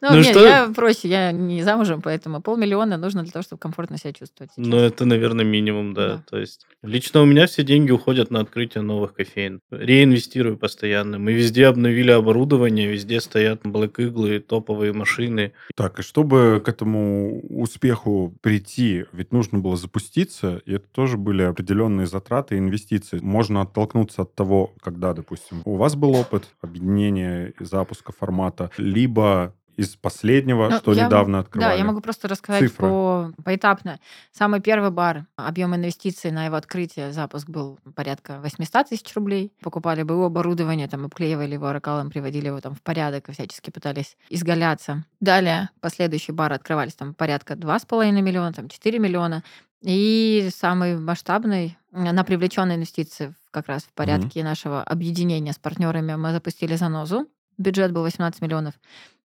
Ну, 0.00 0.10
Ну 0.10 0.16
не, 0.18 0.24
что- 0.24 0.44
я 0.46 0.68
проще, 0.74 1.08
я 1.08 1.32
не 1.32 1.62
замужем, 1.62 2.02
поэтому 2.02 2.42
полмиллиона 2.42 2.98
нужно 2.98 3.22
для 3.22 3.32
того, 3.32 3.42
чтобы 3.42 3.58
комфортно 3.58 3.96
себя 3.96 4.12
чувствовать. 4.12 4.52
Ну, 4.58 4.76
это, 4.76 5.06
наверное, 5.06 5.46
минимум, 5.46 5.94
да. 5.94 6.08
Да. 6.08 6.22
То 6.30 6.38
есть 6.38 6.66
лично 6.82 7.22
у 7.22 7.24
меня 7.24 7.46
все 7.46 7.62
деньги 7.62 7.90
уходят 7.90 8.30
на 8.30 8.40
открытие 8.40 8.82
новых 8.82 9.14
кофеин. 9.14 9.60
Реинвестирую 9.70 10.58
постоянно. 10.58 11.18
Мы 11.18 11.32
везде 11.32 11.66
обновили 11.66 12.10
оборудование, 12.10 12.86
везде 12.86 13.03
стоят 13.20 13.62
Black 13.62 13.96
Eagle, 13.96 14.40
топовые 14.40 14.92
машины. 14.92 15.52
Так, 15.74 15.98
и 15.98 16.02
чтобы 16.02 16.62
к 16.64 16.68
этому 16.68 17.40
успеху 17.48 18.34
прийти, 18.40 19.04
ведь 19.12 19.32
нужно 19.32 19.58
было 19.58 19.76
запуститься, 19.76 20.62
и 20.64 20.74
это 20.74 20.86
тоже 20.92 21.16
были 21.16 21.42
определенные 21.42 22.06
затраты 22.06 22.56
и 22.56 22.58
инвестиции. 22.58 23.18
Можно 23.20 23.62
оттолкнуться 23.62 24.22
от 24.22 24.34
того, 24.34 24.72
когда, 24.80 25.12
допустим, 25.12 25.62
у 25.64 25.76
вас 25.76 25.96
был 25.96 26.14
опыт 26.14 26.48
объединения 26.60 27.52
и 27.58 27.64
запуска 27.64 28.12
формата, 28.12 28.70
либо 28.78 29.54
из 29.76 29.96
последнего, 29.96 30.68
Ну, 30.68 30.78
что 30.78 30.92
я- 30.92 31.06
недавно 31.06 31.40
открывали. 31.40 31.72
Да, 31.72 31.76
я 31.76 31.84
могу 31.84 32.00
просто 32.00 32.28
рассказать 32.28 32.62
Цифры. 32.62 32.88
по, 32.88 33.32
поэтапно. 33.44 33.98
Самый 34.32 34.60
первый 34.60 34.90
бар, 34.90 35.26
объем 35.36 35.74
инвестиций 35.74 36.30
на 36.30 36.46
его 36.46 36.56
открытие, 36.56 37.12
запуск 37.12 37.48
был 37.48 37.78
порядка 37.94 38.40
800 38.40 38.88
тысяч 38.88 39.14
рублей. 39.14 39.52
Покупали 39.62 40.02
БУ 40.02 40.24
оборудование, 40.24 40.88
там 40.88 41.04
обклеивали 41.04 41.54
его 41.54 41.72
ракалом, 41.72 42.10
приводили 42.10 42.46
его 42.46 42.60
там 42.60 42.74
в 42.74 42.82
порядок 42.82 43.28
и 43.28 43.32
всячески 43.32 43.70
пытались 43.70 44.16
изгаляться. 44.28 45.04
Далее, 45.20 45.70
последующий 45.80 46.32
бар 46.32 46.52
открывались 46.52 46.94
там 46.94 47.14
порядка 47.14 47.54
2,5 47.54 48.20
миллиона, 48.20 48.52
там 48.52 48.68
4 48.68 48.98
миллиона. 48.98 49.42
И 49.82 50.48
самый 50.54 50.96
масштабный 50.96 51.76
на 51.92 52.24
привлеченные 52.24 52.76
инвестиции 52.76 53.34
как 53.50 53.68
раз 53.68 53.84
в 53.84 53.92
порядке 53.92 54.40
mm-hmm. 54.40 54.44
нашего 54.44 54.82
объединения 54.82 55.52
с 55.52 55.58
партнерами 55.58 56.14
мы 56.16 56.32
запустили 56.32 56.74
занозу. 56.74 57.28
Бюджет 57.56 57.92
был 57.92 58.02
18 58.02 58.40
миллионов. 58.40 58.74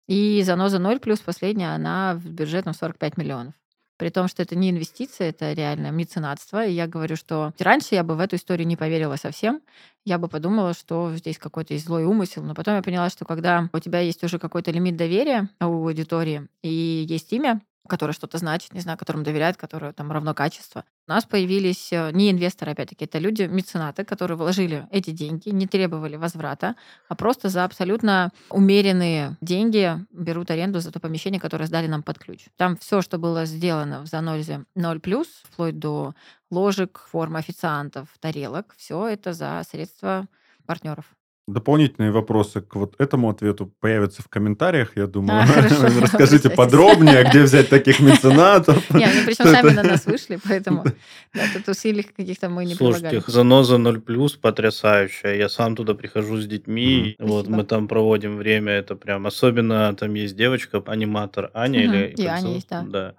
И 0.08 0.42
заноза 0.42 0.78
0 0.78 0.98
плюс 1.00 1.20
последняя, 1.20 1.74
она 1.74 2.14
в 2.14 2.26
бюджетном 2.30 2.74
45 2.74 3.18
миллионов. 3.18 3.54
При 3.98 4.10
том, 4.10 4.28
что 4.28 4.42
это 4.42 4.54
не 4.54 4.70
инвестиция, 4.70 5.30
это 5.30 5.52
реально 5.52 5.90
меценатство. 5.90 6.64
И 6.64 6.72
я 6.72 6.86
говорю, 6.86 7.16
что 7.16 7.52
раньше 7.58 7.96
я 7.96 8.04
бы 8.04 8.14
в 8.14 8.20
эту 8.20 8.36
историю 8.36 8.66
не 8.66 8.76
поверила 8.76 9.16
совсем. 9.16 9.60
Я 10.04 10.18
бы 10.18 10.28
подумала, 10.28 10.72
что 10.72 11.14
здесь 11.16 11.36
какой-то 11.36 11.74
есть 11.74 11.84
злой 11.86 12.04
умысел. 12.04 12.42
Но 12.44 12.54
потом 12.54 12.76
я 12.76 12.82
поняла, 12.82 13.10
что 13.10 13.24
когда 13.24 13.68
у 13.72 13.78
тебя 13.80 13.98
есть 13.98 14.22
уже 14.22 14.38
какой-то 14.38 14.70
лимит 14.70 14.96
доверия 14.96 15.50
у 15.60 15.64
аудитории 15.64 16.48
и 16.62 17.04
есть 17.08 17.32
имя, 17.32 17.60
которое 17.88 18.12
что-то 18.12 18.38
значит, 18.38 18.72
не 18.74 18.80
знаю, 18.80 18.98
которым 18.98 19.24
доверяют, 19.24 19.56
которое 19.56 19.92
там 19.92 20.12
равно 20.12 20.34
качество. 20.34 20.84
У 21.06 21.10
нас 21.10 21.24
появились 21.24 21.92
э, 21.92 22.10
не 22.12 22.30
инвесторы, 22.30 22.72
опять-таки, 22.72 23.06
это 23.06 23.18
люди, 23.18 23.42
меценаты, 23.42 24.04
которые 24.04 24.36
вложили 24.36 24.86
эти 24.90 25.10
деньги, 25.10 25.48
не 25.48 25.66
требовали 25.66 26.16
возврата, 26.16 26.76
а 27.08 27.14
просто 27.14 27.48
за 27.48 27.64
абсолютно 27.64 28.30
умеренные 28.50 29.36
деньги 29.40 29.92
берут 30.12 30.50
аренду 30.50 30.80
за 30.80 30.92
то 30.92 31.00
помещение, 31.00 31.40
которое 31.40 31.66
сдали 31.66 31.86
нам 31.86 32.02
под 32.02 32.18
ключ. 32.18 32.46
Там 32.56 32.76
все, 32.76 33.02
что 33.02 33.18
было 33.18 33.44
сделано 33.44 34.02
в 34.02 34.06
занозе 34.06 34.64
0+, 34.76 35.26
вплоть 35.44 35.78
до 35.78 36.14
ложек, 36.50 37.06
форм 37.10 37.36
официантов, 37.36 38.08
тарелок, 38.20 38.74
все 38.76 39.08
это 39.08 39.32
за 39.32 39.62
средства 39.68 40.26
партнеров. 40.66 41.17
Дополнительные 41.48 42.10
вопросы 42.10 42.60
к 42.60 42.74
вот 42.76 42.94
этому 42.98 43.30
ответу 43.30 43.72
появятся 43.80 44.22
в 44.22 44.28
комментариях, 44.28 44.92
я 44.96 45.06
думаю. 45.06 45.40
А, 45.40 45.62
Расскажите 46.02 46.50
подробнее, 46.50 47.24
где 47.24 47.42
взять 47.42 47.70
таких 47.70 48.00
меценатов. 48.08 48.90
Не, 48.90 49.06
они 49.06 49.22
причем 49.24 49.46
сами 49.46 49.70
на 49.70 49.82
нас 49.82 50.04
вышли, 50.04 50.38
поэтому 50.46 50.84
тут 51.54 51.68
усилий 51.68 52.02
каких-то 52.02 52.50
мы 52.50 52.66
не 52.66 52.74
прилагали. 52.74 53.00
Слушайте, 53.00 53.32
заноза 53.32 53.78
0 53.78 54.00
плюс 54.02 54.36
потрясающая. 54.36 55.36
Я 55.36 55.48
сам 55.48 55.74
туда 55.74 55.94
прихожу 55.94 56.36
с 56.36 56.46
детьми, 56.46 57.16
вот 57.18 57.48
мы 57.48 57.64
там 57.64 57.88
проводим 57.88 58.36
время, 58.36 58.72
это 58.72 58.94
прям 58.94 59.26
особенно 59.26 59.94
там 59.94 60.12
есть 60.12 60.36
девочка, 60.36 60.82
аниматор 60.86 61.50
Аня 61.54 61.82
или... 61.82 62.14
И 62.14 62.26
Аня 62.26 62.52
есть, 62.52 62.68
да. 62.68 62.82
Да. 62.82 63.14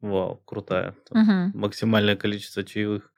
Вау, 0.00 0.40
крутая. 0.46 0.94
Максимальное 1.54 2.16
количество 2.16 2.64
чаевых 2.64 3.12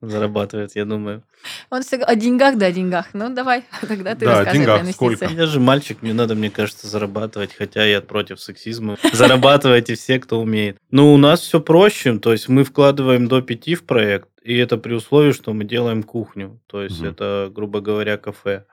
зарабатывает, 0.00 0.74
я 0.76 0.84
думаю. 0.84 1.22
Он 1.70 1.82
всегда 1.82 2.06
о 2.06 2.14
деньгах, 2.14 2.56
да, 2.58 2.66
о 2.66 2.72
деньгах. 2.72 3.08
Ну, 3.12 3.32
давай, 3.34 3.64
тогда 3.80 4.14
ты 4.14 4.24
да, 4.24 4.38
рассказывай 4.38 4.58
деньгах 4.58 4.82
про 4.82 4.92
сколько? 4.92 5.26
Я 5.26 5.46
же 5.46 5.60
мальчик, 5.60 6.02
мне 6.02 6.12
надо, 6.12 6.34
мне 6.34 6.50
кажется, 6.50 6.86
зарабатывать, 6.86 7.54
хотя 7.54 7.84
я 7.84 8.00
против 8.00 8.40
сексизма. 8.40 8.96
Зарабатывайте 9.12 9.94
все, 9.94 10.18
кто 10.18 10.40
умеет. 10.40 10.78
Ну, 10.90 11.12
у 11.12 11.16
нас 11.16 11.40
все 11.40 11.60
проще, 11.60 12.18
то 12.18 12.32
есть 12.32 12.48
мы 12.48 12.64
вкладываем 12.64 13.28
до 13.28 13.40
пяти 13.42 13.74
в 13.74 13.84
проект, 13.84 14.28
и 14.42 14.56
это 14.56 14.76
при 14.76 14.94
условии, 14.94 15.32
что 15.32 15.52
мы 15.52 15.64
делаем 15.64 16.02
кухню, 16.02 16.60
то 16.66 16.82
есть 16.82 17.00
угу. 17.00 17.08
это, 17.08 17.50
грубо 17.52 17.80
говоря, 17.80 18.16
кафе. 18.16 18.66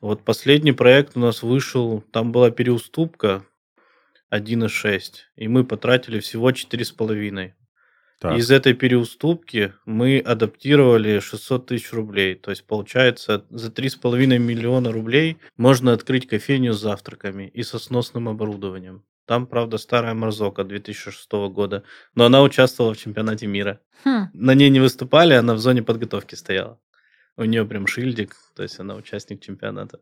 Вот 0.00 0.24
последний 0.24 0.72
проект 0.72 1.16
у 1.16 1.20
нас 1.20 1.42
вышел, 1.42 2.02
там 2.12 2.30
была 2.32 2.50
переуступка 2.50 3.44
1,6, 4.32 5.00
и 5.36 5.48
мы 5.48 5.64
потратили 5.64 6.20
всего 6.20 6.50
4,5. 6.50 7.52
Так. 8.24 8.38
Из 8.38 8.50
этой 8.50 8.72
переуступки 8.72 9.74
мы 9.84 10.18
адаптировали 10.18 11.18
600 11.18 11.66
тысяч 11.66 11.92
рублей. 11.92 12.34
То 12.36 12.52
есть, 12.52 12.64
получается, 12.64 13.44
за 13.50 13.68
3,5 13.68 14.38
миллиона 14.38 14.90
рублей 14.90 15.36
можно 15.58 15.92
открыть 15.92 16.26
кофейню 16.26 16.72
с 16.72 16.80
завтраками 16.80 17.50
и 17.52 17.62
со 17.62 17.78
сносным 17.78 18.30
оборудованием. 18.30 19.04
Там, 19.26 19.46
правда, 19.46 19.76
старая 19.76 20.14
Марзока 20.14 20.64
2006 20.64 21.30
года, 21.50 21.82
но 22.14 22.24
она 22.24 22.42
участвовала 22.42 22.94
в 22.94 22.96
чемпионате 22.96 23.46
мира. 23.46 23.80
Хм. 24.06 24.28
На 24.32 24.54
ней 24.54 24.70
не 24.70 24.80
выступали, 24.80 25.34
она 25.34 25.52
в 25.52 25.58
зоне 25.58 25.82
подготовки 25.82 26.34
стояла. 26.34 26.80
У 27.36 27.44
нее 27.44 27.66
прям 27.66 27.86
шильдик, 27.86 28.34
то 28.56 28.62
есть 28.62 28.80
она 28.80 28.94
участник 28.94 29.42
чемпионата. 29.42 30.00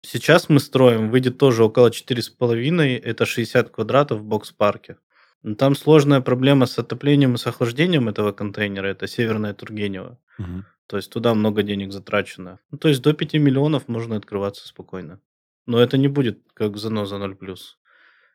Сейчас 0.00 0.48
мы 0.48 0.60
строим, 0.60 1.10
выйдет 1.10 1.38
тоже 1.38 1.64
около 1.64 1.88
4,5, 1.88 2.98
это 2.98 3.26
60 3.26 3.70
квадратов 3.70 4.20
в 4.20 4.24
бокс-парке. 4.24 4.98
Ну, 5.42 5.56
там 5.56 5.74
сложная 5.74 6.20
проблема 6.20 6.66
с 6.66 6.78
отоплением 6.78 7.34
и 7.34 7.38
с 7.38 7.46
охлаждением 7.46 8.08
этого 8.08 8.32
контейнера. 8.32 8.86
Это 8.86 9.06
Северная 9.06 9.54
Тургенева. 9.54 10.18
Угу. 10.38 10.64
То 10.86 10.96
есть 10.96 11.10
туда 11.10 11.34
много 11.34 11.62
денег 11.62 11.92
затрачено. 11.92 12.60
Ну, 12.70 12.78
то 12.78 12.88
есть 12.88 13.02
до 13.02 13.12
5 13.12 13.34
миллионов 13.34 13.88
можно 13.88 14.16
открываться 14.16 14.66
спокойно. 14.68 15.20
Но 15.66 15.78
это 15.78 15.96
не 15.96 16.08
будет 16.08 16.40
как 16.54 16.76
заноза 16.76 17.16
0+, 17.16 17.58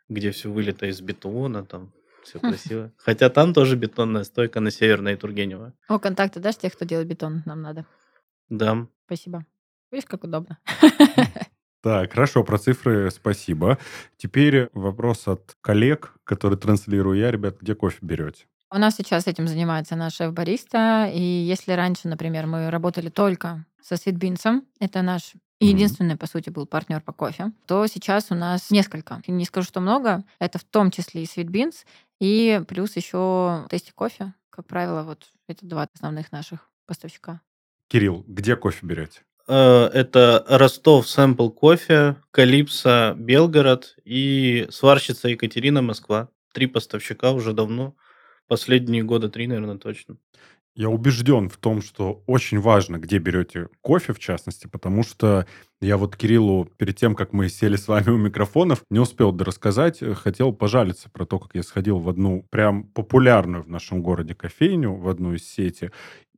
где 0.09 0.31
все 0.31 0.49
вылито 0.49 0.87
из 0.87 1.01
бетона, 1.01 1.65
там 1.65 1.93
все 2.23 2.39
красиво. 2.39 2.91
Хотя 2.97 3.29
там 3.29 3.53
тоже 3.53 3.75
бетонная 3.75 4.23
стойка 4.23 4.59
на 4.59 4.71
Северной 4.71 5.15
Тургенева. 5.15 5.73
О, 5.87 5.99
контакты 5.99 6.39
дашь 6.39 6.57
тех, 6.57 6.73
кто 6.73 6.85
делает 6.85 7.07
бетон? 7.07 7.43
Нам 7.45 7.61
надо. 7.61 7.85
Да. 8.49 8.87
Спасибо. 9.05 9.45
Видишь, 9.91 10.07
как 10.07 10.23
удобно. 10.23 10.59
Так, 11.87 12.11
хорошо, 12.11 12.43
про 12.43 12.57
цифры 12.57 13.09
спасибо. 13.11 13.77
Теперь 14.17 14.69
вопрос 14.73 15.25
от 15.29 15.55
коллег, 15.61 16.15
который 16.25 16.57
транслирую 16.57 17.17
я. 17.17 17.31
Ребят, 17.31 17.61
где 17.61 17.75
кофе 17.75 17.99
берете? 18.01 18.45
У 18.69 18.77
нас 18.77 18.97
сейчас 18.97 19.25
этим 19.25 19.47
занимается 19.47 19.95
наш 19.95 20.15
шеф-бариста. 20.15 21.09
И 21.13 21.21
если 21.21 21.71
раньше, 21.71 22.09
например, 22.09 22.45
мы 22.45 22.69
работали 22.71 23.07
только 23.07 23.65
со 23.81 23.95
Свитбинсом, 23.95 24.65
это 24.81 25.01
наш 25.01 25.35
единственный, 25.61 26.15
mm-hmm. 26.15 26.17
по 26.17 26.27
сути, 26.27 26.49
был 26.49 26.65
партнер 26.65 26.99
по 26.99 27.13
кофе, 27.13 27.53
то 27.67 27.87
сейчас 27.87 28.31
у 28.31 28.35
нас 28.35 28.69
несколько. 28.69 29.21
Не 29.25 29.45
скажу, 29.45 29.65
что 29.67 29.79
много. 29.79 30.25
Это 30.39 30.59
в 30.59 30.65
том 30.65 30.91
числе 30.91 31.23
и 31.23 31.25
Sweetbeans, 31.25 31.85
и 32.19 32.61
плюс 32.67 32.97
еще 32.97 33.65
Тести 33.71 33.93
кофе. 33.95 34.33
Как 34.49 34.67
правило, 34.67 35.03
вот 35.03 35.25
это 35.47 35.65
два 35.65 35.87
основных 35.93 36.33
наших 36.33 36.69
поставщика. 36.85 37.39
Кирилл, 37.87 38.25
где 38.27 38.57
кофе 38.57 38.85
берете? 38.85 39.21
Э, 39.47 39.89
это 39.93 40.45
Ростов 40.47 41.07
Сэмпл 41.07 41.49
Кофе, 41.49 42.17
Калипсо 42.31 43.15
Белгород 43.17 43.95
и 44.03 44.67
сварщица 44.69 45.29
Екатерина 45.29 45.81
Москва. 45.81 46.29
Три 46.53 46.67
поставщика 46.67 47.31
уже 47.31 47.53
давно. 47.53 47.95
Последние 48.47 49.03
года 49.03 49.29
три, 49.29 49.47
наверное, 49.47 49.77
точно. 49.77 50.17
Я 50.77 50.89
убежден 50.89 51.49
в 51.49 51.57
том, 51.57 51.81
что 51.81 52.21
очень 52.27 52.59
важно, 52.59 52.97
где 52.97 53.17
берете 53.17 53.67
кофе, 53.81 54.13
в 54.13 54.19
частности, 54.19 54.67
потому 54.67 55.01
что 55.01 55.47
я 55.81 55.97
вот 55.97 56.15
Кириллу 56.15 56.65
перед 56.77 56.95
тем, 56.95 57.15
как 57.15 57.33
мы 57.33 57.49
сели 57.49 57.75
с 57.77 57.87
вами 57.87 58.11
у 58.11 58.17
микрофонов, 58.17 58.83
не 58.91 58.99
успел 58.99 59.35
рассказать, 59.35 60.03
хотел 60.17 60.53
пожалиться 60.53 61.09
про 61.09 61.25
то, 61.25 61.39
как 61.39 61.55
я 61.55 61.63
сходил 61.63 61.97
в 61.97 62.07
одну 62.07 62.45
прям 62.51 62.83
популярную 62.83 63.63
в 63.63 63.69
нашем 63.69 64.03
городе 64.03 64.35
кофейню, 64.35 64.93
в 64.93 65.09
одну 65.09 65.33
из 65.33 65.49
сети, 65.49 65.91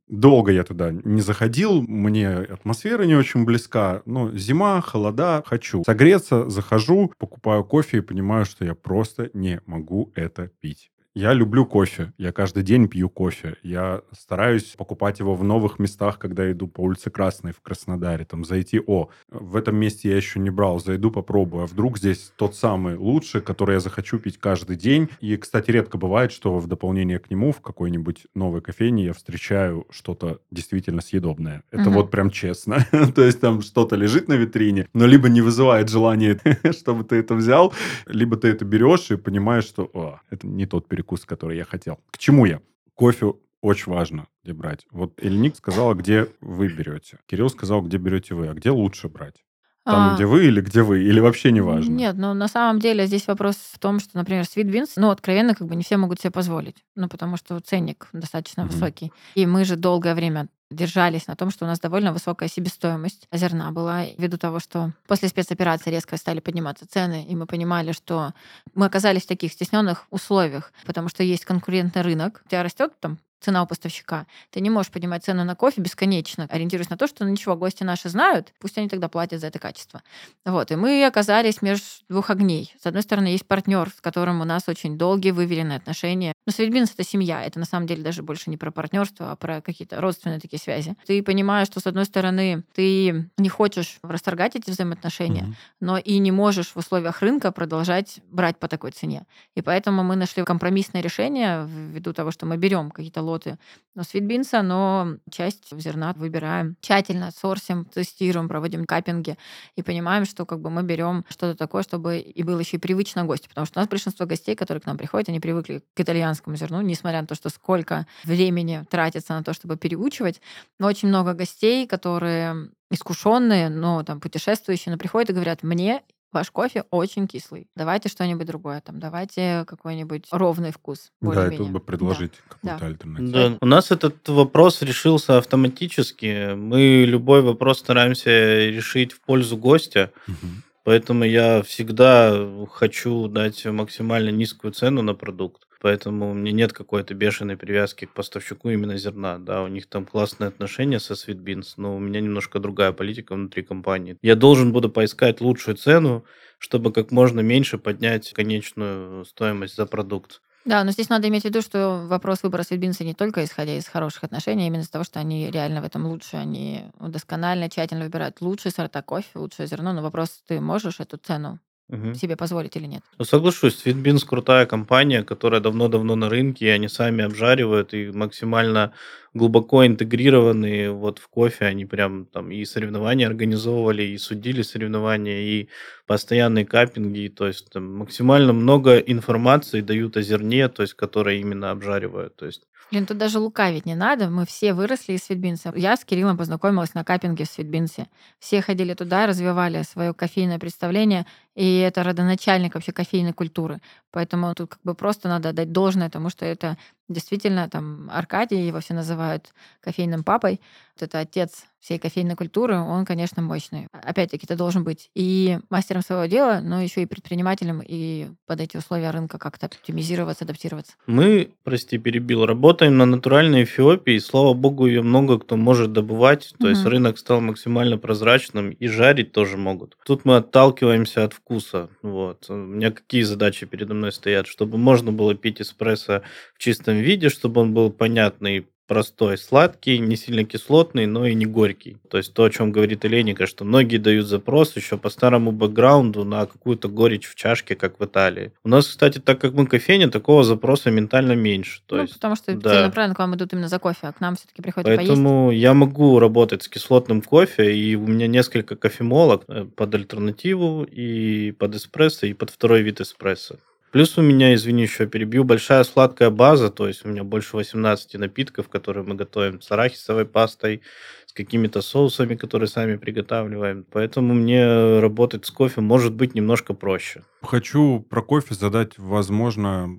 Долго 0.09 0.51
я 0.51 0.63
туда 0.63 0.91
не 0.91 1.21
заходил, 1.21 1.83
мне 1.83 2.29
атмосфера 2.29 3.03
не 3.03 3.15
очень 3.15 3.45
близка. 3.45 4.01
Но 4.05 4.35
зима, 4.35 4.81
холода, 4.81 5.43
хочу 5.45 5.83
согреться, 5.83 6.49
захожу, 6.49 7.13
покупаю 7.19 7.63
кофе 7.63 7.99
и 7.99 8.01
понимаю, 8.01 8.45
что 8.45 8.65
я 8.65 8.73
просто 8.73 9.29
не 9.33 9.61
могу 9.67 10.11
это 10.15 10.49
пить. 10.61 10.91
Я 11.19 11.33
люблю 11.33 11.65
кофе. 11.65 12.13
Я 12.17 12.31
каждый 12.31 12.63
день 12.63 12.87
пью 12.87 13.09
кофе. 13.09 13.57
Я 13.61 14.03
стараюсь 14.17 14.75
покупать 14.77 15.19
его 15.19 15.35
в 15.35 15.43
новых 15.43 15.77
местах, 15.77 16.17
когда 16.17 16.49
иду 16.49 16.69
по 16.69 16.79
улице 16.79 17.09
Красной 17.09 17.51
в 17.51 17.59
Краснодаре. 17.59 18.23
Там 18.23 18.45
зайти, 18.45 18.79
о, 18.87 19.09
в 19.29 19.57
этом 19.57 19.75
месте 19.75 20.11
я 20.11 20.15
еще 20.15 20.39
не 20.39 20.49
брал, 20.49 20.79
зайду 20.79 21.11
попробую. 21.11 21.63
А 21.63 21.67
вдруг 21.67 21.97
здесь 21.97 22.31
тот 22.37 22.55
самый 22.55 22.95
лучший, 22.95 23.41
который 23.41 23.73
я 23.73 23.79
захочу 23.81 24.17
пить 24.17 24.37
каждый 24.37 24.77
день. 24.77 25.09
И, 25.19 25.35
кстати, 25.35 25.71
редко 25.71 25.97
бывает, 25.97 26.31
что 26.31 26.57
в 26.57 26.67
дополнение 26.67 27.19
к 27.19 27.29
нему 27.29 27.51
в 27.51 27.59
какой-нибудь 27.59 28.27
новой 28.33 28.61
кофейне 28.61 29.03
я 29.03 29.11
встречаю 29.13 29.87
что-то 29.89 30.39
действительно 30.51 31.01
съедобное. 31.01 31.63
Это 31.69 31.89
угу. 31.89 31.95
вот 31.99 32.11
прям 32.11 32.29
честно. 32.29 32.87
То 33.13 33.25
есть 33.25 33.41
там 33.41 33.61
что-то 33.61 33.97
лежит 33.97 34.29
на 34.29 34.35
витрине, 34.35 34.87
но 34.93 35.05
либо 35.05 35.27
не 35.27 35.41
вызывает 35.41 35.89
желания, 35.89 36.39
чтобы 36.71 37.03
ты 37.03 37.17
это 37.17 37.35
взял, 37.35 37.73
либо 38.05 38.37
ты 38.37 38.47
это 38.47 38.63
берешь 38.63 39.11
и 39.11 39.17
понимаешь, 39.17 39.65
что 39.65 39.83
о, 39.93 40.21
это 40.29 40.47
не 40.47 40.65
тот 40.65 40.87
перекус 40.87 41.08
перекус, 41.09 41.25
который 41.25 41.57
я 41.57 41.65
хотел. 41.65 41.99
К 42.11 42.17
чему 42.17 42.45
я? 42.45 42.61
Кофе 42.93 43.33
очень 43.61 43.91
важно 43.91 44.27
где 44.43 44.53
брать. 44.53 44.85
Вот 44.91 45.13
Эльник 45.21 45.55
сказала, 45.55 45.93
где 45.93 46.27
вы 46.41 46.67
берете. 46.69 47.19
Кирилл 47.25 47.49
сказал, 47.49 47.81
где 47.81 47.97
берете 47.97 48.35
вы. 48.35 48.47
А 48.47 48.53
где 48.53 48.71
лучше 48.71 49.09
брать? 49.09 49.43
Там, 49.85 50.11
а, 50.11 50.15
где 50.15 50.25
вы 50.25 50.45
или 50.45 50.61
где 50.61 50.81
вы? 50.81 51.03
Или 51.03 51.19
вообще 51.19 51.51
не 51.51 51.61
важно? 51.61 51.91
Нет, 51.91 52.15
ну 52.17 52.33
на 52.33 52.47
самом 52.47 52.79
деле 52.79 53.07
здесь 53.07 53.27
вопрос 53.27 53.55
в 53.55 53.79
том, 53.79 53.99
что, 53.99 54.17
например, 54.17 54.43
Sweet 54.43 54.69
Beans, 54.69 54.91
ну, 54.97 55.09
откровенно, 55.09 55.55
как 55.55 55.67
бы 55.67 55.75
не 55.75 55.83
все 55.83 55.97
могут 55.97 56.19
себе 56.19 56.31
позволить. 56.31 56.75
Ну, 56.95 57.07
потому 57.09 57.37
что 57.37 57.59
ценник 57.59 58.07
достаточно 58.13 58.61
mm-hmm. 58.61 58.71
высокий. 58.71 59.11
И 59.35 59.45
мы 59.45 59.65
же 59.65 59.75
долгое 59.75 60.15
время 60.15 60.47
держались 60.69 61.27
на 61.27 61.35
том, 61.35 61.51
что 61.51 61.65
у 61.65 61.67
нас 61.67 61.79
довольно 61.79 62.13
высокая 62.13 62.49
себестоимость 62.49 63.27
зерна 63.31 63.71
была, 63.71 64.05
ввиду 64.17 64.37
того, 64.37 64.59
что 64.59 64.93
после 65.07 65.29
спецоперации 65.29 65.91
резко 65.91 66.17
стали 66.17 66.39
подниматься 66.39 66.87
цены, 66.87 67.25
и 67.25 67.35
мы 67.35 67.45
понимали, 67.45 67.91
что 67.91 68.33
мы 68.75 68.85
оказались 68.85 69.23
в 69.23 69.27
таких 69.27 69.53
стесненных 69.53 70.05
условиях, 70.11 70.71
потому 70.85 71.09
что 71.09 71.23
есть 71.23 71.45
конкурентный 71.45 72.01
рынок, 72.01 72.41
у 72.45 72.49
тебя 72.49 72.63
растет 72.63 72.93
там 72.99 73.19
цена 73.39 73.63
у 73.63 73.67
поставщика. 73.67 74.27
Ты 74.51 74.61
не 74.61 74.69
можешь 74.69 74.91
поднимать 74.91 75.23
цену 75.23 75.43
на 75.43 75.55
кофе 75.55 75.81
бесконечно, 75.81 76.47
ориентируясь 76.49 76.89
на 76.89 76.97
то, 76.97 77.07
что 77.07 77.23
ну, 77.23 77.31
ничего, 77.31 77.55
гости 77.55 77.83
наши 77.83 78.09
знают, 78.09 78.53
пусть 78.59 78.77
они 78.77 78.89
тогда 78.89 79.07
платят 79.07 79.41
за 79.41 79.47
это 79.47 79.59
качество. 79.59 80.01
Вот, 80.45 80.71
и 80.71 80.75
мы 80.75 81.05
оказались 81.05 81.61
между 81.61 81.85
двух 82.09 82.29
огней. 82.29 82.73
С 82.81 82.85
одной 82.85 83.03
стороны, 83.03 83.27
есть 83.27 83.45
партнер, 83.45 83.89
с 83.89 84.01
которым 84.01 84.41
у 84.41 84.45
нас 84.45 84.63
очень 84.67 84.97
долгие 84.97 85.31
выверенные 85.31 85.77
отношения. 85.77 86.33
Но 86.45 86.51
Светбинс— 86.51 86.93
это 86.93 87.03
семья, 87.03 87.43
это 87.43 87.59
на 87.59 87.65
самом 87.65 87.87
деле 87.87 88.03
даже 88.03 88.23
больше 88.23 88.49
не 88.49 88.57
про 88.57 88.71
партнерство, 88.71 89.31
а 89.31 89.35
про 89.35 89.61
какие-то 89.61 90.01
родственные 90.01 90.39
такие 90.39 90.59
связи. 90.59 90.95
Ты 91.05 91.21
понимаешь, 91.23 91.67
что, 91.67 91.79
с 91.79 91.87
одной 91.87 92.05
стороны, 92.05 92.63
ты 92.73 93.29
не 93.37 93.49
хочешь 93.49 93.99
расторгать 94.01 94.55
эти 94.55 94.69
взаимоотношения, 94.69 95.43
mm-hmm. 95.43 95.55
но 95.81 95.97
и 95.97 96.17
не 96.17 96.31
можешь 96.31 96.69
в 96.73 96.77
условиях 96.77 97.21
рынка 97.21 97.51
продолжать 97.51 98.19
брать 98.29 98.57
по 98.57 98.67
такой 98.67 98.91
цене. 98.91 99.25
И 99.55 99.61
поэтому 99.61 100.03
мы 100.03 100.15
нашли 100.15 100.43
компромиссное 100.43 101.01
решение 101.01 101.65
ввиду 101.67 102.13
того, 102.13 102.31
что 102.31 102.45
мы 102.45 102.57
берем 102.57 102.91
какие-то 102.91 103.21
лоты 103.29 103.57
но 103.99 104.05
свитбинса, 104.05 104.61
но 104.61 105.17
часть 105.29 105.77
зерна 105.77 106.13
выбираем 106.15 106.77
тщательно, 106.79 107.31
сорсим, 107.31 107.83
тестируем, 107.83 108.47
проводим 108.47 108.85
капинги 108.85 109.37
и 109.75 109.83
понимаем, 109.83 110.23
что 110.23 110.45
как 110.45 110.61
бы 110.61 110.69
мы 110.69 110.83
берем 110.83 111.25
что-то 111.27 111.53
такое, 111.53 111.83
чтобы 111.83 112.19
и 112.19 112.43
было 112.43 112.59
еще 112.59 112.77
и 112.77 112.79
привычно 112.79 113.25
гостю. 113.25 113.49
Потому 113.49 113.65
что 113.65 113.77
у 113.77 113.81
нас 113.81 113.89
большинство 113.89 114.25
гостей, 114.25 114.55
которые 114.55 114.81
к 114.81 114.85
нам 114.85 114.97
приходят, 114.97 115.27
они 115.27 115.41
привыкли 115.41 115.83
к 115.93 115.99
итальянскому 115.99 116.55
зерну, 116.55 116.79
несмотря 116.79 117.19
на 117.19 117.27
то, 117.27 117.35
что 117.35 117.49
сколько 117.49 118.07
времени 118.23 118.85
тратится 118.89 119.33
на 119.33 119.43
то, 119.43 119.51
чтобы 119.51 119.75
переучивать. 119.75 120.39
Но 120.79 120.87
очень 120.87 121.09
много 121.09 121.33
гостей, 121.33 121.85
которые 121.85 122.69
искушенные, 122.89 123.67
но 123.67 124.03
там 124.03 124.21
путешествующие, 124.21 124.93
но 124.93 124.97
приходят 124.97 125.31
и 125.31 125.33
говорят, 125.33 125.61
мне 125.61 126.03
ваш 126.31 126.51
кофе 126.51 126.85
очень 126.91 127.27
кислый. 127.27 127.67
Давайте 127.75 128.09
что-нибудь 128.09 128.47
другое. 128.47 128.81
Там, 128.81 128.99
давайте 128.99 129.65
какой-нибудь 129.67 130.27
ровный 130.31 130.71
вкус. 130.71 131.11
Да, 131.21 131.47
и 131.47 131.57
тут 131.57 131.69
бы 131.69 131.79
предложить 131.79 132.33
да. 132.61 132.77
какую-то 132.77 132.79
да. 132.79 132.85
альтернативу. 132.85 133.31
Да. 133.31 133.57
У 133.61 133.65
нас 133.65 133.91
этот 133.91 134.27
вопрос 134.27 134.81
решился 134.81 135.37
автоматически. 135.37 136.53
Мы 136.53 137.05
любой 137.05 137.41
вопрос 137.41 137.79
стараемся 137.79 138.29
решить 138.29 139.13
в 139.13 139.21
пользу 139.21 139.57
гостя. 139.57 140.11
Угу. 140.27 140.47
Поэтому 140.83 141.23
я 141.23 141.61
всегда 141.61 142.47
хочу 142.71 143.27
дать 143.27 143.65
максимально 143.65 144.29
низкую 144.29 144.73
цену 144.73 145.01
на 145.01 145.13
продукт. 145.13 145.68
Поэтому 145.79 146.31
у 146.31 146.33
меня 146.33 146.51
нет 146.51 146.73
какой-то 146.73 147.13
бешеной 147.13 147.57
привязки 147.57 148.05
к 148.05 148.13
поставщику 148.13 148.69
именно 148.69 148.97
зерна. 148.97 149.37
Да, 149.37 149.63
у 149.63 149.67
них 149.67 149.87
там 149.87 150.05
классные 150.05 150.49
отношения 150.49 150.99
со 150.99 151.13
Sweetbeans, 151.13 151.73
но 151.77 151.95
у 151.95 151.99
меня 151.99 152.19
немножко 152.19 152.59
другая 152.59 152.91
политика 152.91 153.33
внутри 153.33 153.63
компании. 153.63 154.17
Я 154.21 154.35
должен 154.35 154.73
буду 154.73 154.89
поискать 154.89 155.39
лучшую 155.41 155.77
цену, 155.77 156.25
чтобы 156.57 156.91
как 156.91 157.11
можно 157.11 157.39
меньше 157.39 157.77
поднять 157.77 158.31
конечную 158.33 159.23
стоимость 159.25 159.75
за 159.75 159.85
продукт. 159.85 160.41
Да, 160.65 160.83
но 160.83 160.91
здесь 160.91 161.09
надо 161.09 161.29
иметь 161.29 161.43
в 161.43 161.45
виду, 161.45 161.61
что 161.61 162.05
вопрос 162.07 162.43
выбора 162.43 162.63
Светбинса 162.63 163.05
не 163.05 163.13
только 163.13 163.43
исходя 163.45 163.77
из 163.77 163.87
хороших 163.87 164.25
отношений, 164.25 164.65
а 164.65 164.67
именно 164.67 164.81
из 164.81 164.89
того, 164.89 165.05
что 165.05 165.19
они 165.19 165.49
реально 165.49 165.81
в 165.81 165.85
этом 165.85 166.05
лучше, 166.05 166.35
они 166.35 166.91
досконально, 166.99 167.69
тщательно 167.69 168.03
выбирают 168.03 168.41
лучшие 168.41 168.73
сорта 168.73 169.01
кофе, 169.01 169.39
лучшее 169.39 169.67
зерно, 169.67 169.93
но 169.93 170.01
вопрос, 170.01 170.43
ты 170.47 170.59
можешь 170.59 170.99
эту 170.99 171.17
цену 171.17 171.59
Мгм. 171.89 172.13
себе 172.13 172.35
позволить 172.37 172.75
или 172.75 172.85
нет. 172.85 173.01
Ну, 173.17 173.25
соглашусь, 173.25 173.83
Sweetbeans 173.83 174.25
крутая 174.25 174.65
компания, 174.67 175.23
которая 175.23 175.59
давно-давно 175.59 176.15
на 176.15 176.29
рынке, 176.29 176.67
и 176.67 176.69
они 176.69 176.87
сами 176.87 177.23
обжаривают 177.23 177.93
и 177.95 178.11
максимально 178.11 178.93
глубоко 179.33 179.85
интегрированы 179.85 180.91
вот 180.91 181.17
в 181.19 181.27
кофе. 181.29 181.65
Они 181.65 181.85
прям 181.85 182.25
там 182.27 182.51
и 182.51 182.63
соревнования 182.63 183.27
организовывали, 183.27 184.03
и 184.03 184.17
судили 184.19 184.61
соревнования, 184.61 185.41
и 185.41 185.69
постоянные 186.05 186.65
каппинги. 186.65 187.27
То 187.27 187.47
есть 187.47 187.69
там 187.71 187.91
максимально 187.95 188.53
много 188.53 188.97
информации 188.99 189.81
дают 189.81 190.15
о 190.17 190.21
зерне, 190.21 190.69
то 190.69 190.83
есть 190.83 190.93
которое 190.93 191.37
именно 191.37 191.71
обжаривают. 191.71 192.35
То 192.35 192.45
есть 192.45 192.67
Блин, 192.91 193.05
тут 193.05 193.17
даже 193.17 193.37
лукавить 193.37 193.85
не 193.85 193.93
надо. 193.93 194.29
Мы 194.29 194.47
все 194.47 194.73
выросли 194.73 195.13
из 195.13 195.23
Светбинса. 195.23 195.71
Я 195.75 195.95
с 195.95 196.03
Кириллом 196.03 196.37
познакомилась 196.37 196.95
на 196.95 197.03
каппинге 197.03 197.45
в 197.45 197.47
Светбинсе. 197.47 198.07
Все 198.39 198.63
ходили 198.63 198.95
туда, 198.95 199.27
развивали 199.27 199.83
свое 199.83 200.13
кофейное 200.13 200.57
представление, 200.57 201.27
и 201.53 201.77
это 201.77 202.03
родоначальник 202.03 202.73
вообще 202.73 202.91
кофейной 202.91 203.33
культуры. 203.33 203.79
Поэтому 204.09 204.55
тут 204.55 204.71
как 204.71 204.79
бы 204.83 204.95
просто 204.95 205.29
надо 205.29 205.53
дать 205.53 205.71
должное 205.71 206.09
тому, 206.09 206.29
что 206.29 206.45
это 206.45 206.77
Действительно, 207.09 207.67
там 207.67 208.07
Аркадий, 208.11 208.67
его 208.67 208.79
все 208.81 208.93
называют 208.93 209.51
кофейным 209.81 210.23
папой. 210.23 210.61
Это 211.01 211.19
отец 211.19 211.65
всей 211.79 211.97
кофейной 211.97 212.35
культуры, 212.35 212.77
он, 212.77 213.05
конечно, 213.05 213.41
мощный. 213.41 213.87
Опять-таки, 213.91 214.45
ты 214.45 214.55
должен 214.55 214.83
быть 214.83 215.09
и 215.15 215.59
мастером 215.69 216.01
своего 216.01 216.25
дела, 216.25 216.59
но 216.61 216.81
еще 216.81 217.01
и 217.01 217.05
предпринимателем, 217.05 217.81
и 217.85 218.27
под 218.45 218.59
эти 218.61 218.77
условия 218.77 219.11
рынка 219.11 219.37
как-то 219.37 219.67
оптимизироваться, 219.67 220.43
адаптироваться. 220.43 220.93
Мы, 221.07 221.51
прости, 221.63 221.97
перебил, 221.97 222.45
работаем 222.45 222.97
на 222.97 223.05
натуральной 223.05 223.63
Эфиопии, 223.63 224.15
и, 224.15 224.19
слава 224.19 224.53
богу, 224.53 224.87
ее 224.87 225.01
много 225.01 225.39
кто 225.39 225.55
может 225.55 225.93
добывать, 225.93 226.53
то 226.59 226.65
угу. 226.65 226.69
есть 226.69 226.85
рынок 226.85 227.17
стал 227.17 227.39
максимально 227.41 227.97
прозрачным, 227.97 228.71
и 228.71 228.87
жарить 228.87 229.31
тоже 229.31 229.57
могут. 229.57 229.97
Тут 230.05 230.25
мы 230.25 230.35
отталкиваемся 230.37 231.23
от 231.23 231.33
вкуса. 231.33 231.89
Вот. 232.01 232.45
У 232.49 232.55
меня 232.55 232.91
какие 232.91 233.21
задачи 233.21 233.65
передо 233.65 233.93
мной 233.93 234.11
стоят? 234.11 234.47
Чтобы 234.47 234.77
можно 234.77 235.11
было 235.11 235.33
пить 235.33 235.61
эспрессо 235.61 236.23
в 236.55 236.59
чистом 236.59 236.97
виде, 236.97 237.29
чтобы 237.29 237.61
он 237.61 237.73
был 237.73 237.89
понятный, 237.89 238.67
простой, 238.89 239.37
сладкий, 239.37 239.99
не 239.99 240.17
сильно 240.17 240.43
кислотный, 240.43 241.05
но 241.05 241.27
и 241.27 241.35
не 241.35 241.45
горький. 241.45 241.97
То 242.09 242.17
есть 242.17 242.33
то, 242.33 242.43
о 242.43 242.49
чем 242.49 242.71
говорит 242.71 243.05
Эленика, 243.05 243.45
что 243.45 243.63
многие 243.63 243.97
дают 243.97 244.25
запрос 244.25 244.75
еще 244.75 244.97
по 244.97 245.09
старому 245.09 245.51
бэкграунду 245.51 246.25
на 246.25 246.47
какую-то 246.47 246.89
горечь 246.89 247.27
в 247.27 247.35
чашке, 247.35 247.75
как 247.75 247.99
в 247.99 248.03
Италии. 248.03 248.51
У 248.63 248.69
нас, 248.69 248.87
кстати, 248.87 249.19
так 249.19 249.39
как 249.39 249.53
мы 249.53 249.67
кофейня, 249.67 250.09
такого 250.09 250.43
запроса 250.43 250.89
ментально 250.89 251.33
меньше. 251.33 251.81
То 251.85 251.97
ну, 251.97 252.01
есть, 252.01 252.15
потому 252.15 252.35
что 252.35 252.51
да. 252.55 252.69
целенаправленно 252.71 253.15
к 253.15 253.19
вам 253.19 253.35
идут 253.35 253.53
именно 253.53 253.67
за 253.67 253.77
кофе, 253.77 254.07
а 254.07 254.11
к 254.11 254.19
нам 254.21 254.35
все-таки 254.35 254.63
приходят 254.63 254.87
Поэтому 254.87 255.49
поесть. 255.49 255.61
я 255.61 255.73
могу 255.75 256.17
работать 256.17 256.63
с 256.63 256.67
кислотным 256.67 257.21
кофе, 257.21 257.75
и 257.77 257.95
у 257.95 258.07
меня 258.07 258.25
несколько 258.25 258.75
кофемолок 258.75 259.43
э, 259.47 259.65
под 259.65 259.93
альтернативу, 259.93 260.83
и 260.83 261.51
под 261.51 261.75
эспрессо, 261.75 262.25
и 262.25 262.33
под 262.33 262.49
второй 262.49 262.81
вид 262.81 263.01
эспрессо. 263.01 263.57
Плюс 263.91 264.17
у 264.17 264.21
меня, 264.21 264.53
извини, 264.53 264.83
еще 264.83 265.07
перебью, 265.07 265.43
большая 265.43 265.83
сладкая 265.83 266.29
база, 266.29 266.69
то 266.69 266.87
есть 266.87 267.05
у 267.05 267.09
меня 267.09 267.23
больше 267.23 267.57
18 267.57 268.15
напитков, 268.15 268.69
которые 268.69 269.03
мы 269.03 269.15
готовим 269.15 269.61
с 269.61 269.71
арахисовой 269.71 270.25
пастой, 270.25 270.81
с 271.25 271.33
какими-то 271.33 271.81
соусами, 271.81 272.35
которые 272.35 272.67
сами 272.67 272.97
приготавливаем. 272.97 273.85
Поэтому 273.91 274.33
мне 274.33 274.99
работать 274.99 275.45
с 275.45 275.51
кофе 275.51 275.81
может 275.81 276.13
быть 276.13 276.35
немножко 276.35 276.73
проще. 276.73 277.23
Хочу 277.41 277.99
про 277.99 278.21
кофе 278.21 278.53
задать, 278.53 278.97
возможно, 278.97 279.89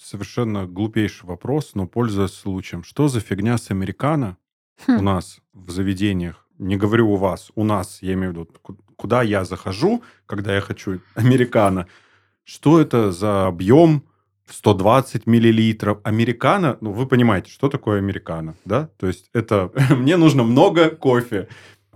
совершенно 0.00 0.66
глупейший 0.66 1.28
вопрос, 1.28 1.74
но 1.74 1.86
пользуясь 1.86 2.32
случаем. 2.32 2.82
Что 2.82 3.08
за 3.08 3.20
фигня 3.20 3.58
с 3.58 3.70
американо 3.70 4.36
хм. 4.86 4.98
у 4.98 5.02
нас 5.02 5.38
в 5.52 5.70
заведениях? 5.70 6.46
Не 6.58 6.76
говорю 6.76 7.10
у 7.10 7.16
вас, 7.16 7.52
у 7.54 7.64
нас, 7.64 7.98
я 8.00 8.14
имею 8.14 8.32
в 8.32 8.34
виду, 8.34 8.48
куда 8.96 9.22
я 9.22 9.44
захожу, 9.44 10.02
когда 10.24 10.54
я 10.54 10.60
хочу 10.60 11.00
американо, 11.14 11.86
что 12.46 12.80
это 12.80 13.10
за 13.10 13.46
объем 13.48 14.04
120 14.48 15.26
миллилитров. 15.26 15.98
Американо, 16.04 16.78
ну, 16.80 16.92
вы 16.92 17.06
понимаете, 17.06 17.50
что 17.50 17.68
такое 17.68 17.98
американо, 17.98 18.54
да? 18.64 18.88
То 18.98 19.08
есть 19.08 19.28
это 19.34 19.70
мне 19.90 20.16
нужно 20.16 20.44
много 20.44 20.90
кофе. 20.90 21.48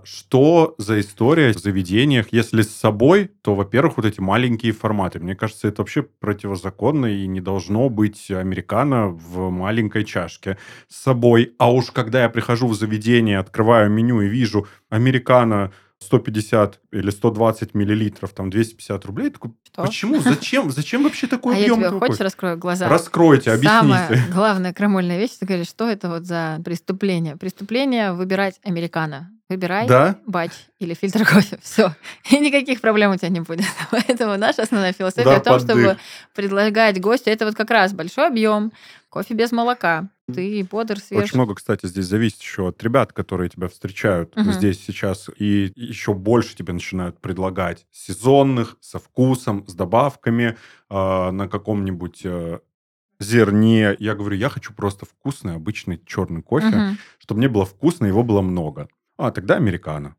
Что 0.03 0.73
за 0.79 0.99
история 0.99 1.53
в 1.53 1.59
заведениях? 1.59 2.27
Если 2.31 2.63
с 2.63 2.75
собой, 2.75 3.29
то, 3.43 3.53
во-первых, 3.53 3.97
вот 3.97 4.05
эти 4.07 4.19
маленькие 4.19 4.73
форматы. 4.73 5.19
Мне 5.19 5.35
кажется, 5.35 5.67
это 5.67 5.83
вообще 5.83 6.01
противозаконно 6.01 7.05
и 7.05 7.27
не 7.27 7.39
должно 7.39 7.87
быть 7.87 8.31
американо 8.31 9.09
в 9.09 9.51
маленькой 9.51 10.03
чашке 10.03 10.57
с 10.87 11.03
собой. 11.03 11.53
А 11.59 11.71
уж 11.71 11.91
когда 11.91 12.23
я 12.23 12.29
прихожу 12.29 12.67
в 12.67 12.73
заведение, 12.73 13.37
открываю 13.37 13.91
меню 13.91 14.21
и 14.21 14.27
вижу 14.27 14.67
американо 14.89 15.71
150 16.01 16.79
или 16.91 17.09
120 17.09 17.73
миллилитров, 17.73 18.33
там 18.33 18.49
250 18.49 19.05
рублей. 19.05 19.29
Такой, 19.29 19.51
Что? 19.71 19.83
почему? 19.83 20.19
Зачем? 20.19 20.71
Зачем 20.71 21.03
вообще 21.03 21.27
такой 21.27 21.55
а 21.55 21.59
объем? 21.59 21.79
я 21.79 21.89
тебе 21.89 21.99
хочешь 21.99 22.19
раскрою 22.19 22.57
глаза? 22.57 22.89
Раскройте, 22.89 23.51
объясните. 23.51 23.69
Самая 23.69 24.27
главная 24.33 24.73
крамольная 24.73 25.17
вещь, 25.17 25.31
ты 25.39 25.45
говоришь, 25.45 25.67
что 25.67 25.89
это 25.89 26.09
вот 26.09 26.25
за 26.25 26.59
преступление? 26.65 27.37
Преступление 27.37 28.13
выбирать 28.13 28.59
американо. 28.63 29.31
Выбирай 29.51 29.85
да? 29.85 30.15
бач 30.25 30.51
или 30.79 30.93
фильтр 30.93 31.25
кофе. 31.25 31.59
Все. 31.61 31.93
И 32.29 32.39
никаких 32.39 32.79
проблем 32.79 33.11
у 33.11 33.17
тебя 33.17 33.27
не 33.27 33.41
будет. 33.41 33.65
Поэтому 33.91 34.37
наша 34.37 34.63
основная 34.63 34.93
философия 34.93 35.25
да, 35.25 35.35
о 35.35 35.39
том, 35.41 35.59
поддых. 35.59 35.77
чтобы 35.77 35.97
предлагать 36.33 37.01
гостю, 37.01 37.31
это 37.31 37.45
вот 37.45 37.55
как 37.55 37.69
раз 37.69 37.91
большой 37.91 38.27
объем, 38.27 38.71
кофе 39.09 39.33
без 39.33 39.51
молока. 39.51 40.07
Ты 40.33 40.63
бодр, 40.63 40.99
свеж. 40.99 41.23
Очень 41.23 41.35
много, 41.35 41.55
кстати, 41.55 41.85
здесь 41.85 42.05
зависит 42.05 42.39
еще 42.39 42.69
от 42.69 42.81
ребят, 42.81 43.11
которые 43.11 43.49
тебя 43.49 43.67
встречают 43.67 44.37
угу. 44.37 44.53
здесь 44.53 44.81
сейчас, 44.81 45.29
и 45.37 45.73
еще 45.75 46.13
больше 46.13 46.55
тебе 46.55 46.71
начинают 46.71 47.19
предлагать 47.19 47.85
сезонных, 47.91 48.77
со 48.79 48.99
вкусом, 48.99 49.67
с 49.67 49.73
добавками 49.73 50.55
э, 50.89 51.31
на 51.31 51.49
каком-нибудь 51.49 52.21
э, 52.23 52.59
зерне. 53.19 53.97
Я 53.99 54.15
говорю, 54.15 54.37
я 54.37 54.47
хочу 54.47 54.73
просто 54.73 55.05
вкусный, 55.05 55.55
обычный 55.55 56.01
черный 56.05 56.41
кофе, 56.41 56.67
угу. 56.67 56.97
чтобы 57.19 57.39
мне 57.39 57.49
было 57.49 57.65
вкусно, 57.65 58.05
его 58.05 58.23
было 58.23 58.41
много. 58.41 58.87
А, 59.21 59.31
тогда 59.31 59.55
американо. 59.55 60.15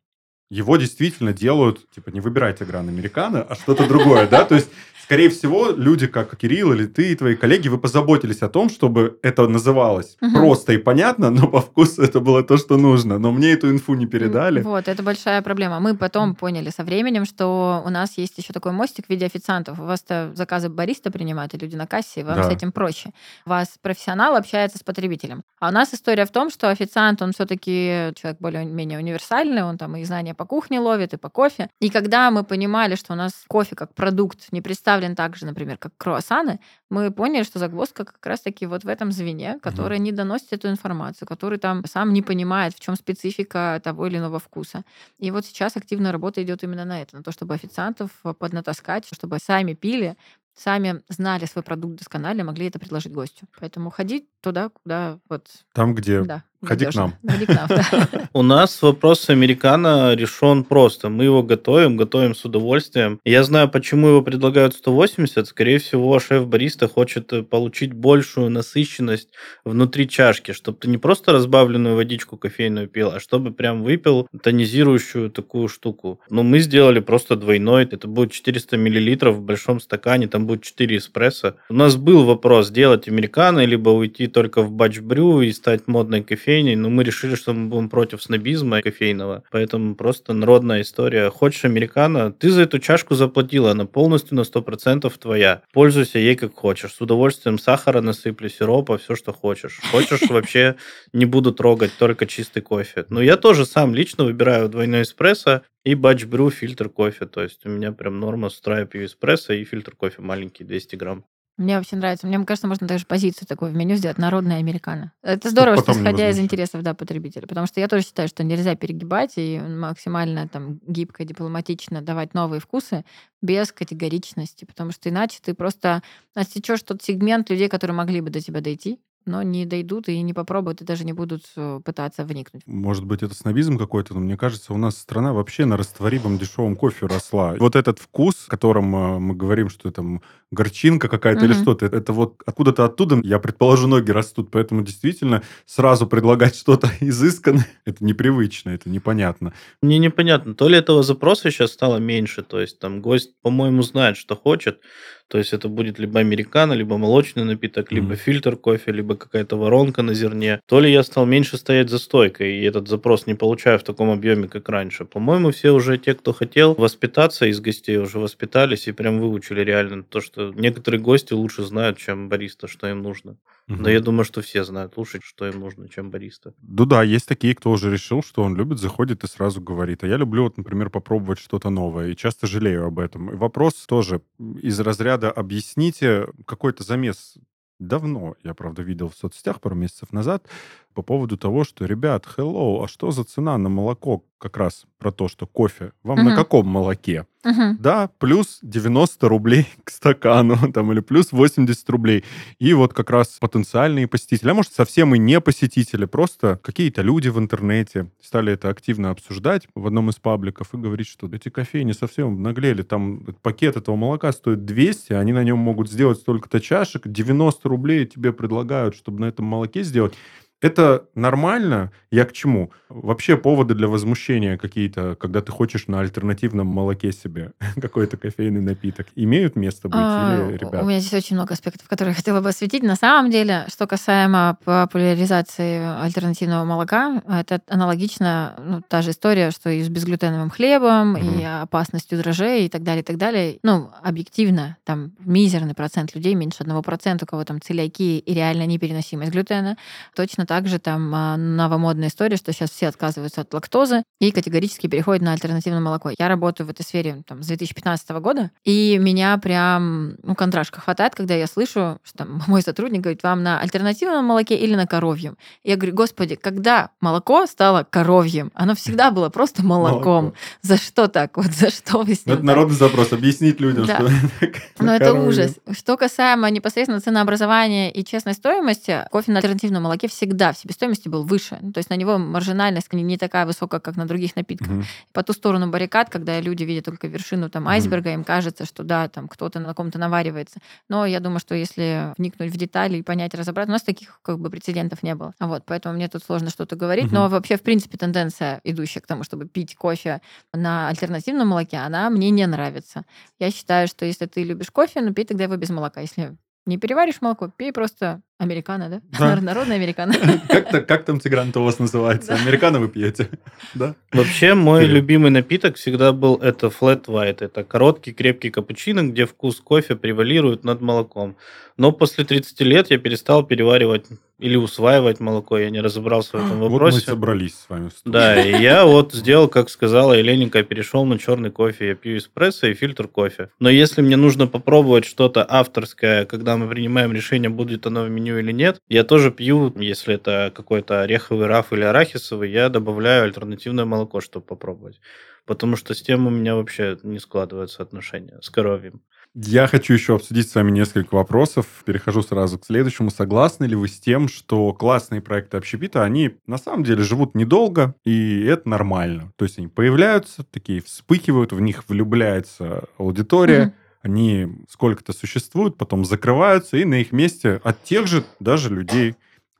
его 0.48 0.76
действительно 0.76 1.32
делают, 1.32 1.90
типа, 1.90 2.10
не 2.10 2.20
выбирайте 2.20 2.64
гран 2.64 2.88
американо, 2.88 3.42
а 3.42 3.54
что-то 3.56 3.88
другое, 3.88 4.28
да? 4.28 4.44
То 4.44 4.54
есть 4.54 4.70
скорее 5.04 5.28
всего, 5.28 5.70
люди, 5.70 6.06
как 6.06 6.36
Кирилл 6.36 6.72
или 6.72 6.86
ты 6.86 7.12
и 7.12 7.14
твои 7.14 7.34
коллеги, 7.34 7.68
вы 7.68 7.78
позаботились 7.78 8.42
о 8.42 8.48
том, 8.48 8.70
чтобы 8.70 9.18
это 9.22 9.46
называлось 9.48 10.16
угу. 10.20 10.32
просто 10.32 10.72
и 10.72 10.78
понятно, 10.78 11.30
но 11.30 11.48
по 11.48 11.60
вкусу 11.60 12.02
это 12.02 12.20
было 12.20 12.42
то, 12.42 12.56
что 12.56 12.76
нужно. 12.76 13.18
Но 13.18 13.32
мне 13.32 13.52
эту 13.52 13.70
инфу 13.70 13.94
не 13.94 14.06
передали. 14.06 14.62
Вот, 14.62 14.88
это 14.88 15.02
большая 15.02 15.42
проблема. 15.42 15.80
Мы 15.80 15.96
потом 15.96 16.34
поняли 16.34 16.70
со 16.70 16.84
временем, 16.84 17.24
что 17.24 17.82
у 17.84 17.90
нас 17.90 18.18
есть 18.18 18.38
еще 18.38 18.52
такой 18.52 18.72
мостик 18.72 19.06
в 19.06 19.10
виде 19.10 19.26
официантов. 19.26 19.78
У 19.78 19.84
вас-то 19.84 20.32
заказы 20.34 20.68
бариста 20.68 21.10
принимают, 21.10 21.54
и 21.54 21.58
люди 21.58 21.76
на 21.76 21.86
кассе, 21.86 22.20
и 22.20 22.24
вам 22.24 22.36
да. 22.36 22.44
с 22.44 22.48
этим 22.52 22.72
проще. 22.72 23.10
У 23.46 23.50
вас 23.50 23.78
профессионал 23.82 24.36
общается 24.36 24.78
с 24.78 24.82
потребителем. 24.82 25.42
А 25.60 25.68
у 25.68 25.72
нас 25.72 25.92
история 25.94 26.24
в 26.24 26.30
том, 26.30 26.50
что 26.50 26.70
официант, 26.70 27.22
он 27.22 27.32
все-таки 27.32 28.12
человек 28.14 28.40
более-менее 28.40 28.98
универсальный, 28.98 29.62
он 29.62 29.78
там 29.78 29.96
и 29.96 30.04
знания 30.04 30.34
по 30.34 30.44
кухне 30.44 30.80
ловит, 30.80 31.14
и 31.14 31.16
по 31.16 31.28
кофе. 31.28 31.68
И 31.80 31.90
когда 31.90 32.30
мы 32.30 32.44
понимали, 32.44 32.94
что 32.94 33.12
у 33.12 33.16
нас 33.16 33.32
кофе 33.48 33.74
как 33.76 33.94
продукт 33.94 34.52
не 34.52 34.60
представлен 34.60 34.91
представлен 34.92 35.14
так 35.14 35.36
же, 35.36 35.46
например, 35.46 35.78
как 35.78 35.92
круассаны, 35.96 36.60
мы 36.90 37.10
поняли, 37.10 37.44
что 37.44 37.58
загвоздка 37.58 38.04
как 38.04 38.26
раз-таки 38.26 38.66
вот 38.66 38.84
в 38.84 38.88
этом 38.88 39.12
звене, 39.12 39.58
который 39.62 39.98
mm 39.98 40.02
не 40.02 40.12
доносит 40.12 40.52
эту 40.52 40.68
информацию, 40.68 41.28
который 41.28 41.58
там 41.58 41.84
сам 41.86 42.12
не 42.12 42.22
понимает, 42.22 42.74
в 42.74 42.80
чем 42.80 42.96
специфика 42.96 43.80
того 43.84 44.06
или 44.06 44.16
иного 44.16 44.38
вкуса. 44.38 44.82
И 45.20 45.30
вот 45.30 45.46
сейчас 45.46 45.76
активная 45.76 46.12
работа 46.12 46.42
идет 46.42 46.64
именно 46.64 46.84
на 46.84 47.00
это, 47.00 47.16
на 47.16 47.22
то, 47.22 47.30
чтобы 47.30 47.54
официантов 47.54 48.10
поднатаскать, 48.38 49.06
чтобы 49.12 49.38
сами 49.38 49.74
пили, 49.74 50.16
сами 50.54 51.02
знали 51.08 51.46
свой 51.46 51.62
продукт 51.62 51.96
досконально, 51.96 52.44
могли 52.44 52.66
это 52.66 52.78
предложить 52.78 53.12
гостю. 53.12 53.46
Поэтому 53.60 53.90
ходить 53.90 54.24
туда, 54.40 54.70
куда 54.70 55.18
вот... 55.28 55.48
Там, 55.72 55.94
где 55.94 56.22
да. 56.22 56.42
Ходи 56.64 56.86
к 56.86 56.94
нам. 56.94 57.14
Ходи 57.28 57.46
к 57.46 57.48
нам, 57.48 57.68
да. 57.68 58.28
У 58.32 58.42
нас 58.42 58.80
вопрос 58.82 59.28
американо 59.28 60.14
решен 60.14 60.62
просто. 60.62 61.08
Мы 61.08 61.24
его 61.24 61.42
готовим, 61.42 61.96
готовим 61.96 62.34
с 62.34 62.44
удовольствием. 62.44 63.18
Я 63.24 63.42
знаю, 63.42 63.68
почему 63.68 64.08
его 64.08 64.22
предлагают 64.22 64.74
180. 64.74 65.46
Скорее 65.46 65.78
всего, 65.78 66.18
шеф-бариста 66.20 66.86
хочет 66.86 67.32
э, 67.32 67.42
получить 67.42 67.92
большую 67.92 68.50
насыщенность 68.50 69.30
внутри 69.64 70.08
чашки, 70.08 70.52
чтобы 70.52 70.78
ты 70.78 70.88
не 70.88 70.98
просто 70.98 71.32
разбавленную 71.32 71.96
водичку 71.96 72.36
кофейную 72.36 72.86
пил, 72.86 73.10
а 73.10 73.18
чтобы 73.18 73.50
прям 73.50 73.82
выпил 73.82 74.28
тонизирующую 74.40 75.30
такую 75.30 75.66
штуку. 75.66 76.20
Но 76.30 76.44
мы 76.44 76.60
сделали 76.60 77.00
просто 77.00 77.34
двойной. 77.34 77.88
Это 77.90 78.06
будет 78.06 78.30
400 78.30 78.76
миллилитров 78.76 79.36
в 79.36 79.42
большом 79.42 79.80
стакане, 79.80 80.28
там 80.28 80.46
будет 80.46 80.62
4 80.62 80.96
эспрессо. 80.96 81.54
У 81.68 81.74
нас 81.74 81.96
был 81.96 82.24
вопрос, 82.24 82.70
делать 82.70 83.08
американо, 83.08 83.64
либо 83.64 83.90
уйти 83.90 84.28
только 84.28 84.62
в 84.62 84.70
батч-брю 84.70 85.40
и 85.40 85.50
стать 85.52 85.88
модной 85.88 86.22
кофейней 86.22 86.51
кофейней, 86.52 86.76
но 86.76 86.90
мы 86.90 87.02
решили, 87.02 87.34
что 87.34 87.54
мы 87.54 87.68
будем 87.68 87.88
против 87.88 88.22
снобизма 88.22 88.82
кофейного. 88.82 89.42
Поэтому 89.50 89.94
просто 89.94 90.34
народная 90.34 90.82
история. 90.82 91.30
Хочешь 91.30 91.64
американо, 91.64 92.30
ты 92.30 92.50
за 92.50 92.62
эту 92.62 92.78
чашку 92.78 93.14
заплатила, 93.14 93.70
она 93.70 93.86
полностью 93.86 94.36
на 94.36 94.42
100% 94.42 95.10
твоя. 95.18 95.62
Пользуйся 95.72 96.18
ей 96.18 96.36
как 96.36 96.54
хочешь. 96.54 96.92
С 96.92 97.00
удовольствием 97.00 97.58
сахара 97.58 98.02
насыплю, 98.02 98.50
сиропа, 98.50 98.98
все, 98.98 99.16
что 99.16 99.32
хочешь. 99.32 99.80
Хочешь, 99.90 100.20
вообще 100.30 100.76
не 101.14 101.24
буду 101.24 101.52
трогать, 101.52 101.92
только 101.98 102.26
чистый 102.26 102.60
кофе. 102.60 103.06
Но 103.08 103.22
я 103.22 103.36
тоже 103.36 103.64
сам 103.64 103.94
лично 103.94 104.24
выбираю 104.24 104.68
двойной 104.68 105.02
эспрессо 105.02 105.62
и 105.84 105.94
батч 105.94 106.24
брю 106.24 106.50
фильтр 106.50 106.90
кофе. 106.90 107.26
То 107.26 107.42
есть 107.42 107.64
у 107.64 107.70
меня 107.70 107.92
прям 107.92 108.20
норма 108.20 108.50
с 108.50 108.60
пью 108.60 109.06
эспрессо 109.06 109.54
и 109.54 109.64
фильтр 109.64 109.96
кофе 109.96 110.20
маленький, 110.20 110.64
200 110.64 110.96
грамм. 110.96 111.24
Мне 111.58 111.76
вообще 111.76 111.96
нравится. 111.96 112.26
Мне 112.26 112.42
кажется, 112.44 112.66
можно 112.66 112.86
даже 112.86 113.04
позицию 113.04 113.46
такую 113.46 113.72
в 113.72 113.74
меню 113.74 113.96
сделать. 113.96 114.18
Народная 114.18 114.58
американо. 114.58 115.12
Это 115.22 115.50
здорово, 115.50 115.76
что 115.76 115.92
исходя 115.92 116.30
из 116.30 116.38
интересов 116.38 116.82
да, 116.82 116.94
потребителя. 116.94 117.46
Потому 117.46 117.66
что 117.66 117.80
я 117.80 117.88
тоже 117.88 118.04
считаю, 118.04 118.28
что 118.28 118.42
нельзя 118.42 118.74
перегибать 118.74 119.34
и 119.36 119.60
максимально 119.60 120.48
там 120.48 120.80
гибко, 120.86 121.24
дипломатично 121.24 122.00
давать 122.00 122.32
новые 122.34 122.60
вкусы 122.60 123.04
без 123.42 123.70
категоричности. 123.70 124.64
Потому 124.64 124.92
что 124.92 125.10
иначе 125.10 125.40
ты 125.42 125.52
просто 125.54 126.02
отсечешь 126.34 126.82
тот 126.82 127.02
сегмент 127.02 127.50
людей, 127.50 127.68
которые 127.68 127.96
могли 127.96 128.20
бы 128.20 128.30
до 128.30 128.40
тебя 128.40 128.60
дойти 128.60 128.98
но 129.26 129.42
не 129.42 129.66
дойдут 129.66 130.08
и 130.08 130.20
не 130.22 130.32
попробуют, 130.32 130.80
и 130.80 130.84
даже 130.84 131.04
не 131.04 131.12
будут 131.12 131.44
э, 131.56 131.80
пытаться 131.84 132.24
вникнуть. 132.24 132.62
Может 132.66 133.04
быть, 133.04 133.22
это 133.22 133.34
снобизм 133.34 133.78
какой-то, 133.78 134.14
но 134.14 134.20
мне 134.20 134.36
кажется, 134.36 134.72
у 134.72 134.76
нас 134.76 134.96
страна 134.96 135.32
вообще 135.32 135.64
на 135.64 135.76
растворимом 135.76 136.38
дешевом 136.38 136.76
кофе 136.76 137.06
росла. 137.06 137.54
Вот 137.58 137.76
этот 137.76 137.98
вкус, 137.98 138.46
о 138.46 138.50
котором 138.50 138.94
э, 138.94 139.18
мы 139.18 139.34
говорим, 139.34 139.68
что 139.68 139.90
там 139.90 140.22
горчинка 140.50 141.08
какая-то 141.08 141.42
mm-hmm. 141.42 141.44
или 141.44 141.52
что-то, 141.54 141.86
это 141.86 142.12
вот 142.12 142.42
откуда-то 142.46 142.84
оттуда, 142.84 143.20
я 143.22 143.38
предположу, 143.38 143.86
ноги 143.88 144.10
растут. 144.10 144.50
Поэтому 144.50 144.82
действительно 144.82 145.42
сразу 145.66 146.06
предлагать 146.06 146.54
что-то 146.54 146.90
изысканное, 147.00 147.66
это 147.84 148.04
непривычно, 148.04 148.70
это 148.70 148.88
непонятно. 148.88 149.52
Мне 149.80 149.98
непонятно, 149.98 150.54
то 150.54 150.68
ли 150.68 150.76
этого 150.76 151.02
запроса 151.02 151.50
сейчас 151.50 151.72
стало 151.72 151.98
меньше, 151.98 152.42
то 152.42 152.60
есть 152.60 152.78
там 152.78 153.00
гость, 153.00 153.34
по-моему, 153.42 153.82
знает, 153.82 154.16
что 154.16 154.36
хочет, 154.36 154.80
то 155.28 155.38
есть 155.38 155.52
это 155.52 155.68
будет 155.68 155.98
либо 155.98 156.20
американо, 156.20 156.72
либо 156.74 156.98
молочный 156.98 157.44
напиток, 157.44 157.90
mm-hmm. 157.90 157.94
либо 157.94 158.16
фильтр 158.16 158.56
кофе, 158.56 158.92
либо 158.92 159.16
какая-то 159.16 159.56
воронка 159.56 160.02
на 160.02 160.14
зерне. 160.14 160.60
То 160.66 160.80
ли 160.80 160.92
я 160.92 161.02
стал 161.02 161.26
меньше 161.26 161.56
стоять 161.56 161.88
за 161.88 161.98
стойкой, 161.98 162.58
и 162.58 162.64
этот 162.64 162.88
запрос 162.88 163.26
не 163.26 163.34
получаю 163.34 163.78
в 163.78 163.82
таком 163.82 164.10
объеме, 164.10 164.48
как 164.48 164.68
раньше. 164.68 165.04
По-моему, 165.04 165.50
все 165.50 165.70
уже 165.70 165.98
те, 165.98 166.14
кто 166.14 166.32
хотел 166.32 166.74
воспитаться 166.74 167.46
из 167.46 167.60
гостей, 167.60 167.96
уже 167.96 168.18
воспитались 168.18 168.88
и 168.88 168.92
прям 168.92 169.20
выучили 169.20 169.60
реально 169.62 170.02
то, 170.02 170.20
что 170.20 170.52
некоторые 170.54 171.00
гости 171.00 171.32
лучше 171.32 171.62
знают, 171.62 171.98
чем 171.98 172.28
бариста, 172.28 172.68
что 172.68 172.88
им 172.88 173.02
нужно. 173.02 173.36
Угу. 173.68 173.82
Да 173.82 173.90
я 173.90 174.00
думаю, 174.00 174.24
что 174.24 174.40
все 174.40 174.64
знают 174.64 174.96
лучше, 174.96 175.20
что 175.22 175.46
им 175.46 175.60
нужно, 175.60 175.88
чем 175.88 176.10
бариста. 176.10 176.54
Ну 176.62 176.84
да, 176.84 177.02
есть 177.02 177.28
такие, 177.28 177.54
кто 177.54 177.70
уже 177.70 177.90
решил, 177.90 178.22
что 178.22 178.42
он 178.42 178.56
любит, 178.56 178.78
заходит 178.78 179.24
и 179.24 179.28
сразу 179.28 179.60
говорит. 179.60 180.02
А 180.04 180.06
я 180.06 180.16
люблю, 180.16 180.44
вот, 180.44 180.56
например, 180.56 180.90
попробовать 180.90 181.38
что-то 181.38 181.70
новое, 181.70 182.08
и 182.08 182.16
часто 182.16 182.46
жалею 182.46 182.86
об 182.86 182.98
этом. 182.98 183.30
И 183.30 183.36
вопрос 183.36 183.74
тоже 183.86 184.22
из 184.60 184.80
разряда 184.80 185.30
«объясните 185.30 186.26
какой-то 186.46 186.82
замес 186.82 187.36
давно, 187.78 188.36
я, 188.42 188.54
правда, 188.54 188.82
видел 188.82 189.08
в 189.08 189.14
соцсетях 189.14 189.60
пару 189.60 189.74
месяцев 189.74 190.12
назад, 190.12 190.46
по 190.92 191.02
поводу 191.02 191.36
того, 191.36 191.64
что, 191.64 191.84
ребят, 191.84 192.26
hello, 192.36 192.84
а 192.84 192.88
что 192.88 193.10
за 193.10 193.24
цена 193.24 193.58
на 193.58 193.68
молоко? 193.68 194.24
Как 194.38 194.56
раз 194.56 194.86
про 194.98 195.12
то, 195.12 195.28
что 195.28 195.46
кофе. 195.46 195.92
Вам 196.02 196.18
угу. 196.18 196.30
на 196.30 196.36
каком 196.36 196.66
молоке? 196.66 197.26
Угу. 197.44 197.78
Да, 197.78 198.08
плюс 198.18 198.58
90 198.62 199.28
рублей 199.28 199.68
к 199.84 199.90
стакану, 199.90 200.56
там, 200.72 200.92
или 200.92 201.00
плюс 201.00 201.32
80 201.32 201.90
рублей. 201.90 202.24
И 202.58 202.72
вот 202.72 202.92
как 202.92 203.10
раз 203.10 203.38
потенциальные 203.40 204.06
посетители, 204.06 204.50
а 204.50 204.54
может, 204.54 204.72
совсем 204.72 205.14
и 205.14 205.18
не 205.18 205.40
посетители, 205.40 206.04
просто 206.04 206.58
какие-то 206.62 207.02
люди 207.02 207.28
в 207.28 207.38
интернете 207.38 208.10
стали 208.20 208.52
это 208.52 208.68
активно 208.68 209.10
обсуждать 209.10 209.66
в 209.74 209.86
одном 209.86 210.10
из 210.10 210.16
пабликов 210.16 210.72
и 210.74 210.76
говорить, 210.76 211.08
что 211.08 211.28
эти 211.28 211.48
кофейни 211.48 211.92
совсем 211.92 212.42
наглели, 212.42 212.82
там 212.82 213.24
пакет 213.42 213.76
этого 213.76 213.96
молока 213.96 214.32
стоит 214.32 214.64
200, 214.64 215.14
они 215.14 215.32
на 215.32 215.42
нем 215.44 215.58
могут 215.58 215.90
сделать 215.90 216.18
столько-то 216.18 216.60
чашек, 216.60 217.02
90 217.06 217.68
рублей 217.68 218.06
тебе 218.06 218.32
предлагают, 218.32 218.94
чтобы 218.94 219.20
на 219.20 219.24
этом 219.26 219.46
молоке 219.46 219.82
сделать. 219.82 220.14
Это 220.62 221.08
нормально. 221.16 221.90
Я 222.12 222.24
к 222.24 222.32
чему? 222.32 222.70
Вообще 222.88 223.36
поводы 223.36 223.74
для 223.74 223.88
возмущения 223.88 224.56
какие-то, 224.56 225.16
когда 225.16 225.40
ты 225.40 225.50
хочешь 225.50 225.88
на 225.88 225.98
альтернативном 226.00 226.68
молоке 226.68 227.10
себе 227.10 227.50
какой-то 227.80 228.16
кофейный 228.16 228.60
напиток, 228.60 229.08
имеют 229.16 229.56
место 229.56 229.88
быть 229.88 229.98
а, 229.98 230.48
или, 230.48 230.56
ребят? 230.56 230.84
У 230.84 230.86
меня 230.86 231.00
здесь 231.00 231.14
очень 231.14 231.34
много 231.34 231.54
аспектов, 231.54 231.88
которые 231.88 232.12
я 232.12 232.14
хотела 232.14 232.40
бы 232.40 232.48
осветить. 232.48 232.84
На 232.84 232.94
самом 232.94 233.32
деле, 233.32 233.66
что 233.68 233.88
касаемо 233.88 234.56
популяризации 234.64 235.82
альтернативного 236.00 236.64
молока, 236.64 237.22
это 237.26 237.60
аналогично, 237.66 238.54
ну, 238.64 238.82
та 238.86 239.02
же 239.02 239.10
история, 239.10 239.50
что 239.50 239.68
и 239.68 239.82
с 239.82 239.88
безглютеновым 239.88 240.50
хлебом, 240.50 241.14
угу. 241.14 241.40
и 241.40 241.42
опасностью 241.42 242.18
дрожжей 242.18 242.66
и 242.66 242.68
так 242.68 242.84
далее, 242.84 243.02
и 243.02 243.04
так 243.04 243.16
далее. 243.16 243.58
Ну, 243.64 243.90
объективно, 244.00 244.76
там 244.84 245.10
мизерный 245.18 245.74
процент 245.74 246.14
людей, 246.14 246.34
меньше 246.34 246.58
одного 246.60 246.82
процента, 246.82 247.24
у 247.24 247.26
кого 247.26 247.42
там 247.42 247.60
целиакия 247.60 248.18
и 248.18 248.32
реально 248.32 248.66
непереносимость 248.66 249.32
глютена, 249.32 249.76
точно 250.14 250.46
также 250.52 250.78
там 250.78 251.14
а, 251.14 251.38
новомодная 251.38 252.08
история, 252.08 252.36
что 252.36 252.52
сейчас 252.52 252.68
все 252.68 252.88
отказываются 252.88 253.40
от 253.40 253.54
лактозы 253.54 254.02
и 254.20 254.30
категорически 254.30 254.86
переходят 254.86 255.22
на 255.22 255.32
альтернативное 255.32 255.80
молоко. 255.80 256.10
Я 256.18 256.28
работаю 256.28 256.66
в 256.66 256.70
этой 256.70 256.82
сфере 256.82 257.22
там, 257.26 257.42
с 257.42 257.46
2015 257.46 258.10
года, 258.20 258.50
и 258.62 258.98
меня 258.98 259.38
прям, 259.38 260.16
ну, 260.22 260.34
контрашка 260.34 260.78
хватает, 260.82 261.14
когда 261.14 261.32
я 261.32 261.46
слышу, 261.46 261.98
что 262.02 262.18
там, 262.18 262.42
мой 262.48 262.60
сотрудник 262.60 263.00
говорит, 263.00 263.22
вам 263.22 263.42
на 263.42 263.60
альтернативном 263.60 264.26
молоке 264.26 264.54
или 264.54 264.74
на 264.74 264.86
коровьем? 264.86 265.38
Я 265.64 265.76
говорю, 265.76 265.94
господи, 265.94 266.34
когда 266.34 266.90
молоко 267.00 267.46
стало 267.46 267.86
коровьем? 267.88 268.52
Оно 268.52 268.74
всегда 268.74 269.10
было 269.10 269.30
просто 269.30 269.62
молоком. 269.64 270.24
Молоко. 270.24 270.36
За 270.60 270.76
что 270.76 271.08
так? 271.08 271.34
Вот 271.38 271.46
за 271.46 271.70
что 271.70 272.02
вы 272.02 272.14
с 272.14 272.26
ним 272.26 272.34
Это 272.36 272.44
народный 272.44 272.76
запрос, 272.76 273.14
объяснить 273.14 273.58
людям, 273.58 273.86
да. 273.86 273.96
что 273.96 274.10
Но 274.80 274.94
это 274.94 275.14
ужас. 275.14 275.54
Что 275.70 275.96
касаемо 275.96 276.50
непосредственно 276.50 277.00
ценообразования 277.00 277.90
и 277.90 278.04
честной 278.04 278.34
стоимости, 278.34 279.06
кофе 279.10 279.32
на 279.32 279.38
альтернативном 279.38 279.84
молоке 279.84 280.08
всегда 280.08 280.41
всегда 280.42 280.52
в 280.52 280.58
себестоимости 280.58 281.08
был 281.08 281.24
выше. 281.24 281.58
Ну, 281.60 281.72
то 281.72 281.78
есть 281.78 281.90
на 281.90 281.94
него 281.94 282.18
маржинальность 282.18 282.92
не 282.92 283.16
такая 283.16 283.46
высокая, 283.46 283.80
как 283.80 283.96
на 283.96 284.06
других 284.06 284.34
напитках. 284.36 284.68
Мгм. 284.68 284.84
По 285.12 285.22
ту 285.22 285.32
сторону 285.32 285.70
баррикад, 285.70 286.10
когда 286.10 286.40
люди 286.40 286.64
видят 286.64 286.84
только 286.84 287.06
вершину 287.06 287.48
там 287.48 287.68
айсберга, 287.68 288.12
им 288.12 288.24
кажется, 288.24 288.64
что 288.64 288.82
да, 288.82 289.08
там 289.08 289.28
кто-то 289.28 289.60
на 289.60 289.74
ком-то 289.74 289.98
наваривается. 289.98 290.58
Но 290.88 291.06
я 291.06 291.20
думаю, 291.20 291.38
что 291.38 291.54
если 291.54 292.12
вникнуть 292.18 292.50
в 292.50 292.56
детали 292.56 292.98
и 292.98 293.02
понять, 293.02 293.34
разобрать, 293.34 293.68
у 293.68 293.72
нас 293.72 293.82
таких 293.82 294.20
как 294.22 294.38
бы 294.38 294.50
прецедентов 294.50 295.02
не 295.02 295.14
было. 295.14 295.34
Вот, 295.38 295.62
поэтому 295.64 295.94
мне 295.94 296.08
тут 296.08 296.24
сложно 296.24 296.50
что-то 296.50 296.76
говорить. 296.76 297.06
Мгм. 297.06 297.14
Но 297.14 297.28
вообще, 297.28 297.56
в 297.56 297.62
принципе, 297.62 297.96
тенденция, 297.96 298.60
идущая 298.64 299.00
к 299.00 299.06
тому, 299.06 299.22
чтобы 299.22 299.46
пить 299.46 299.74
кофе 299.76 300.20
на 300.52 300.88
альтернативном 300.88 301.48
молоке, 301.48 301.78
она 301.78 302.10
мне 302.10 302.30
не 302.30 302.46
нравится. 302.46 303.04
Я 303.38 303.50
считаю, 303.50 303.86
что 303.86 304.04
если 304.04 304.26
ты 304.26 304.42
любишь 304.42 304.70
кофе, 304.70 305.00
ну 305.00 305.12
пей 305.12 305.24
тогда 305.24 305.44
его 305.44 305.56
без 305.56 305.70
молока. 305.70 306.00
Если 306.00 306.36
не 306.66 306.78
переваришь 306.78 307.20
молоко, 307.20 307.48
пей 307.48 307.72
просто 307.72 308.22
американо, 308.38 308.88
да? 308.88 309.00
Да. 309.18 309.40
Народное 309.40 309.76
американо. 309.76 310.14
Как-то, 310.48 310.80
как 310.80 311.04
там 311.04 311.18
Тигран-то 311.18 311.60
у 311.60 311.64
вас 311.64 311.78
называется? 311.78 312.34
Американо 312.34 312.78
вы 312.78 312.88
пьете? 312.88 313.28
Да? 313.74 313.94
Вообще, 314.12 314.54
мой 314.54 314.84
любимый 314.84 315.30
напиток 315.30 315.76
всегда 315.76 316.12
был 316.12 316.36
это 316.36 316.66
flat 316.66 317.06
white. 317.06 317.38
Это 317.40 317.64
короткий, 317.64 318.12
крепкий 318.12 318.50
капучино, 318.50 319.02
где 319.02 319.24
вкус 319.26 319.60
кофе 319.60 319.96
превалирует 319.96 320.64
над 320.64 320.80
молоком. 320.80 321.36
Но 321.76 321.92
после 321.92 322.24
30 322.24 322.60
лет 322.60 322.90
я 322.90 322.98
перестал 322.98 323.44
переваривать 323.44 324.06
или 324.42 324.56
усваивать 324.56 325.20
молоко. 325.20 325.56
Я 325.56 325.70
не 325.70 325.80
разобрался 325.80 326.32
в 326.32 326.34
этом 326.34 326.58
Вот 326.58 326.66
мы 326.66 326.70
вопросе. 326.70 327.00
собрались 327.00 327.54
с 327.54 327.68
вами. 327.68 327.90
Да, 328.04 328.42
и 328.42 328.60
я 328.60 328.84
вот 328.84 329.12
сделал, 329.12 329.48
как 329.48 329.70
сказала 329.70 330.14
Елененька, 330.14 330.62
перешел 330.64 331.04
на 331.04 331.18
черный 331.18 331.50
кофе. 331.50 331.88
Я 331.88 331.94
пью 331.94 332.18
эспрессо 332.18 332.66
и 332.66 332.74
фильтр 332.74 333.06
кофе. 333.06 333.50
Но 333.60 333.70
если 333.70 334.02
мне 334.02 334.16
нужно 334.16 334.46
попробовать 334.48 335.04
что-то 335.04 335.46
авторское, 335.48 336.24
когда 336.26 336.56
мы 336.56 336.68
принимаем 336.68 337.12
решение, 337.12 337.50
будет 337.50 337.86
оно 337.86 338.02
в 338.02 338.10
меню 338.10 338.38
или 338.38 338.50
нет, 338.52 338.80
я 338.88 339.04
тоже 339.04 339.30
пью, 339.30 339.72
если 339.78 340.14
это 340.14 340.52
какой-то 340.54 341.02
ореховый 341.02 341.46
раф 341.46 341.72
или 341.72 341.82
арахисовый, 341.82 342.50
я 342.50 342.68
добавляю 342.68 343.24
альтернативное 343.24 343.84
молоко, 343.84 344.20
чтобы 344.20 344.44
попробовать. 344.44 345.00
Потому 345.46 345.76
что 345.76 345.94
с 345.94 346.02
тем 346.02 346.26
у 346.26 346.30
меня 346.30 346.54
вообще 346.56 346.98
не 347.02 347.18
складываются 347.18 347.82
отношения 347.82 348.38
с 348.42 348.50
коровьем. 348.50 349.02
Я 349.34 349.66
хочу 349.66 349.94
еще 349.94 350.16
обсудить 350.16 350.50
с 350.50 350.54
вами 350.54 350.70
несколько 350.70 351.14
вопросов. 351.14 351.66
Перехожу 351.86 352.20
сразу 352.22 352.58
к 352.58 352.66
следующему. 352.66 353.08
Согласны 353.10 353.64
ли 353.64 353.74
вы 353.74 353.88
с 353.88 353.98
тем, 353.98 354.28
что 354.28 354.74
классные 354.74 355.22
проекты 355.22 355.56
общепита, 355.56 356.04
они 356.04 356.36
на 356.46 356.58
самом 356.58 356.84
деле 356.84 357.02
живут 357.02 357.34
недолго, 357.34 357.94
и 358.04 358.42
это 358.44 358.68
нормально? 358.68 359.32
То 359.36 359.46
есть 359.46 359.56
они 359.58 359.68
появляются, 359.68 360.44
такие 360.44 360.82
вспыхивают, 360.82 361.52
в 361.52 361.60
них 361.60 361.88
влюбляется 361.88 362.84
аудитория, 362.98 363.62
Мгм. 363.66 363.74
они 364.02 364.48
сколько-то 364.68 365.14
существуют, 365.14 365.78
потом 365.78 366.04
закрываются, 366.04 366.76
и 366.76 366.84
на 366.84 366.96
их 367.00 367.10
месте 367.12 367.58
от 367.64 367.82
тех 367.84 368.06
же 368.08 368.24
даже 368.38 368.68
людей, 368.68 369.14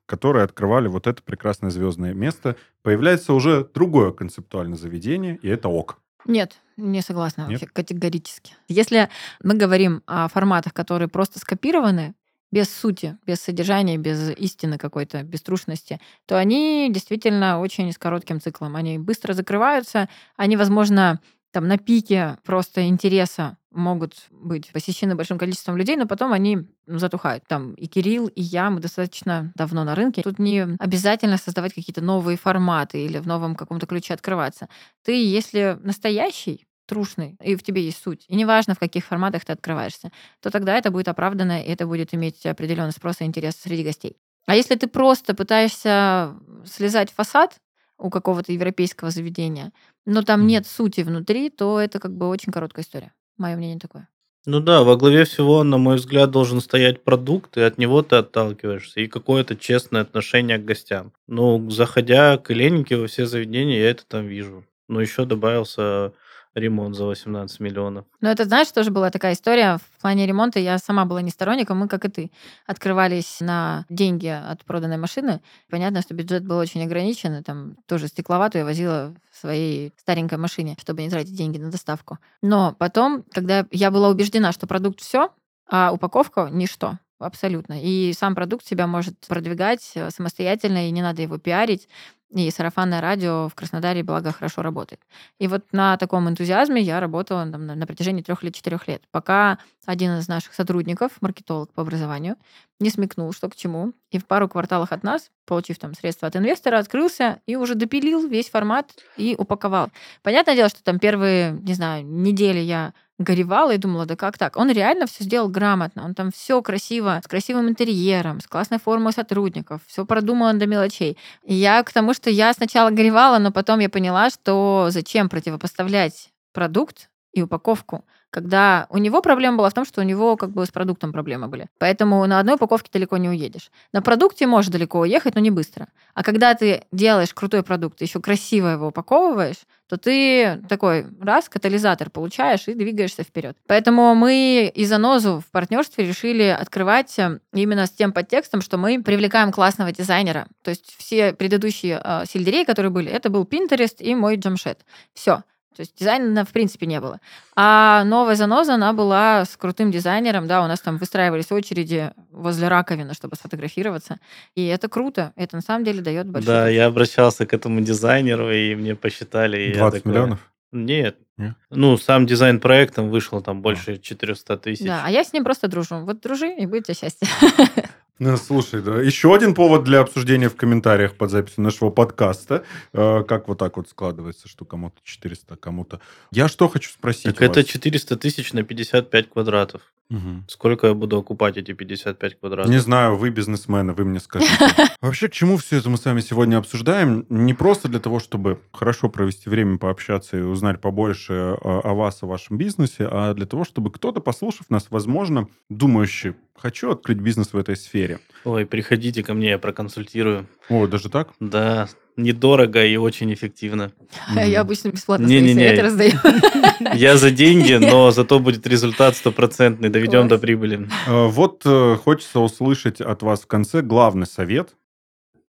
которые 0.05 0.45
открывали 0.45 0.89
вот 0.89 1.07
это 1.07 1.23
прекрасное 1.23 1.71
звездное 1.71 2.13
место, 2.13 2.57
появляется 2.83 3.33
уже 3.33 3.67
другое 3.73 4.11
концептуальное 4.13 4.77
заведение, 4.77 5.39
и 5.41 5.49
это 5.49 5.69
ок. 5.71 6.02
Нет, 6.27 6.57
не 6.77 7.03
согласна 7.03 7.47
Нет? 7.49 7.63
категорически. 7.73 8.55
Если 8.69 9.09
мы 9.43 9.55
говорим 9.55 10.03
о 10.07 10.29
форматах, 10.29 10.73
которые 10.73 11.09
просто 11.09 11.39
скопированы, 11.39 12.15
без 12.51 12.69
сути, 12.73 13.17
без 13.27 13.41
содержания, 13.41 13.97
без 13.97 14.31
истины 14.37 14.77
какой-то, 14.77 15.23
без 15.23 15.41
трушности, 15.41 16.01
то 16.27 16.39
они 16.39 16.89
действительно 16.91 17.61
очень 17.61 17.91
с 17.91 17.99
коротким 17.99 18.41
циклом. 18.41 18.77
Они 18.77 18.99
быстро 18.99 19.33
закрываются, 19.33 20.09
они, 20.37 20.57
возможно, 20.57 21.21
там 21.53 21.69
на 21.69 21.79
пике 21.79 22.39
просто 22.45 22.87
интереса 22.87 23.59
могут 23.71 24.15
быть 24.31 24.71
посещены 24.73 25.15
большим 25.15 25.39
количеством 25.39 25.77
людей, 25.77 25.97
но 25.97 26.07
потом 26.07 26.33
они 26.33 26.69
ну, 26.87 26.99
затухают. 26.99 27.45
Там 27.47 27.75
и 27.75 27.87
Кирилл, 27.87 28.27
и 28.27 28.43
я, 28.43 28.71
мы 28.71 28.81
достаточно 28.81 29.53
давно 29.55 29.85
на 29.85 29.95
рынке. 29.95 30.23
Тут 30.23 30.39
не 30.39 30.77
обязательно 30.79 31.39
создавать 31.39 31.75
какие-то 31.75 32.03
новые 32.03 32.37
форматы 32.37 33.05
или 33.05 33.19
в 33.19 33.27
новом 33.27 33.55
каком-то 33.55 33.87
ключе 33.87 34.15
открываться. 34.15 34.69
Ты, 35.05 35.25
если 35.25 35.79
настоящий, 35.83 36.67
трушный, 36.87 37.37
и 37.43 37.57
в 37.57 37.63
тебе 37.63 37.85
есть 37.85 38.03
суть, 38.03 38.25
и 38.29 38.35
неважно, 38.35 38.75
в 38.75 38.79
каких 38.79 39.07
форматах 39.07 39.45
ты 39.45 39.53
открываешься, 39.53 40.11
то 40.41 40.51
тогда 40.51 40.77
это 40.77 40.91
будет 40.91 41.09
оправдано, 41.09 41.63
и 41.63 41.69
это 41.71 41.87
будет 41.87 42.13
иметь 42.13 42.45
определенный 42.45 42.93
спрос 42.93 43.21
и 43.21 43.25
интерес 43.25 43.57
среди 43.57 43.85
гостей. 43.85 44.17
А 44.47 44.55
если 44.57 44.75
ты 44.75 44.89
просто 44.89 45.35
пытаешься 45.35 46.35
слезать 46.67 47.11
фасад 47.11 47.57
у 47.99 48.11
какого-то 48.11 48.53
европейского 48.53 49.11
заведения, 49.11 49.73
но 50.07 50.23
там 50.23 50.47
нет 50.47 50.67
сути 50.67 51.03
внутри, 51.03 51.51
то 51.51 51.81
это 51.81 51.99
как 51.99 52.17
бы 52.17 52.29
очень 52.29 52.53
короткая 52.53 52.85
история. 52.85 53.13
Мое 53.39 53.57
мнение 53.57 53.79
такое. 53.79 54.09
Ну 54.45 54.59
да, 54.59 54.83
во 54.83 54.97
главе 54.97 55.25
всего, 55.25 55.63
на 55.63 55.79
мой 55.79 55.97
взгляд, 55.97 56.33
должен 56.33 56.61
стоять 56.61 57.05
продукт, 57.05 57.57
и 57.57 57.61
от 57.61 57.79
него 57.79 58.03
ты 58.03 58.17
отталкиваешься, 58.17 59.01
и 59.01 59.07
какое-то 59.07 59.55
честное 59.55 60.03
отношение 60.03 60.59
к 60.59 60.65
гостям. 60.65 61.13
Ну, 61.29 61.71
заходя 61.71 62.37
к 62.39 62.51
Еленике 62.51 62.97
во 62.97 63.07
все 63.07 63.27
заведения, 63.27 63.79
я 63.79 63.91
это 63.91 64.05
там 64.05 64.27
вижу. 64.27 64.65
Но 64.89 65.01
еще 65.01 65.27
добавился 65.27 66.13
ремонт 66.55 66.95
за 66.95 67.05
18 67.05 67.61
миллионов. 67.61 68.05
Но 68.21 68.31
это, 68.31 68.45
знаешь, 68.45 68.71
тоже 68.71 68.91
была 68.91 69.11
такая 69.11 69.35
история 69.35 69.79
в 69.79 70.01
плане 70.01 70.27
ремонта. 70.27 70.59
Я 70.59 70.79
сама 70.79 71.05
была 71.05 71.23
не 71.23 71.31
сторонником, 71.31 71.79
мы, 71.79 71.89
как 71.89 72.05
и 72.05 72.09
ты, 72.09 72.31
открывались 72.67 73.39
на 73.41 73.87
деньги 73.89 74.27
от 74.27 74.65
проданной 74.65 74.99
машины. 74.99 75.41
Понятно, 75.71 76.03
что 76.03 76.15
бюджет 76.15 76.45
был 76.45 76.59
очень 76.59 76.83
ограничен, 76.85 77.35
и 77.35 77.43
там 77.43 77.77
тоже 77.87 78.09
стекловатую 78.09 78.61
я 78.61 78.65
возила 78.65 79.15
в 79.31 79.37
своей 79.37 79.93
старенькой 79.97 80.39
машине, 80.39 80.77
чтобы 80.81 81.03
не 81.03 81.11
тратить 81.11 81.37
деньги 81.37 81.59
на 81.59 81.71
доставку. 81.71 82.19
Но 82.43 82.75
потом, 82.79 83.25
когда 83.33 83.67
я 83.71 83.91
была 83.91 84.09
убеждена, 84.09 84.53
что 84.53 84.67
продукт 84.67 85.01
все, 85.01 85.31
а 85.69 85.93
упаковка 85.93 86.49
ничто, 86.53 86.99
абсолютно. 87.19 87.81
И 87.81 88.13
сам 88.13 88.35
продукт 88.35 88.67
себя 88.67 88.87
может 88.87 89.19
продвигать 89.27 89.93
э, 89.95 90.11
самостоятельно, 90.11 90.89
и 90.89 90.91
не 90.91 91.03
надо 91.03 91.23
его 91.23 91.39
пиарить. 91.39 91.89
И 92.33 92.51
сарафанное 92.51 93.03
радио 93.03 93.49
в 93.49 93.55
Краснодаре, 93.55 94.03
благо, 94.03 94.33
хорошо 94.33 94.63
работает. 94.63 95.01
И 95.39 95.49
вот 95.49 95.65
на 95.73 95.99
таком 95.99 96.29
энтузиазме 96.29 96.81
я 96.81 96.99
работала 96.99 97.47
там, 97.47 97.67
на, 97.67 97.87
протяжении 97.87 98.23
трех 98.23 98.43
или 98.43 98.51
четырех 98.51 98.89
лет, 98.89 99.03
пока 99.11 99.59
один 99.85 100.17
из 100.19 100.29
наших 100.29 100.55
сотрудников, 100.55 101.13
маркетолог 101.21 101.71
по 101.75 101.83
образованию, 101.83 102.37
не 102.81 102.89
смекнул, 102.89 103.33
что 103.33 103.51
к 103.51 103.55
чему. 103.55 103.93
И 104.11 104.19
в 104.19 104.27
пару 104.27 104.49
кварталах 104.49 104.93
от 104.93 105.03
нас, 105.03 105.31
получив 105.45 105.79
там 105.79 105.93
средства 105.95 106.29
от 106.29 106.37
инвестора, 106.37 106.79
открылся 106.79 107.41
и 107.47 107.57
уже 107.57 107.75
допилил 107.75 108.27
весь 108.27 108.49
формат 108.49 108.93
и 109.19 109.35
упаковал. 109.37 109.91
Понятное 110.23 110.55
дело, 110.55 110.71
что 110.71 110.83
там 110.83 110.99
первые, 110.99 111.53
не 111.53 111.75
знаю, 111.75 112.07
недели 112.07 112.61
я 112.61 112.95
горевала 113.23 113.73
и 113.75 113.79
думала, 113.79 114.07
да 114.07 114.17
как 114.17 114.39
так? 114.39 114.57
Он 114.57 114.71
реально 114.71 115.07
все 115.07 115.25
сделал 115.25 115.49
грамотно, 115.49 116.05
он 116.05 116.15
там 116.15 116.31
все 116.31 116.61
красиво, 116.63 117.21
с 117.25 117.29
красивым 117.29 117.69
интерьером, 117.69 118.41
с 118.41 118.47
классной 118.47 118.79
формой 118.79 119.13
сотрудников, 119.13 119.81
все 119.87 120.05
продумано 120.05 120.59
до 120.59 120.67
мелочей. 120.67 121.17
И 121.45 121.55
я 121.55 121.83
к 121.83 121.93
тому, 121.93 122.15
что 122.15 122.31
я 122.31 122.53
сначала 122.53 122.91
горевала, 122.91 123.39
но 123.39 123.53
потом 123.53 123.81
я 123.81 123.89
поняла, 123.89 124.31
что 124.31 124.89
зачем 124.91 125.29
противопоставлять 125.29 126.31
продукт 126.53 127.09
и 127.33 127.43
упаковку, 127.43 128.05
когда 128.33 128.87
у 128.89 128.97
него 128.97 129.21
проблема 129.21 129.59
была 129.59 129.69
в 129.69 129.75
том, 129.75 129.85
что 129.85 130.01
у 130.01 130.05
него 130.05 130.37
как 130.39 130.51
бы 130.51 130.65
с 130.65 130.71
продуктом 130.71 131.13
проблемы 131.13 131.49
были. 131.49 131.69
Поэтому 131.79 132.27
на 132.27 132.41
одной 132.41 132.55
упаковке 132.55 132.89
далеко 132.91 133.19
не 133.19 133.29
уедешь. 133.29 133.71
На 133.93 134.01
продукте 134.01 134.47
можешь 134.47 134.71
далеко 134.71 135.01
уехать, 135.01 135.35
но 135.35 135.41
не 135.43 135.51
быстро. 135.51 135.89
А 136.15 136.23
когда 136.25 136.55
ты 136.55 136.85
делаешь 136.93 137.35
крутой 137.35 137.63
продукт, 137.63 138.01
еще 138.01 138.21
красиво 138.21 138.69
его 138.69 138.87
упаковываешь, 138.87 139.59
то 139.87 139.99
ты 139.99 140.63
такой 140.67 141.07
раз 141.21 141.51
катализатор 141.51 142.09
получаешь 142.09 142.67
и 142.69 142.73
двигаешься 142.73 143.23
вперед. 143.23 143.59
Поэтому 143.67 144.15
мы 144.15 144.73
и 144.75 144.85
занозу 144.87 145.45
в 145.47 145.51
партнерстве 145.51 146.07
решили 146.07 146.45
открывать 146.45 147.19
э, 147.19 147.39
именно 147.53 147.87
с 147.87 147.91
тем 147.91 148.15
подтекстом, 148.15 148.63
что 148.63 148.79
мы 148.79 149.03
привлекаем 149.03 149.53
классного 149.53 149.93
дизайнера. 149.93 150.47
То 150.63 150.71
есть 150.71 150.97
все 150.97 151.35
предыдущие 151.35 152.01
э, 152.03 152.23
сельдерей, 152.27 152.65
которые 152.65 152.91
были, 152.91 153.11
это 153.11 153.29
был 153.29 153.45
Pinterest 153.45 153.97
и 153.99 154.15
мой 154.15 154.37
джамшет. 154.37 154.87
Все. 155.13 155.43
То 155.77 155.81
есть 155.81 155.95
дизайна 155.99 156.45
в 156.45 156.53
принципе 156.53 156.87
не 156.87 157.01
было. 157.01 157.21
А 157.55 158.05
новая 158.05 158.35
заноза, 158.35 158.75
она 158.75 158.93
была 158.93 159.45
с 159.45 159.57
крутым 159.57 159.91
дизайнером, 159.91 160.47
да, 160.47 160.65
у 160.65 160.69
нас 160.69 160.81
там 160.81 160.99
выстраивались 160.99 161.51
очереди 161.51 162.13
возле 162.31 162.69
раковины, 162.69 163.15
чтобы 163.15 163.37
сфотографироваться. 163.37 164.19
И 164.55 164.67
это 164.67 164.89
круто, 164.89 165.33
это 165.37 165.57
на 165.57 165.63
самом 165.63 165.85
деле 165.85 166.01
дает 166.01 166.29
большой... 166.29 166.47
Да, 166.47 166.69
я 166.69 166.87
обращался 166.87 167.47
к 167.47 167.53
этому 167.53 167.81
дизайнеру, 167.81 168.53
и 168.53 168.75
мне 168.75 168.95
посчитали. 168.95 169.61
и 169.61 169.69
я 169.71 169.79
20 169.79 169.99
такой, 169.99 170.13
миллионов? 170.13 170.53
Нет. 170.73 171.17
Нет? 171.37 171.55
Ну, 171.71 171.97
сам 171.97 172.27
дизайн 172.27 172.61
проектом 172.61 173.11
вышел 173.11 173.41
там 173.41 173.63
больше 173.63 173.99
400 173.99 174.57
тысяч. 174.59 174.85
Да, 174.85 175.03
а 175.05 175.11
я 175.11 175.25
с 175.25 175.33
ним 175.33 175.45
просто 175.45 175.69
дружу. 175.69 176.01
Вот 176.01 176.21
дружи, 176.21 176.55
и 176.55 176.67
будет 176.67 176.85
тебе 176.85 176.95
счастье. 176.95 177.29
Ну, 178.25 178.37
слушай, 178.37 178.81
да. 178.83 179.03
Еще 179.03 179.35
один 179.35 179.53
повод 179.53 179.83
для 179.83 179.99
обсуждения 179.99 180.49
в 180.49 180.55
комментариях 180.55 181.17
под 181.17 181.33
записью 181.33 181.65
нашего 181.65 181.91
подкаста. 181.91 182.63
Э, 182.93 183.25
как 183.27 183.49
вот 183.49 183.59
так 183.59 183.77
вот 183.77 183.89
складывается, 183.89 184.47
что 184.47 184.65
кому-то 184.65 184.95
400, 185.03 185.55
а 185.55 185.57
кому-то... 185.57 186.01
Я 186.31 186.47
что 186.47 186.69
хочу 186.69 186.89
спросить 186.91 187.25
Так 187.25 187.43
это 187.43 187.61
вас? 187.61 187.69
400 187.69 188.17
тысяч 188.17 188.53
на 188.53 188.63
55 188.63 189.31
квадратов. 189.31 189.83
Мгм. 190.13 190.45
Сколько 190.47 190.89
я 190.89 190.95
буду 190.95 191.17
окупать 191.17 191.57
эти 191.57 191.73
55 191.73 192.39
квадратов? 192.39 192.71
Не 192.71 192.79
знаю, 192.79 193.17
вы 193.17 193.31
бизнесмены, 193.31 193.95
вы 193.95 194.05
мне 194.05 194.21
скажите. 194.21 194.53
Вообще, 195.01 195.29
к 195.29 195.33
чему 195.33 195.57
все 195.57 195.79
это 195.79 195.89
мы 195.89 195.97
с 195.97 196.05
вами 196.05 196.21
сегодня 196.21 196.59
обсуждаем? 196.59 197.25
Не 197.31 197.55
просто 197.55 197.89
для 197.89 197.99
того, 197.99 198.21
чтобы 198.21 198.61
хорошо 198.73 199.09
провести 199.09 199.49
время, 199.49 199.79
пообщаться 199.79 200.37
и 200.37 200.43
узнать 200.43 200.83
побольше 200.83 201.33
о, 201.33 201.81
о 201.83 201.95
вас, 201.95 202.23
о 202.23 202.27
вашем 202.27 202.59
бизнесе, 202.59 203.09
а 203.11 203.33
для 203.33 203.47
того, 203.47 203.65
чтобы 203.65 203.91
кто-то, 203.91 204.21
послушав 204.21 204.69
нас, 204.69 204.89
возможно, 204.91 205.49
думающий, 205.71 206.35
хочу 206.55 206.91
открыть 206.91 207.19
бизнес 207.19 207.55
в 207.55 207.57
этой 207.57 207.77
сфере. 207.77 208.21
Ой, 208.45 208.67
приходите 208.67 209.23
ко 209.23 209.33
мне, 209.33 209.49
я 209.49 209.59
проконсультирую. 209.59 210.47
О, 210.69 210.87
даже 210.87 211.09
так? 211.09 211.31
Да, 211.41 211.89
недорого 212.17 212.85
и 212.85 212.97
очень 212.97 213.33
эффективно. 213.33 213.93
Я 214.35 214.61
обычно 214.61 214.89
бесплатно 214.91 215.27
Не-не-не. 215.27 215.55
свои 215.55 215.65
советы 215.77 215.83
раздаю. 215.83 216.13
Я 216.95 217.17
за 217.17 217.31
деньги, 217.31 217.75
но 217.75 218.11
зато 218.13 218.39
будет 218.39 218.67
результат 218.67 219.17
стопроцентный. 219.17 219.89
Доведем 219.89 220.23
до 220.23 220.37
Класс. 220.37 220.41
прибыли. 220.41 220.89
Э, 221.07 221.27
Вот 221.29 221.63
э, 221.65 221.97
хочется 222.03 222.41
услышать 222.41 223.01
от 223.01 223.23
вас 223.23 223.41
в 223.43 223.47
конце 223.47 223.83
главный 223.83 224.27
совет, 224.27 224.71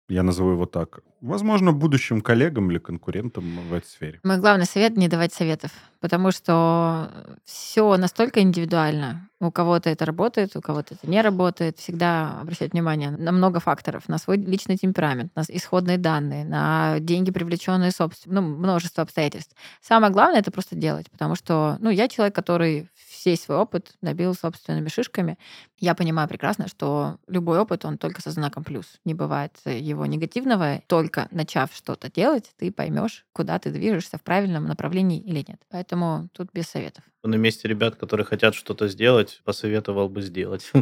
я 0.10 0.24
назову 0.24 0.52
его 0.52 0.66
так, 0.66 1.00
возможно, 1.22 1.72
будущим 1.72 2.22
коллегам 2.22 2.70
или 2.72 2.80
конкурентам 2.80 3.60
в 3.70 3.74
этой 3.74 3.88
сфере. 3.88 4.20
Мой 4.24 4.38
главный 4.38 4.66
совет 4.66 4.98
не 4.98 5.08
давать 5.08 5.34
советов, 5.34 5.72
потому 6.00 6.32
что 6.32 7.10
все 7.46 7.96
настолько 7.98 8.42
индивидуально. 8.42 9.30
У 9.40 9.52
кого-то 9.52 9.90
это 9.90 10.06
работает, 10.06 10.56
у 10.56 10.62
кого-то 10.62 10.96
это 10.96 11.10
не 11.10 11.22
работает. 11.22 11.80
Всегда 11.80 12.40
обращать 12.42 12.74
внимание 12.74 13.12
на 13.12 13.32
много 13.32 13.60
факторов, 13.60 14.08
на 14.08 14.18
свой 14.18 14.38
личный 14.38 14.78
темперамент, 14.78 15.36
на 15.36 15.44
исходные 15.48 15.98
данные, 15.98 16.46
на 16.46 17.00
деньги, 17.00 17.32
привлеченные 17.32 17.92
собственно, 17.92 18.42
ну, 18.42 18.58
множество 18.58 19.04
обстоятельств. 19.04 19.56
Самое 19.82 20.12
главное 20.12 20.40
это 20.40 20.52
просто 20.52 20.76
делать, 20.76 21.10
потому 21.10 21.36
что, 21.36 21.78
ну, 21.80 21.90
я 21.90 22.08
человек, 22.08 22.36
который 22.36 22.90
весь 23.26 23.44
свой 23.44 23.58
опыт 23.58 23.94
набил 24.02 24.34
собственными 24.34 24.90
шишками. 24.90 25.38
Я 25.78 25.96
понимаю 25.96 26.28
прекрасно, 26.28 26.68
что 26.68 27.18
любой 27.28 27.60
опыт, 27.60 27.86
он 27.86 27.98
только 27.98 28.22
со 28.22 28.32
знаком 28.32 28.64
плюс. 28.64 29.00
Не 29.06 29.14
бывает 29.14 29.54
его 29.66 30.06
негативного. 30.06 30.82
Только 30.88 31.28
начав 31.32 31.74
что-то 31.74 32.12
делать, 32.12 32.52
ты 32.58 32.72
поймешь, 32.72 33.26
куда 33.34 33.60
ты 33.60 33.72
движешься 33.72 34.18
в 34.18 34.22
правильном 34.22 34.66
направлении 34.66 35.20
или 35.20 35.44
нет. 35.48 35.62
Поэтому 35.70 36.30
тут 36.34 36.50
без 36.54 36.68
советов. 36.68 37.04
На 37.24 37.36
месте 37.36 37.68
ребят, 37.68 37.96
которые 37.98 38.26
хотят 38.26 38.56
что-то 38.56 38.88
сделать, 38.88 39.42
посоветовал 39.44 40.10
бы 40.10 40.22
сделать. 40.22 40.72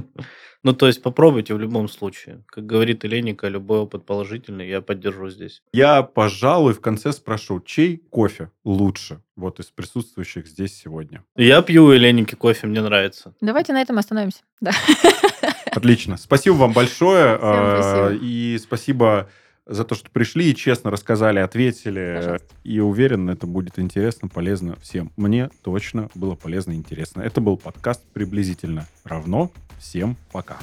Ну, 0.62 0.74
то 0.74 0.88
есть 0.88 1.02
попробуйте 1.02 1.54
в 1.54 1.60
любом 1.60 1.88
случае. 1.88 2.44
Как 2.48 2.66
говорит 2.66 3.06
Эленика, 3.06 3.48
любой 3.48 3.80
опыт 3.80 4.06
положительный, 4.06 4.68
я 4.68 4.82
поддержу 4.82 5.30
здесь. 5.30 5.64
Я, 5.72 6.04
пожалуй, 6.04 6.74
в 6.74 6.82
конце 6.82 7.14
спрошу, 7.14 7.62
чей 7.62 8.04
кофе 8.10 8.52
лучше 8.66 9.22
вот 9.40 9.60
из 9.60 9.66
присутствующих 9.68 10.48
здесь 10.48 10.76
сегодня? 10.78 11.24
Я 11.36 11.62
пью 11.62 11.86
у 11.86 11.94
Эленики 11.94 12.36
кофе, 12.36 12.68
мне 12.68 12.82
нравится. 12.82 13.34
Давайте 13.42 13.74
на 13.74 13.82
этом 13.82 13.98
остановимся. 13.98 14.42
Да. 14.62 14.72
Отлично. 15.72 16.18
Спасибо 16.18 16.56
вам 16.56 16.74
большое. 16.74 17.38
Всем 17.38 17.50
э, 17.50 17.82
спасибо. 17.82 18.24
И 18.24 18.58
спасибо 18.62 19.30
за 19.66 19.84
то, 19.86 19.96
что 19.96 20.10
пришли 20.10 20.52
и 20.52 20.56
честно 20.56 20.92
рассказали, 20.92 21.40
ответили. 21.40 22.16
Пожалуйста. 22.18 22.48
И 22.64 22.80
уверен, 22.80 23.30
это 23.30 23.48
будет 23.48 23.80
интересно, 23.80 24.28
полезно 24.28 24.76
всем. 24.82 25.12
Мне 25.16 25.50
точно 25.64 26.10
было 26.16 26.36
полезно 26.36 26.72
и 26.72 26.76
интересно. 26.76 27.22
Это 27.22 27.40
был 27.40 27.56
подкаст 27.56 28.04
«Приблизительно 28.14 28.88
равно». 29.04 29.52
Всем 29.80 30.18
пока. 30.32 30.58